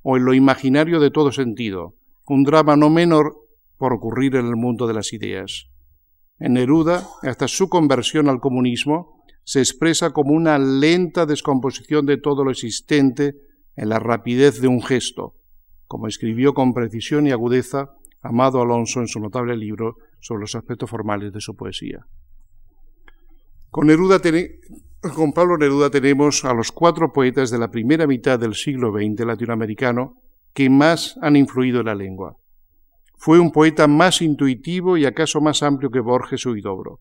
o 0.02 0.16
en 0.16 0.24
lo 0.24 0.34
imaginario 0.34 1.00
de 1.00 1.10
todo 1.10 1.32
sentido, 1.32 1.94
un 2.26 2.44
drama 2.44 2.76
no 2.76 2.90
menor 2.90 3.36
por 3.78 3.92
ocurrir 3.92 4.36
en 4.36 4.46
el 4.46 4.56
mundo 4.56 4.86
de 4.86 4.94
las 4.94 5.12
ideas. 5.12 5.68
En 6.38 6.54
Neruda, 6.54 7.08
hasta 7.22 7.48
su 7.48 7.68
conversión 7.68 8.28
al 8.28 8.40
comunismo, 8.40 9.22
se 9.44 9.60
expresa 9.60 10.10
como 10.10 10.32
una 10.32 10.58
lenta 10.58 11.26
descomposición 11.26 12.06
de 12.06 12.16
todo 12.16 12.44
lo 12.44 12.50
existente 12.50 13.36
en 13.76 13.88
la 13.88 13.98
rapidez 13.98 14.60
de 14.60 14.68
un 14.68 14.82
gesto, 14.82 15.34
como 15.86 16.06
escribió 16.06 16.54
con 16.54 16.72
precisión 16.72 17.26
y 17.26 17.30
agudeza 17.30 17.90
Amado 18.25 18.62
Alonso 18.62 19.01
en 19.01 19.07
su 19.07 19.20
notable 19.20 19.55
libro 19.55 19.97
sobre 20.18 20.41
los 20.41 20.55
aspectos 20.55 20.89
formales 20.89 21.31
de 21.31 21.43
su 21.43 21.55
poesía. 21.55 22.07
Con, 23.70 23.87
Neruda 23.87 24.18
con 25.14 25.33
Pablo 25.35 25.59
Neruda 25.59 25.91
tenemos 25.91 26.43
a 26.47 26.55
los 26.55 26.72
cuatro 26.72 27.12
poetas 27.12 27.51
de 27.51 27.59
la 27.59 27.70
primera 27.70 28.07
mitad 28.07 28.39
del 28.39 28.55
siglo 28.55 28.93
XX 28.93 29.27
latinoamericano 29.27 30.16
que 30.55 30.70
más 30.70 31.18
han 31.20 31.37
influido 31.37 31.81
en 31.81 31.87
la 31.87 31.95
lengua. 31.95 32.37
Fue 33.18 33.39
un 33.39 33.53
poeta 33.53 33.87
más 33.89 34.22
intuitivo 34.22 34.97
y 34.97 35.05
acaso 35.05 35.43
más 35.43 35.62
amplio 35.62 35.91
que 35.91 36.01
Borges 36.01 36.47
o 36.47 36.53
Huidobro. 36.53 37.01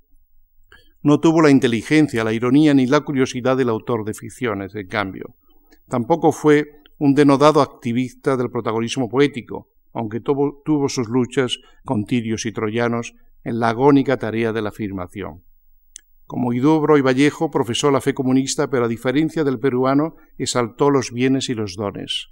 No 1.04 1.22
tuvo 1.22 1.42
la 1.42 1.52
inteligencia, 1.52 2.26
la 2.26 2.34
ironía 2.34 2.74
ni 2.74 2.86
la 2.86 3.00
curiosidad 3.00 3.56
del 3.56 3.70
autor 3.70 4.04
de 4.04 4.14
ficciones, 4.14 4.76
en 4.76 4.88
cambio. 4.88 5.36
Tampoco 5.88 6.34
fue 6.34 6.66
un 6.98 7.14
denodado 7.14 7.62
activista 7.62 8.36
del 8.36 8.50
protagonismo 8.50 9.08
poético, 9.08 9.70
aunque 9.94 10.20
tuvo, 10.20 10.90
sus 10.90 11.08
luchas 11.08 11.60
con 11.86 12.06
tirios 12.06 12.46
y 12.46 12.52
troyanos 12.52 13.14
en 13.44 13.60
la 13.60 13.70
agónica 13.70 14.18
tarea 14.18 14.52
de 14.52 14.62
la 14.62 14.70
afirmación. 14.70 15.44
Como 16.26 16.54
Idobro 16.54 16.98
y 16.98 17.02
Vallejo 17.02 17.52
profesó 17.52 17.92
la 17.92 18.02
fe 18.02 18.14
comunista, 18.14 18.70
pero 18.70 18.86
a 18.86 18.88
diferencia 18.88 19.44
del 19.44 19.60
peruano, 19.60 20.16
exaltó 20.38 20.90
los 20.90 21.12
bienes 21.12 21.50
y 21.50 21.54
los 21.54 21.76
dones. 21.76 22.30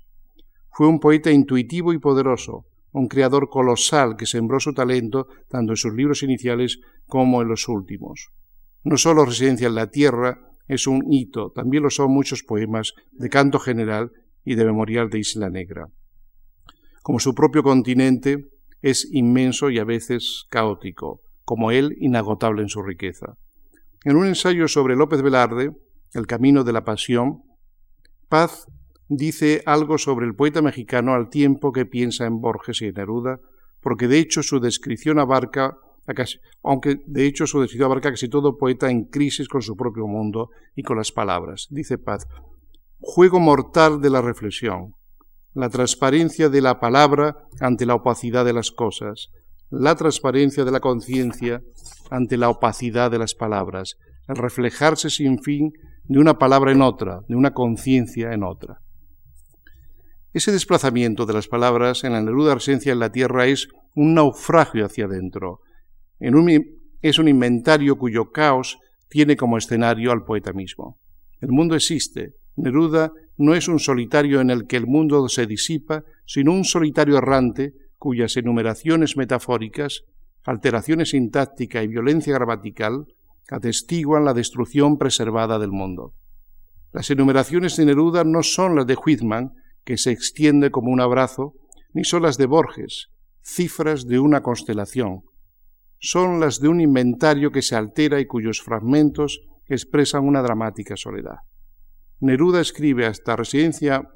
Fue 0.71 0.87
un 0.87 0.99
poeta 0.99 1.31
intuitivo 1.31 1.93
y 1.93 1.99
poderoso, 1.99 2.65
un 2.93 3.07
creador 3.07 3.49
colosal 3.49 4.15
que 4.15 4.25
sembró 4.25 4.59
su 4.59 4.73
talento 4.73 5.27
tanto 5.49 5.73
en 5.73 5.77
sus 5.77 5.93
libros 5.93 6.23
iniciales 6.23 6.79
como 7.05 7.41
en 7.41 7.49
los 7.49 7.67
últimos. 7.67 8.29
No 8.83 8.97
solo 8.97 9.25
Residencia 9.25 9.67
en 9.67 9.75
la 9.75 9.91
Tierra 9.91 10.39
es 10.67 10.87
un 10.87 11.11
hito, 11.11 11.51
también 11.51 11.83
lo 11.83 11.89
son 11.89 12.11
muchos 12.11 12.43
poemas 12.43 12.93
de 13.11 13.29
canto 13.29 13.59
general 13.59 14.11
y 14.43 14.55
de 14.55 14.65
memorial 14.65 15.09
de 15.09 15.19
Isla 15.19 15.49
Negra. 15.49 15.87
Como 17.01 17.19
su 17.19 17.33
propio 17.33 17.63
continente, 17.63 18.49
es 18.81 19.07
inmenso 19.11 19.69
y 19.69 19.79
a 19.79 19.83
veces 19.83 20.45
caótico, 20.49 21.21
como 21.43 21.71
él 21.71 21.95
inagotable 21.99 22.61
en 22.61 22.69
su 22.69 22.81
riqueza. 22.81 23.37
En 24.03 24.15
un 24.15 24.25
ensayo 24.25 24.67
sobre 24.67 24.95
López 24.95 25.21
Velarde, 25.21 25.71
El 26.13 26.27
camino 26.27 26.63
de 26.63 26.73
la 26.73 26.83
pasión, 26.83 27.43
Paz 28.27 28.65
dice 29.07 29.61
algo 29.65 29.97
sobre 29.97 30.25
el 30.25 30.35
poeta 30.35 30.61
mexicano 30.61 31.13
al 31.13 31.29
tiempo 31.29 31.71
que 31.71 31.85
piensa 31.85 32.25
en 32.25 32.39
Borges 32.39 32.81
y 32.81 32.85
en 32.85 32.95
Neruda, 32.95 33.39
porque 33.81 34.07
de 34.07 34.19
hecho 34.19 34.43
su 34.43 34.59
descripción 34.59 35.19
abarca 35.19 35.77
aunque 36.63 36.97
de 37.05 37.25
hecho 37.25 37.47
su 37.47 37.61
descripción 37.61 37.85
abarca 37.85 38.11
casi 38.11 38.27
todo 38.29 38.57
poeta 38.57 38.89
en 38.89 39.05
crisis 39.05 39.47
con 39.47 39.61
su 39.61 39.75
propio 39.75 40.07
mundo 40.07 40.49
y 40.75 40.83
con 40.83 40.97
las 40.97 41.11
palabras. 41.11 41.67
Dice 41.69 41.97
Paz, 41.97 42.27
juego 42.99 43.39
mortal 43.39 44.01
de 44.01 44.09
la 44.09 44.21
reflexión, 44.21 44.95
la 45.53 45.69
transparencia 45.69 46.49
de 46.49 46.61
la 46.61 46.79
palabra 46.79 47.35
ante 47.59 47.85
la 47.85 47.95
opacidad 47.95 48.45
de 48.45 48.53
las 48.53 48.71
cosas, 48.71 49.29
la 49.69 49.95
transparencia 49.95 50.63
de 50.63 50.71
la 50.71 50.79
conciencia 50.79 51.61
ante 52.09 52.37
la 52.37 52.49
opacidad 52.49 53.11
de 53.11 53.19
las 53.19 53.35
palabras, 53.35 53.97
el 54.27 54.35
reflejarse 54.35 55.09
sin 55.09 55.41
fin 55.41 55.71
de 56.03 56.19
una 56.19 56.37
palabra 56.37 56.71
en 56.71 56.81
otra, 56.81 57.21
de 57.27 57.35
una 57.35 57.53
conciencia 57.53 58.33
en 58.33 58.43
otra. 58.43 58.79
Ese 60.33 60.51
desplazamiento 60.51 61.25
de 61.25 61.33
las 61.33 61.47
palabras 61.47 62.03
en 62.03 62.13
la 62.13 62.21
Neruda 62.21 62.53
Arsencia 62.53 62.93
en 62.93 62.99
la 62.99 63.11
tierra 63.11 63.47
es 63.47 63.67
un 63.95 64.13
naufragio 64.13 64.85
hacia 64.85 65.05
adentro. 65.05 65.59
es 67.01 67.19
un 67.19 67.27
inventario 67.27 67.97
cuyo 67.97 68.31
caos 68.31 68.77
tiene 69.09 69.35
como 69.35 69.57
escenario 69.57 70.11
al 70.11 70.23
poeta 70.23 70.53
mismo. 70.53 70.97
El 71.41 71.49
mundo 71.49 71.75
existe. 71.75 72.35
Neruda 72.55 73.11
no 73.37 73.55
es 73.55 73.67
un 73.67 73.79
solitario 73.79 74.41
en 74.41 74.49
el 74.49 74.67
que 74.67 74.77
el 74.77 74.87
mundo 74.87 75.27
se 75.29 75.47
disipa, 75.47 76.03
sino 76.25 76.51
un 76.51 76.63
solitario 76.63 77.17
errante 77.17 77.73
cuyas 77.97 78.37
enumeraciones 78.37 79.17
metafóricas, 79.17 80.03
alteraciones 80.43 81.11
sintáctica 81.11 81.83
y 81.83 81.87
violencia 81.87 82.33
gramatical 82.33 83.05
atestiguan 83.49 84.25
la 84.25 84.33
destrucción 84.33 84.97
preservada 84.97 85.59
del 85.59 85.71
mundo. 85.71 86.13
Las 86.93 87.09
enumeraciones 87.09 87.77
de 87.77 87.85
Neruda 87.85 88.23
no 88.23 88.43
son 88.43 88.75
las 88.75 88.87
de 88.87 88.95
Whitman, 88.95 89.53
que 89.83 89.97
se 89.97 90.11
extiende 90.11 90.71
como 90.71 90.91
un 90.91 91.01
abrazo, 91.01 91.53
ni 91.93 92.03
son 92.03 92.23
las 92.23 92.37
de 92.37 92.45
Borges, 92.45 93.09
cifras 93.41 94.07
de 94.07 94.19
una 94.19 94.41
constelación. 94.41 95.23
Son 95.99 96.39
las 96.39 96.59
de 96.59 96.67
un 96.67 96.81
inventario 96.81 97.51
que 97.51 97.61
se 97.61 97.75
altera 97.75 98.19
y 98.19 98.25
cuyos 98.25 98.61
fragmentos 98.61 99.41
expresan 99.67 100.25
una 100.25 100.41
dramática 100.41 100.97
soledad. 100.97 101.37
Neruda 102.21 102.61
escribe 102.61 103.07
hasta 103.07 103.35
Residencia 103.35 104.07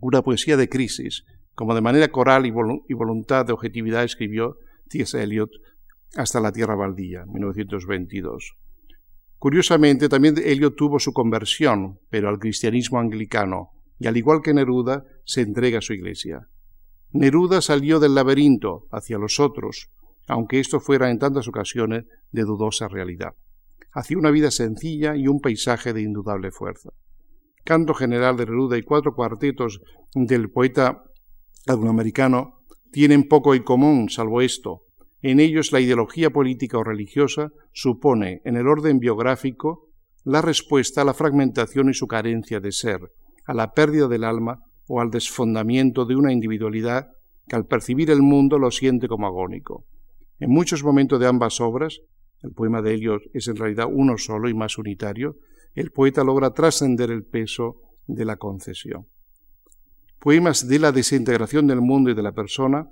una 0.00 0.22
poesía 0.22 0.56
de 0.56 0.70
crisis, 0.70 1.26
como 1.54 1.74
de 1.74 1.82
manera 1.82 2.08
coral 2.08 2.46
y, 2.46 2.50
voluntad 2.50 3.44
de 3.44 3.52
objetividad 3.52 4.04
escribió 4.04 4.56
T.S. 4.88 5.22
Eliot 5.22 5.50
hasta 6.16 6.40
la 6.40 6.50
Tierra 6.50 6.76
Baldía, 6.76 7.26
1922. 7.26 8.56
Curiosamente, 9.36 10.08
también 10.08 10.36
Eliot 10.42 10.76
tuvo 10.76 10.98
su 10.98 11.12
conversión, 11.12 12.00
pero 12.08 12.30
al 12.30 12.38
cristianismo 12.38 13.00
anglicano, 13.00 13.68
y 13.98 14.06
al 14.06 14.16
igual 14.16 14.40
que 14.42 14.54
Neruda, 14.54 15.04
se 15.26 15.42
entrega 15.42 15.80
a 15.80 15.82
su 15.82 15.92
iglesia. 15.92 16.48
Neruda 17.12 17.60
salió 17.60 18.00
del 18.00 18.14
laberinto 18.14 18.86
hacia 18.90 19.18
los 19.18 19.40
otros, 19.40 19.90
aunque 20.26 20.58
esto 20.58 20.80
fuera 20.80 21.10
en 21.10 21.18
tantas 21.18 21.48
ocasiones 21.48 22.06
de 22.32 22.42
dudosa 22.44 22.88
realidad. 22.88 23.34
Hacía 23.92 24.16
una 24.16 24.30
vida 24.30 24.50
sencilla 24.50 25.16
y 25.16 25.28
un 25.28 25.40
paisaje 25.40 25.92
de 25.92 26.00
indudable 26.00 26.50
fuerza. 26.50 26.92
Canto 27.66 27.94
general 27.94 28.36
de 28.36 28.46
Neruda 28.46 28.78
y 28.78 28.82
cuatro 28.82 29.12
cuartetos 29.12 29.80
del 30.14 30.52
poeta 30.52 31.02
latinoamericano 31.66 32.60
tienen 32.92 33.26
poco 33.26 33.56
en 33.56 33.64
común, 33.64 34.08
salvo 34.08 34.40
esto. 34.40 34.82
En 35.20 35.40
ellos 35.40 35.72
la 35.72 35.80
ideología 35.80 36.30
política 36.30 36.78
o 36.78 36.84
religiosa 36.84 37.50
supone, 37.72 38.40
en 38.44 38.56
el 38.56 38.68
orden 38.68 39.00
biográfico, 39.00 39.88
la 40.22 40.42
respuesta 40.42 41.02
a 41.02 41.04
la 41.04 41.12
fragmentación 41.12 41.90
y 41.90 41.94
su 41.94 42.06
carencia 42.06 42.60
de 42.60 42.70
ser, 42.70 43.00
a 43.46 43.52
la 43.52 43.72
pérdida 43.72 44.06
del 44.06 44.22
alma 44.22 44.62
o 44.86 45.00
al 45.00 45.10
desfondamiento 45.10 46.04
de 46.04 46.14
una 46.14 46.32
individualidad 46.32 47.08
que 47.48 47.56
al 47.56 47.66
percibir 47.66 48.12
el 48.12 48.22
mundo 48.22 48.60
lo 48.60 48.70
siente 48.70 49.08
como 49.08 49.26
agónico. 49.26 49.86
En 50.38 50.50
muchos 50.50 50.84
momentos 50.84 51.18
de 51.18 51.26
ambas 51.26 51.60
obras, 51.60 51.98
el 52.42 52.52
poema 52.52 52.80
de 52.80 52.94
Helios 52.94 53.22
es 53.34 53.48
en 53.48 53.56
realidad 53.56 53.88
uno 53.90 54.18
solo 54.18 54.48
y 54.48 54.54
más 54.54 54.78
unitario, 54.78 55.34
el 55.80 55.92
poeta 55.92 56.24
logra 56.24 56.52
trascender 56.52 57.10
el 57.10 57.24
peso 57.24 57.76
de 58.06 58.24
la 58.24 58.36
concesión. 58.36 59.06
Poemas 60.18 60.66
de 60.66 60.78
la 60.78 60.90
desintegración 60.90 61.66
del 61.66 61.82
mundo 61.82 62.10
y 62.10 62.14
de 62.14 62.22
la 62.22 62.32
persona, 62.32 62.88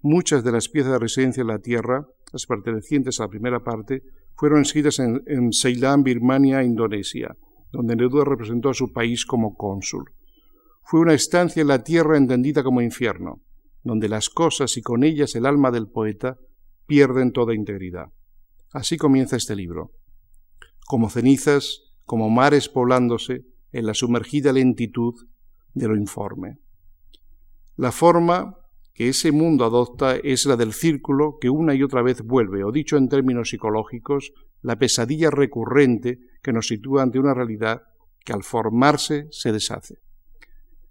muchas 0.00 0.44
de 0.44 0.52
las 0.52 0.68
piezas 0.68 0.92
de 0.92 0.98
residencia 1.00 1.40
en 1.40 1.48
la 1.48 1.58
tierra, 1.58 2.06
las 2.32 2.46
pertenecientes 2.46 3.18
a 3.18 3.24
la 3.24 3.28
primera 3.28 3.60
parte, 3.64 4.02
fueron 4.36 4.62
escritas 4.62 5.00
en, 5.00 5.20
en 5.26 5.52
Ceilán, 5.52 6.04
Birmania, 6.04 6.62
Indonesia, 6.62 7.36
donde 7.72 7.96
Neruda 7.96 8.24
representó 8.24 8.70
a 8.70 8.74
su 8.74 8.92
país 8.92 9.26
como 9.26 9.56
cónsul. 9.56 10.04
Fue 10.84 11.00
una 11.00 11.14
estancia 11.14 11.60
en 11.60 11.68
la 11.68 11.82
tierra 11.82 12.16
entendida 12.16 12.62
como 12.62 12.80
infierno, 12.80 13.42
donde 13.82 14.08
las 14.08 14.30
cosas 14.30 14.76
y 14.76 14.82
con 14.82 15.02
ellas 15.02 15.34
el 15.34 15.44
alma 15.44 15.70
del 15.70 15.88
poeta 15.88 16.38
pierden 16.86 17.32
toda 17.32 17.54
integridad. 17.54 18.06
Así 18.72 18.96
comienza 18.96 19.36
este 19.36 19.56
libro. 19.56 19.92
Como 20.86 21.10
cenizas, 21.10 21.87
como 22.08 22.30
mares 22.30 22.70
poblándose 22.70 23.44
en 23.70 23.84
la 23.84 23.92
sumergida 23.92 24.50
lentitud 24.50 25.14
de 25.74 25.88
lo 25.88 25.94
informe. 25.94 26.56
La 27.76 27.92
forma 27.92 28.56
que 28.94 29.10
ese 29.10 29.30
mundo 29.30 29.66
adopta 29.66 30.16
es 30.16 30.46
la 30.46 30.56
del 30.56 30.72
círculo 30.72 31.36
que 31.38 31.50
una 31.50 31.74
y 31.74 31.82
otra 31.82 32.00
vez 32.00 32.22
vuelve, 32.22 32.64
o 32.64 32.72
dicho 32.72 32.96
en 32.96 33.10
términos 33.10 33.50
psicológicos, 33.50 34.32
la 34.62 34.76
pesadilla 34.76 35.30
recurrente 35.30 36.18
que 36.42 36.54
nos 36.54 36.68
sitúa 36.68 37.02
ante 37.02 37.18
una 37.18 37.34
realidad 37.34 37.82
que 38.24 38.32
al 38.32 38.42
formarse 38.42 39.28
se 39.30 39.52
deshace. 39.52 39.98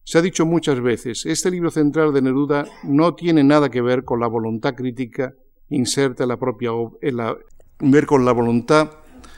Se 0.03 0.19
ha 0.19 0.21
dicho 0.21 0.45
muchas 0.45 0.79
veces, 0.79 1.25
este 1.25 1.49
libro 1.49 1.71
central 1.71 2.13
de 2.13 2.21
Neruda 2.21 2.65
no 2.83 3.15
tiene 3.15 3.43
nada 3.43 3.69
que 3.69 3.81
ver 3.81 4.03
con 4.03 4.19
la 4.19 4.27
voluntad 4.27 4.75
crítica 4.75 5.33
inserta 5.69 6.25
en 6.25 6.29
la 6.29 6.37
propia 6.37 6.69
en 7.01 7.91
ver 7.91 8.05
con 8.05 8.23
la 8.23 8.33
voluntad 8.33 8.91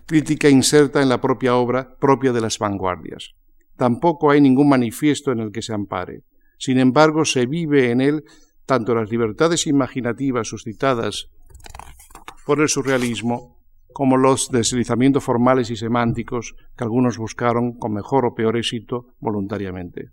crítica 0.10 0.50
inserta 0.50 1.04
en 1.04 1.08
la 1.08 1.22
propia 1.22 1.56
obra 1.56 1.96
propia 2.00 2.34
de 2.34 2.42
las 2.42 2.58
vanguardias. 2.58 3.36
Tampoco 3.78 4.32
hay 4.32 4.42
ningún 4.42 4.68
manifiesto 4.68 5.32
en 5.32 5.40
el 5.40 5.52
que 5.52 5.62
se 5.62 5.72
ampare. 5.72 6.24
Sin 6.58 6.80
embargo, 6.80 7.26
se 7.26 7.46
vive 7.46 7.92
en 7.92 8.02
él 8.02 8.24
tanto 8.66 8.96
las 8.96 9.12
libertades 9.12 9.68
imaginativas 9.68 10.48
suscitadas 10.48 11.28
por 12.44 12.60
el 12.60 12.70
surrealismo 12.70 13.60
como 13.94 14.18
los 14.18 14.50
deslizamientos 14.50 15.24
formales 15.24 15.70
y 15.70 15.76
semánticos 15.76 16.56
que 16.76 16.86
algunos 16.86 17.20
buscaron 17.20 17.78
con 17.78 17.94
mejor 17.94 18.26
o 18.26 18.34
peor 18.34 18.58
éxito 18.58 19.14
voluntariamente. 19.20 20.10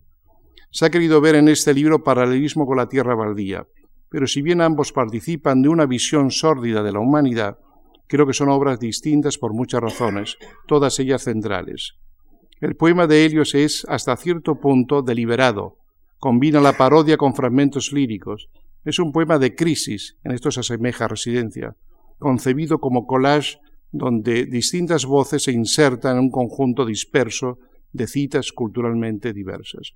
Se 0.71 0.85
ha 0.85 0.91
querido 0.91 1.23
ver 1.23 1.37
en 1.37 1.49
este 1.49 1.73
libro 1.73 2.05
paralelismo 2.05 2.67
con 2.67 2.77
la 2.77 2.91
tierra 2.91 3.15
baldía, 3.15 3.67
pero 4.11 4.27
si 4.27 4.43
bien 4.43 4.61
ambos 4.61 4.93
participan 4.93 5.63
de 5.63 5.71
una 5.71 5.87
visión 5.87 6.31
sórdida 6.31 6.83
de 6.83 6.93
la 6.93 7.01
humanidad, 7.01 7.57
creo 8.07 8.27
que 8.27 8.33
son 8.33 8.49
obras 8.49 8.79
distintas 8.79 9.39
por 9.39 9.53
muchas 9.53 9.81
razones, 9.81 10.37
todas 10.67 10.99
ellas 10.99 11.25
centrales. 11.25 11.95
El 12.61 12.77
poema 12.77 13.07
de 13.07 13.25
Helios 13.25 13.55
es, 13.55 13.85
hasta 13.89 14.17
cierto 14.17 14.61
punto, 14.61 15.03
deliberado, 15.03 15.77
combina 16.19 16.61
la 16.61 16.77
parodia 16.77 17.17
con 17.17 17.35
fragmentos 17.35 17.93
líricos, 17.93 18.49
es 18.85 18.99
un 18.99 19.13
poema 19.13 19.39
de 19.39 19.55
crisis, 19.55 20.17
en 20.23 20.33
esto 20.33 20.51
se 20.51 20.61
asemeja 20.61 21.05
a 21.05 21.09
Residencia, 21.09 21.77
concebido 22.19 22.79
como 22.79 23.07
collage 23.07 23.59
donde 23.91 24.47
distintas 24.47 25.05
voces 25.07 25.45
se 25.45 25.53
insertan 25.53 26.17
en 26.17 26.25
un 26.25 26.31
conjunto 26.31 26.85
disperso 26.85 27.59
de 27.93 28.07
citas 28.07 28.53
culturalmente 28.53 29.33
diversas. 29.33 29.95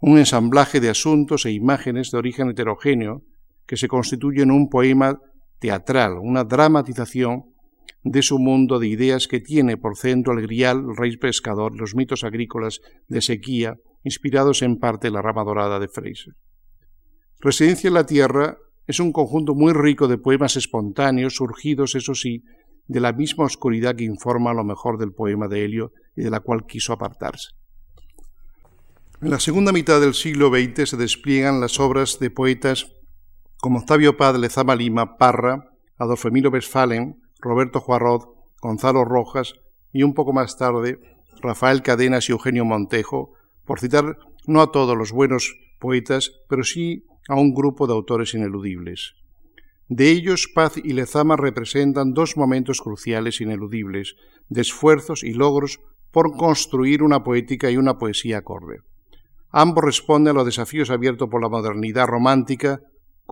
Un 0.00 0.18
ensamblaje 0.18 0.80
de 0.80 0.90
asuntos 0.90 1.46
e 1.46 1.52
imágenes 1.52 2.10
de 2.10 2.18
origen 2.18 2.50
heterogéneo 2.50 3.22
que 3.66 3.76
se 3.76 3.88
constituye 3.88 4.42
en 4.42 4.50
un 4.50 4.68
poema 4.68 5.20
teatral, 5.62 6.18
una 6.20 6.42
dramatización 6.42 7.44
de 8.02 8.22
su 8.22 8.40
mundo 8.40 8.80
de 8.80 8.88
ideas 8.88 9.28
que 9.28 9.38
tiene 9.38 9.76
por 9.76 9.96
centro 9.96 10.32
el 10.32 10.42
grial, 10.42 10.84
el 10.88 10.96
rey 10.96 11.16
pescador, 11.16 11.78
los 11.78 11.94
mitos 11.94 12.24
agrícolas 12.24 12.80
de 13.06 13.22
sequía, 13.22 13.76
inspirados 14.02 14.62
en 14.62 14.78
parte 14.78 15.06
en 15.06 15.14
la 15.14 15.22
rama 15.22 15.44
dorada 15.44 15.78
de 15.78 15.86
Fraser. 15.86 16.34
Residencia 17.38 17.86
en 17.88 17.94
la 17.94 18.06
Tierra 18.06 18.56
es 18.88 18.98
un 18.98 19.12
conjunto 19.12 19.54
muy 19.54 19.72
rico 19.72 20.08
de 20.08 20.18
poemas 20.18 20.56
espontáneos, 20.56 21.36
surgidos, 21.36 21.94
eso 21.94 22.16
sí, 22.16 22.42
de 22.88 22.98
la 22.98 23.12
misma 23.12 23.44
oscuridad 23.44 23.94
que 23.94 24.02
informa 24.02 24.52
lo 24.52 24.64
mejor 24.64 24.98
del 24.98 25.12
poema 25.12 25.46
de 25.46 25.64
Helio 25.64 25.92
y 26.16 26.22
de 26.22 26.30
la 26.30 26.40
cual 26.40 26.66
quiso 26.66 26.92
apartarse. 26.92 27.50
En 29.20 29.30
la 29.30 29.38
segunda 29.38 29.70
mitad 29.70 30.00
del 30.00 30.14
siglo 30.14 30.50
XX 30.50 30.90
se 30.90 30.96
despliegan 30.96 31.60
las 31.60 31.78
obras 31.78 32.18
de 32.18 32.30
poetas 32.30 32.92
como 33.62 33.78
Octavio 33.78 34.16
Paz 34.16 34.36
Lezama 34.36 34.74
Lima, 34.74 35.16
Parra, 35.18 35.70
Adolfo 35.96 36.26
Emilio 36.26 36.50
Westphalen, 36.50 37.22
Roberto 37.38 37.78
Juarrot, 37.78 38.24
Gonzalo 38.60 39.04
Rojas 39.04 39.54
y 39.92 40.02
un 40.02 40.14
poco 40.14 40.32
más 40.32 40.58
tarde 40.58 40.98
Rafael 41.40 41.80
Cadenas 41.80 42.28
y 42.28 42.32
Eugenio 42.32 42.64
Montejo, 42.64 43.34
por 43.64 43.78
citar 43.78 44.18
no 44.48 44.62
a 44.62 44.72
todos 44.72 44.98
los 44.98 45.12
buenos 45.12 45.54
poetas, 45.78 46.32
pero 46.48 46.64
sí 46.64 47.04
a 47.28 47.36
un 47.36 47.54
grupo 47.54 47.86
de 47.86 47.92
autores 47.92 48.34
ineludibles. 48.34 49.14
De 49.86 50.10
ellos, 50.10 50.50
Paz 50.52 50.76
y 50.76 50.92
Lezama 50.92 51.36
representan 51.36 52.14
dos 52.14 52.36
momentos 52.36 52.80
cruciales 52.80 53.40
ineludibles, 53.40 54.16
de 54.48 54.60
esfuerzos 54.60 55.22
y 55.22 55.34
logros 55.34 55.78
por 56.10 56.36
construir 56.36 57.00
una 57.00 57.22
poética 57.22 57.70
y 57.70 57.76
una 57.76 57.96
poesía 57.96 58.38
acorde. 58.38 58.80
Ambos 59.50 59.84
responden 59.84 60.32
a 60.32 60.38
los 60.38 60.46
desafíos 60.46 60.90
abiertos 60.90 61.28
por 61.28 61.40
la 61.40 61.48
modernidad 61.48 62.08
romántica, 62.08 62.80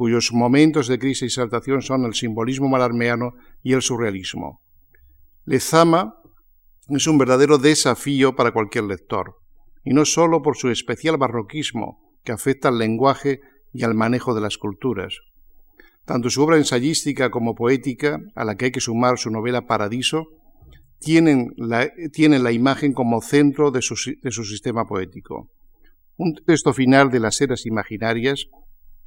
cuyos 0.00 0.32
momentos 0.32 0.88
de 0.88 0.98
crisis 0.98 1.20
y 1.20 1.26
exaltación 1.26 1.82
son 1.82 2.06
el 2.06 2.14
simbolismo 2.14 2.70
malarmeano 2.70 3.34
y 3.62 3.74
el 3.74 3.82
surrealismo. 3.82 4.62
Lezama 5.44 6.14
es 6.88 7.06
un 7.06 7.18
verdadero 7.18 7.58
desafío 7.58 8.34
para 8.34 8.52
cualquier 8.52 8.84
lector, 8.84 9.34
y 9.84 9.92
no 9.92 10.06
sólo 10.06 10.40
por 10.40 10.56
su 10.56 10.70
especial 10.70 11.18
barroquismo, 11.18 11.98
que 12.24 12.32
afecta 12.32 12.68
al 12.68 12.78
lenguaje 12.78 13.40
y 13.74 13.84
al 13.84 13.94
manejo 13.94 14.34
de 14.34 14.40
las 14.40 14.56
culturas. 14.56 15.18
Tanto 16.06 16.30
su 16.30 16.42
obra 16.42 16.56
ensayística 16.56 17.30
como 17.30 17.54
poética, 17.54 18.20
a 18.34 18.46
la 18.46 18.54
que 18.54 18.64
hay 18.64 18.72
que 18.72 18.80
sumar 18.80 19.18
su 19.18 19.30
novela 19.30 19.66
Paradiso, 19.66 20.28
tienen 20.98 21.52
la, 21.58 22.52
imagen 22.52 22.94
como 22.94 23.20
centro 23.20 23.70
de 23.70 23.82
su 23.82 24.44
sistema 24.46 24.86
poético. 24.86 25.50
Un 26.16 26.36
texto 26.46 26.72
final 26.72 27.10
de 27.10 27.20
las 27.20 27.38
eras 27.42 27.66
imaginarias, 27.66 28.46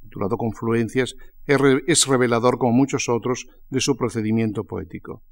titulado 0.04 0.36
Confluencias, 0.36 1.16
es 1.46 2.06
revelador, 2.06 2.58
como 2.58 2.72
muchos 2.72 3.08
otros, 3.08 3.46
de 3.68 3.80
su 3.80 3.96
procedimiento 3.96 4.64
poético. 4.64 5.22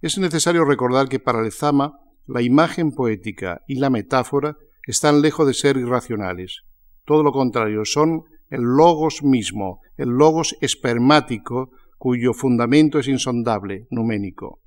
Es 0.00 0.18
necesario 0.18 0.64
recordar 0.64 1.08
que 1.08 1.18
para 1.18 1.42
Lezama 1.42 1.98
la 2.26 2.42
imagen 2.42 2.92
poética 2.92 3.62
y 3.66 3.76
la 3.76 3.90
metáfora 3.90 4.56
están 4.86 5.22
lejos 5.22 5.46
de 5.46 5.54
ser 5.54 5.76
irracionales. 5.76 6.62
Todo 7.04 7.22
lo 7.22 7.32
contrario, 7.32 7.84
son 7.84 8.24
el 8.50 8.62
logos 8.62 9.22
mismo, 9.22 9.80
el 9.96 10.10
logos 10.10 10.56
espermático, 10.60 11.70
cuyo 11.96 12.32
fundamento 12.32 12.98
es 12.98 13.08
insondable, 13.08 13.86
numénico. 13.90 14.60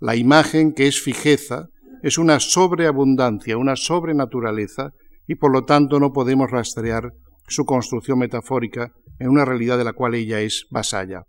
La 0.00 0.16
imagen, 0.16 0.72
que 0.72 0.88
es 0.88 1.00
fijeza, 1.00 1.68
es 2.02 2.18
una 2.18 2.38
sobreabundancia, 2.38 3.56
una 3.56 3.76
sobrenaturaleza, 3.76 4.92
y 5.26 5.36
por 5.36 5.52
lo 5.52 5.64
tanto 5.64 5.98
no 5.98 6.12
podemos 6.12 6.50
rastrear 6.50 7.12
su 7.46 7.64
construcción 7.64 8.18
metafórica 8.18 8.92
en 9.18 9.28
una 9.28 9.44
realidad 9.44 9.78
de 9.78 9.84
la 9.84 9.92
cual 9.92 10.14
ella 10.14 10.40
es 10.40 10.66
vasalla. 10.70 11.26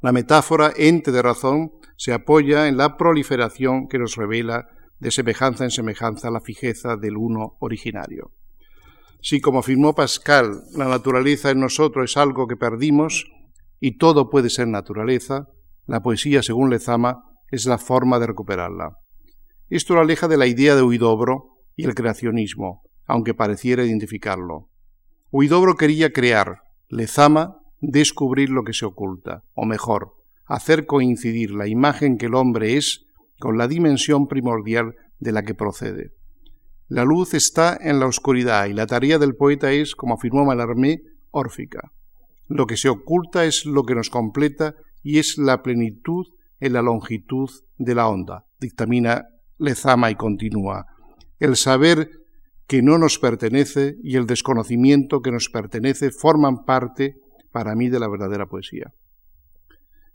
La 0.00 0.12
metáfora, 0.12 0.72
ente 0.76 1.12
de 1.12 1.22
razón, 1.22 1.72
se 1.96 2.12
apoya 2.12 2.68
en 2.68 2.76
la 2.76 2.96
proliferación 2.96 3.88
que 3.88 3.98
nos 3.98 4.16
revela 4.16 4.66
de 4.98 5.10
semejanza 5.10 5.64
en 5.64 5.70
semejanza 5.70 6.30
la 6.30 6.40
fijeza 6.40 6.96
del 6.96 7.16
uno 7.16 7.56
originario. 7.60 8.32
Si, 9.20 9.40
como 9.40 9.60
afirmó 9.60 9.94
Pascal, 9.94 10.62
la 10.76 10.86
naturaleza 10.86 11.50
en 11.50 11.60
nosotros 11.60 12.10
es 12.10 12.16
algo 12.16 12.46
que 12.46 12.56
perdimos 12.56 13.24
y 13.80 13.96
todo 13.96 14.28
puede 14.28 14.50
ser 14.50 14.68
naturaleza, 14.68 15.46
la 15.86 16.00
poesía, 16.00 16.42
según 16.42 16.70
Lezama, 16.70 17.22
es 17.50 17.66
la 17.66 17.78
forma 17.78 18.18
de 18.18 18.26
recuperarla. 18.26 18.96
Esto 19.68 19.94
lo 19.94 20.00
aleja 20.00 20.28
de 20.28 20.36
la 20.36 20.46
idea 20.46 20.74
de 20.74 20.82
Huidobro 20.82 21.60
y 21.76 21.84
el 21.84 21.94
creacionismo, 21.94 22.82
aunque 23.06 23.34
pareciera 23.34 23.84
identificarlo. 23.84 24.68
Huidobro 25.36 25.74
quería 25.74 26.12
crear, 26.12 26.62
Lezama 26.88 27.58
descubrir 27.80 28.50
lo 28.50 28.62
que 28.62 28.72
se 28.72 28.84
oculta, 28.84 29.42
o 29.54 29.64
mejor, 29.64 30.14
hacer 30.46 30.86
coincidir 30.86 31.50
la 31.50 31.66
imagen 31.66 32.18
que 32.18 32.26
el 32.26 32.36
hombre 32.36 32.76
es 32.76 33.06
con 33.40 33.58
la 33.58 33.66
dimensión 33.66 34.28
primordial 34.28 34.94
de 35.18 35.32
la 35.32 35.42
que 35.42 35.56
procede. 35.56 36.12
La 36.86 37.02
luz 37.02 37.34
está 37.34 37.76
en 37.80 37.98
la 37.98 38.06
oscuridad 38.06 38.66
y 38.66 38.74
la 38.74 38.86
tarea 38.86 39.18
del 39.18 39.34
poeta 39.34 39.72
es, 39.72 39.96
como 39.96 40.14
afirmó 40.14 40.44
Mallarmé, 40.44 41.02
órfica. 41.32 41.90
Lo 42.46 42.68
que 42.68 42.76
se 42.76 42.88
oculta 42.88 43.44
es 43.44 43.66
lo 43.66 43.82
que 43.82 43.96
nos 43.96 44.10
completa 44.10 44.76
y 45.02 45.18
es 45.18 45.36
la 45.36 45.64
plenitud 45.64 46.26
en 46.60 46.74
la 46.74 46.82
longitud 46.82 47.50
de 47.76 47.94
la 47.96 48.06
onda, 48.06 48.46
dictamina 48.60 49.26
Lezama 49.58 50.12
y 50.12 50.14
continúa. 50.14 50.86
El 51.40 51.56
saber 51.56 52.23
que 52.66 52.82
no 52.82 52.98
nos 52.98 53.18
pertenece 53.18 53.96
y 54.02 54.16
el 54.16 54.26
desconocimiento 54.26 55.20
que 55.20 55.30
nos 55.30 55.48
pertenece 55.48 56.10
forman 56.10 56.64
parte, 56.64 57.16
para 57.52 57.74
mí, 57.74 57.88
de 57.88 58.00
la 58.00 58.08
verdadera 58.08 58.46
poesía. 58.46 58.92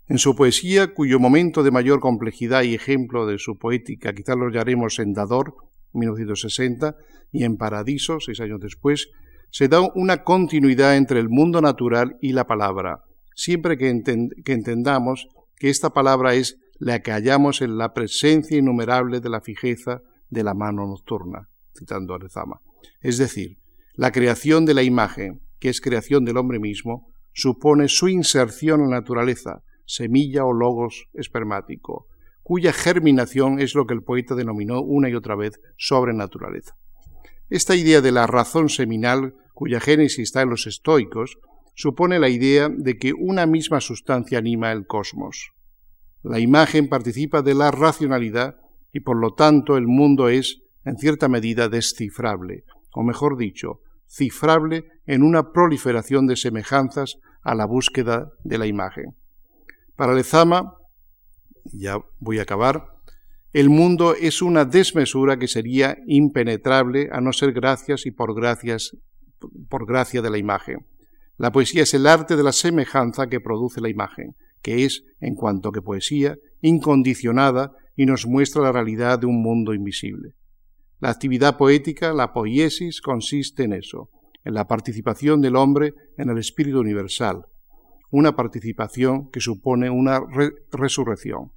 En 0.08 0.18
su 0.18 0.36
poesía, 0.36 0.94
cuyo 0.94 1.20
momento 1.20 1.62
de 1.62 1.70
mayor 1.70 2.00
complejidad 2.00 2.64
y 2.64 2.74
ejemplo 2.74 3.28
de 3.28 3.38
su 3.38 3.58
poética 3.58 4.14
quizá 4.14 4.36
lo 4.36 4.48
hallaremos 4.48 4.98
en 4.98 5.14
Dador, 5.14 5.54
1960, 5.94 6.96
y 7.32 7.44
en 7.44 7.58
Paradiso, 7.58 8.20
seis 8.20 8.40
años 8.40 8.60
después, 8.60 9.10
se 9.52 9.68
da 9.68 9.82
una 9.82 10.24
continuidad 10.24 10.96
entre 10.96 11.20
el 11.20 11.30
mundo 11.30 11.62
natural 11.62 12.18
y 12.22 12.34
la 12.34 12.46
palabra, 12.46 13.04
siempre 13.36 13.78
que, 13.78 13.90
entendamos 13.90 15.28
que 15.56 15.70
esta 15.70 15.92
palabra 15.92 16.36
es 16.36 16.58
la 16.80 17.02
que 17.02 17.12
hallamos 17.12 17.62
en 17.62 17.78
la 17.78 17.94
presencia 17.94 18.58
innumerable 18.58 19.20
de 19.20 19.30
la 19.30 19.42
fijeza 19.42 20.02
de 20.30 20.44
la 20.44 20.54
mano 20.54 20.86
nocturna, 20.88 21.50
citando 21.78 22.14
a 22.14 22.20
Rezama. 22.20 22.62
Es 23.02 23.18
decir, 23.18 23.58
la 23.94 24.12
creación 24.12 24.66
de 24.66 24.74
la 24.74 24.84
imagen, 24.84 25.42
que 25.60 25.70
es 25.70 25.82
creación 25.82 26.26
del 26.26 26.38
hombre 26.38 26.60
mismo, 26.60 27.12
supone 27.34 27.88
su 27.88 28.08
inserción 28.08 28.82
en 28.82 28.92
la 28.92 28.98
naturaleza, 28.98 29.62
semilla 29.86 30.46
o 30.46 30.54
logos 30.54 31.08
espermático, 31.14 32.08
cuya 32.44 32.74
germinación 32.74 33.60
es 33.60 33.76
lo 33.76 33.86
que 33.86 33.94
el 33.94 34.04
poeta 34.04 34.36
denominó 34.36 34.82
una 34.82 35.10
y 35.10 35.16
otra 35.16 35.36
vez 35.36 35.60
sobrenaturaleza. 35.78 36.76
Esta 37.50 37.76
idea 37.76 38.02
de 38.02 38.12
la 38.12 38.28
razón 38.28 38.70
seminal, 38.70 39.36
cuya 39.54 39.80
génesis 39.80 40.20
está 40.20 40.44
en 40.44 40.50
los 40.50 40.68
estoicos, 40.68 41.38
supone 41.76 42.20
la 42.20 42.30
idea 42.30 42.70
de 42.70 42.98
que 42.98 43.14
una 43.14 43.46
misma 43.46 43.82
sustancia 43.82 44.38
anima 44.38 44.72
el 44.72 44.86
cosmos. 44.86 45.52
La 46.24 46.40
imagen 46.40 46.90
participa 46.90 47.42
de 47.42 47.54
la 47.56 47.72
racionalidad 47.72 48.58
y 48.92 49.00
por 49.00 49.18
lo 49.18 49.34
tanto 49.34 49.78
el 49.78 49.88
mundo 49.88 50.30
es, 50.30 50.62
en 50.90 50.98
cierta 50.98 51.30
medida, 51.30 51.70
descifrable, 51.70 52.64
o 52.94 53.04
mejor 53.04 53.38
dicho, 53.38 53.82
cifrable 54.08 54.86
en 55.06 55.24
una 55.24 55.52
proliferación 55.52 56.28
de 56.28 56.36
semejanzas 56.36 57.18
a 57.42 57.56
la 57.56 57.66
búsqueda 57.66 58.32
de 58.44 58.58
la 58.58 58.68
imagen. 58.68 59.16
Para 59.96 60.14
Lezama, 60.14 60.74
ya 61.66 62.00
voy 62.20 62.40
a 62.40 62.44
acabar, 62.44 62.86
el 63.54 63.70
mundo 63.70 64.16
es 64.16 64.42
una 64.42 64.66
desmesura 64.66 65.38
que 65.38 65.48
sería 65.48 65.98
impenetrable 66.08 67.10
a 67.12 67.22
no 67.22 67.34
ser 67.34 67.52
gracias 67.52 68.06
y 68.06 68.12
por 68.12 68.36
gracias 68.36 68.96
por 69.70 69.86
gracia 69.88 70.22
de 70.22 70.30
la 70.30 70.38
imagen. 70.38 70.86
La 71.38 71.52
poesía 71.52 71.84
es 71.84 71.94
el 71.94 72.06
arte 72.06 72.36
de 72.36 72.44
la 72.44 72.52
semejanza 72.52 73.28
que 73.28 73.40
produce 73.40 73.80
la 73.80 73.90
imagen, 73.90 74.36
que 74.62 74.86
es, 74.86 75.04
en 75.20 75.36
cuanto 75.36 75.72
que 75.72 75.82
poesía, 75.82 76.36
incondicionada 76.62 77.72
y 77.96 78.06
nos 78.06 78.28
muestra 78.28 78.62
la 78.62 78.72
realidad 78.72 79.20
de 79.20 79.28
un 79.28 79.42
mundo 79.42 79.74
invisible. 79.74 80.34
La 81.00 81.12
actividad 81.12 81.58
poética, 81.58 82.14
la 82.14 82.34
poiesis, 82.34 83.02
consiste 83.02 83.64
en 83.64 83.74
eso, 83.74 84.10
en 84.44 84.54
la 84.54 84.68
participación 84.68 85.40
del 85.40 85.56
hombre 85.56 85.94
en 86.18 86.30
el 86.30 86.38
espíritu 86.38 86.80
universal, 86.80 87.46
una 88.12 88.36
participación 88.36 89.30
que 89.32 89.40
supone 89.40 89.90
una 89.90 90.22
resurrección. 90.72 91.52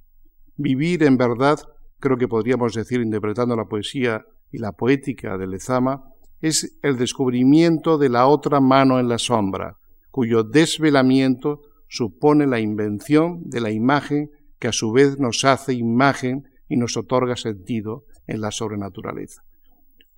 Vivir 0.55 1.03
en 1.03 1.17
verdad, 1.17 1.59
creo 1.99 2.17
que 2.17 2.27
podríamos 2.27 2.73
decir 2.73 3.01
interpretando 3.01 3.55
la 3.55 3.65
poesía 3.65 4.25
y 4.51 4.59
la 4.59 4.71
poética 4.71 5.37
de 5.37 5.47
Lezama, 5.47 6.03
es 6.39 6.77
el 6.81 6.97
descubrimiento 6.97 7.97
de 7.97 8.09
la 8.09 8.27
otra 8.27 8.61
mano 8.61 8.99
en 8.99 9.09
la 9.09 9.17
sombra, 9.17 9.77
cuyo 10.11 10.43
desvelamiento 10.43 11.61
supone 11.87 12.47
la 12.47 12.59
invención 12.59 13.41
de 13.45 13.61
la 13.61 13.71
imagen 13.71 14.29
que 14.59 14.67
a 14.67 14.73
su 14.73 14.91
vez 14.91 15.19
nos 15.19 15.43
hace 15.43 15.73
imagen 15.73 16.43
y 16.69 16.77
nos 16.77 16.95
otorga 16.95 17.35
sentido 17.35 18.05
en 18.27 18.41
la 18.41 18.51
sobrenaturaleza. 18.51 19.43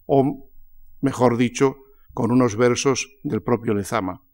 O, 0.06 0.50
mejor 1.02 1.38
dicho, 1.38 1.78
con 2.14 2.32
unos 2.32 2.56
versos 2.56 3.10
del 3.24 3.42
propio 3.42 3.74
Lezama 3.74 4.26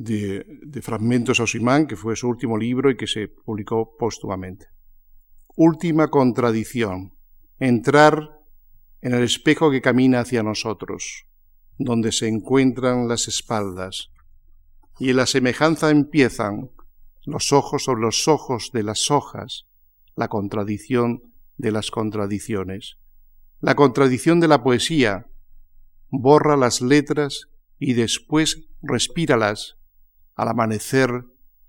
de, 0.00 0.80
Fragmentos 0.82 1.40
a 1.40 1.42
Osimán, 1.42 1.86
que 1.86 1.96
fue 1.96 2.16
su 2.16 2.26
último 2.28 2.56
libro 2.56 2.90
y 2.90 2.96
que 2.96 3.06
se 3.06 3.28
publicó 3.28 3.96
póstumamente. 3.98 4.66
Última 5.56 6.08
contradicción, 6.08 7.12
entrar 7.58 8.40
en 9.02 9.12
el 9.12 9.22
espejo 9.22 9.70
que 9.70 9.82
camina 9.82 10.20
hacia 10.20 10.42
nosotros, 10.42 11.26
donde 11.78 12.12
se 12.12 12.28
encuentran 12.28 13.08
las 13.08 13.28
espaldas, 13.28 14.10
y 14.98 15.10
en 15.10 15.16
la 15.16 15.26
semejanza 15.26 15.90
empiezan 15.90 16.70
los 17.26 17.52
ojos 17.52 17.84
sobre 17.84 18.00
los 18.00 18.26
ojos 18.26 18.70
de 18.72 18.82
las 18.82 19.10
hojas, 19.10 19.66
la 20.16 20.28
contradicción 20.28 21.29
de 21.60 21.72
las 21.72 21.90
contradicciones. 21.90 22.96
La 23.60 23.74
contradicción 23.74 24.40
de 24.40 24.48
la 24.48 24.62
poesía, 24.62 25.26
borra 26.08 26.56
las 26.56 26.80
letras 26.80 27.48
y 27.78 27.92
después 27.92 28.64
respíralas 28.82 29.76
al 30.34 30.48
amanecer 30.48 31.10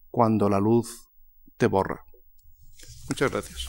cuando 0.09 0.49
la 0.49 0.59
luz 0.59 1.09
te 1.57 1.67
borra. 1.67 2.05
Muchas 3.09 3.31
gracias. 3.31 3.67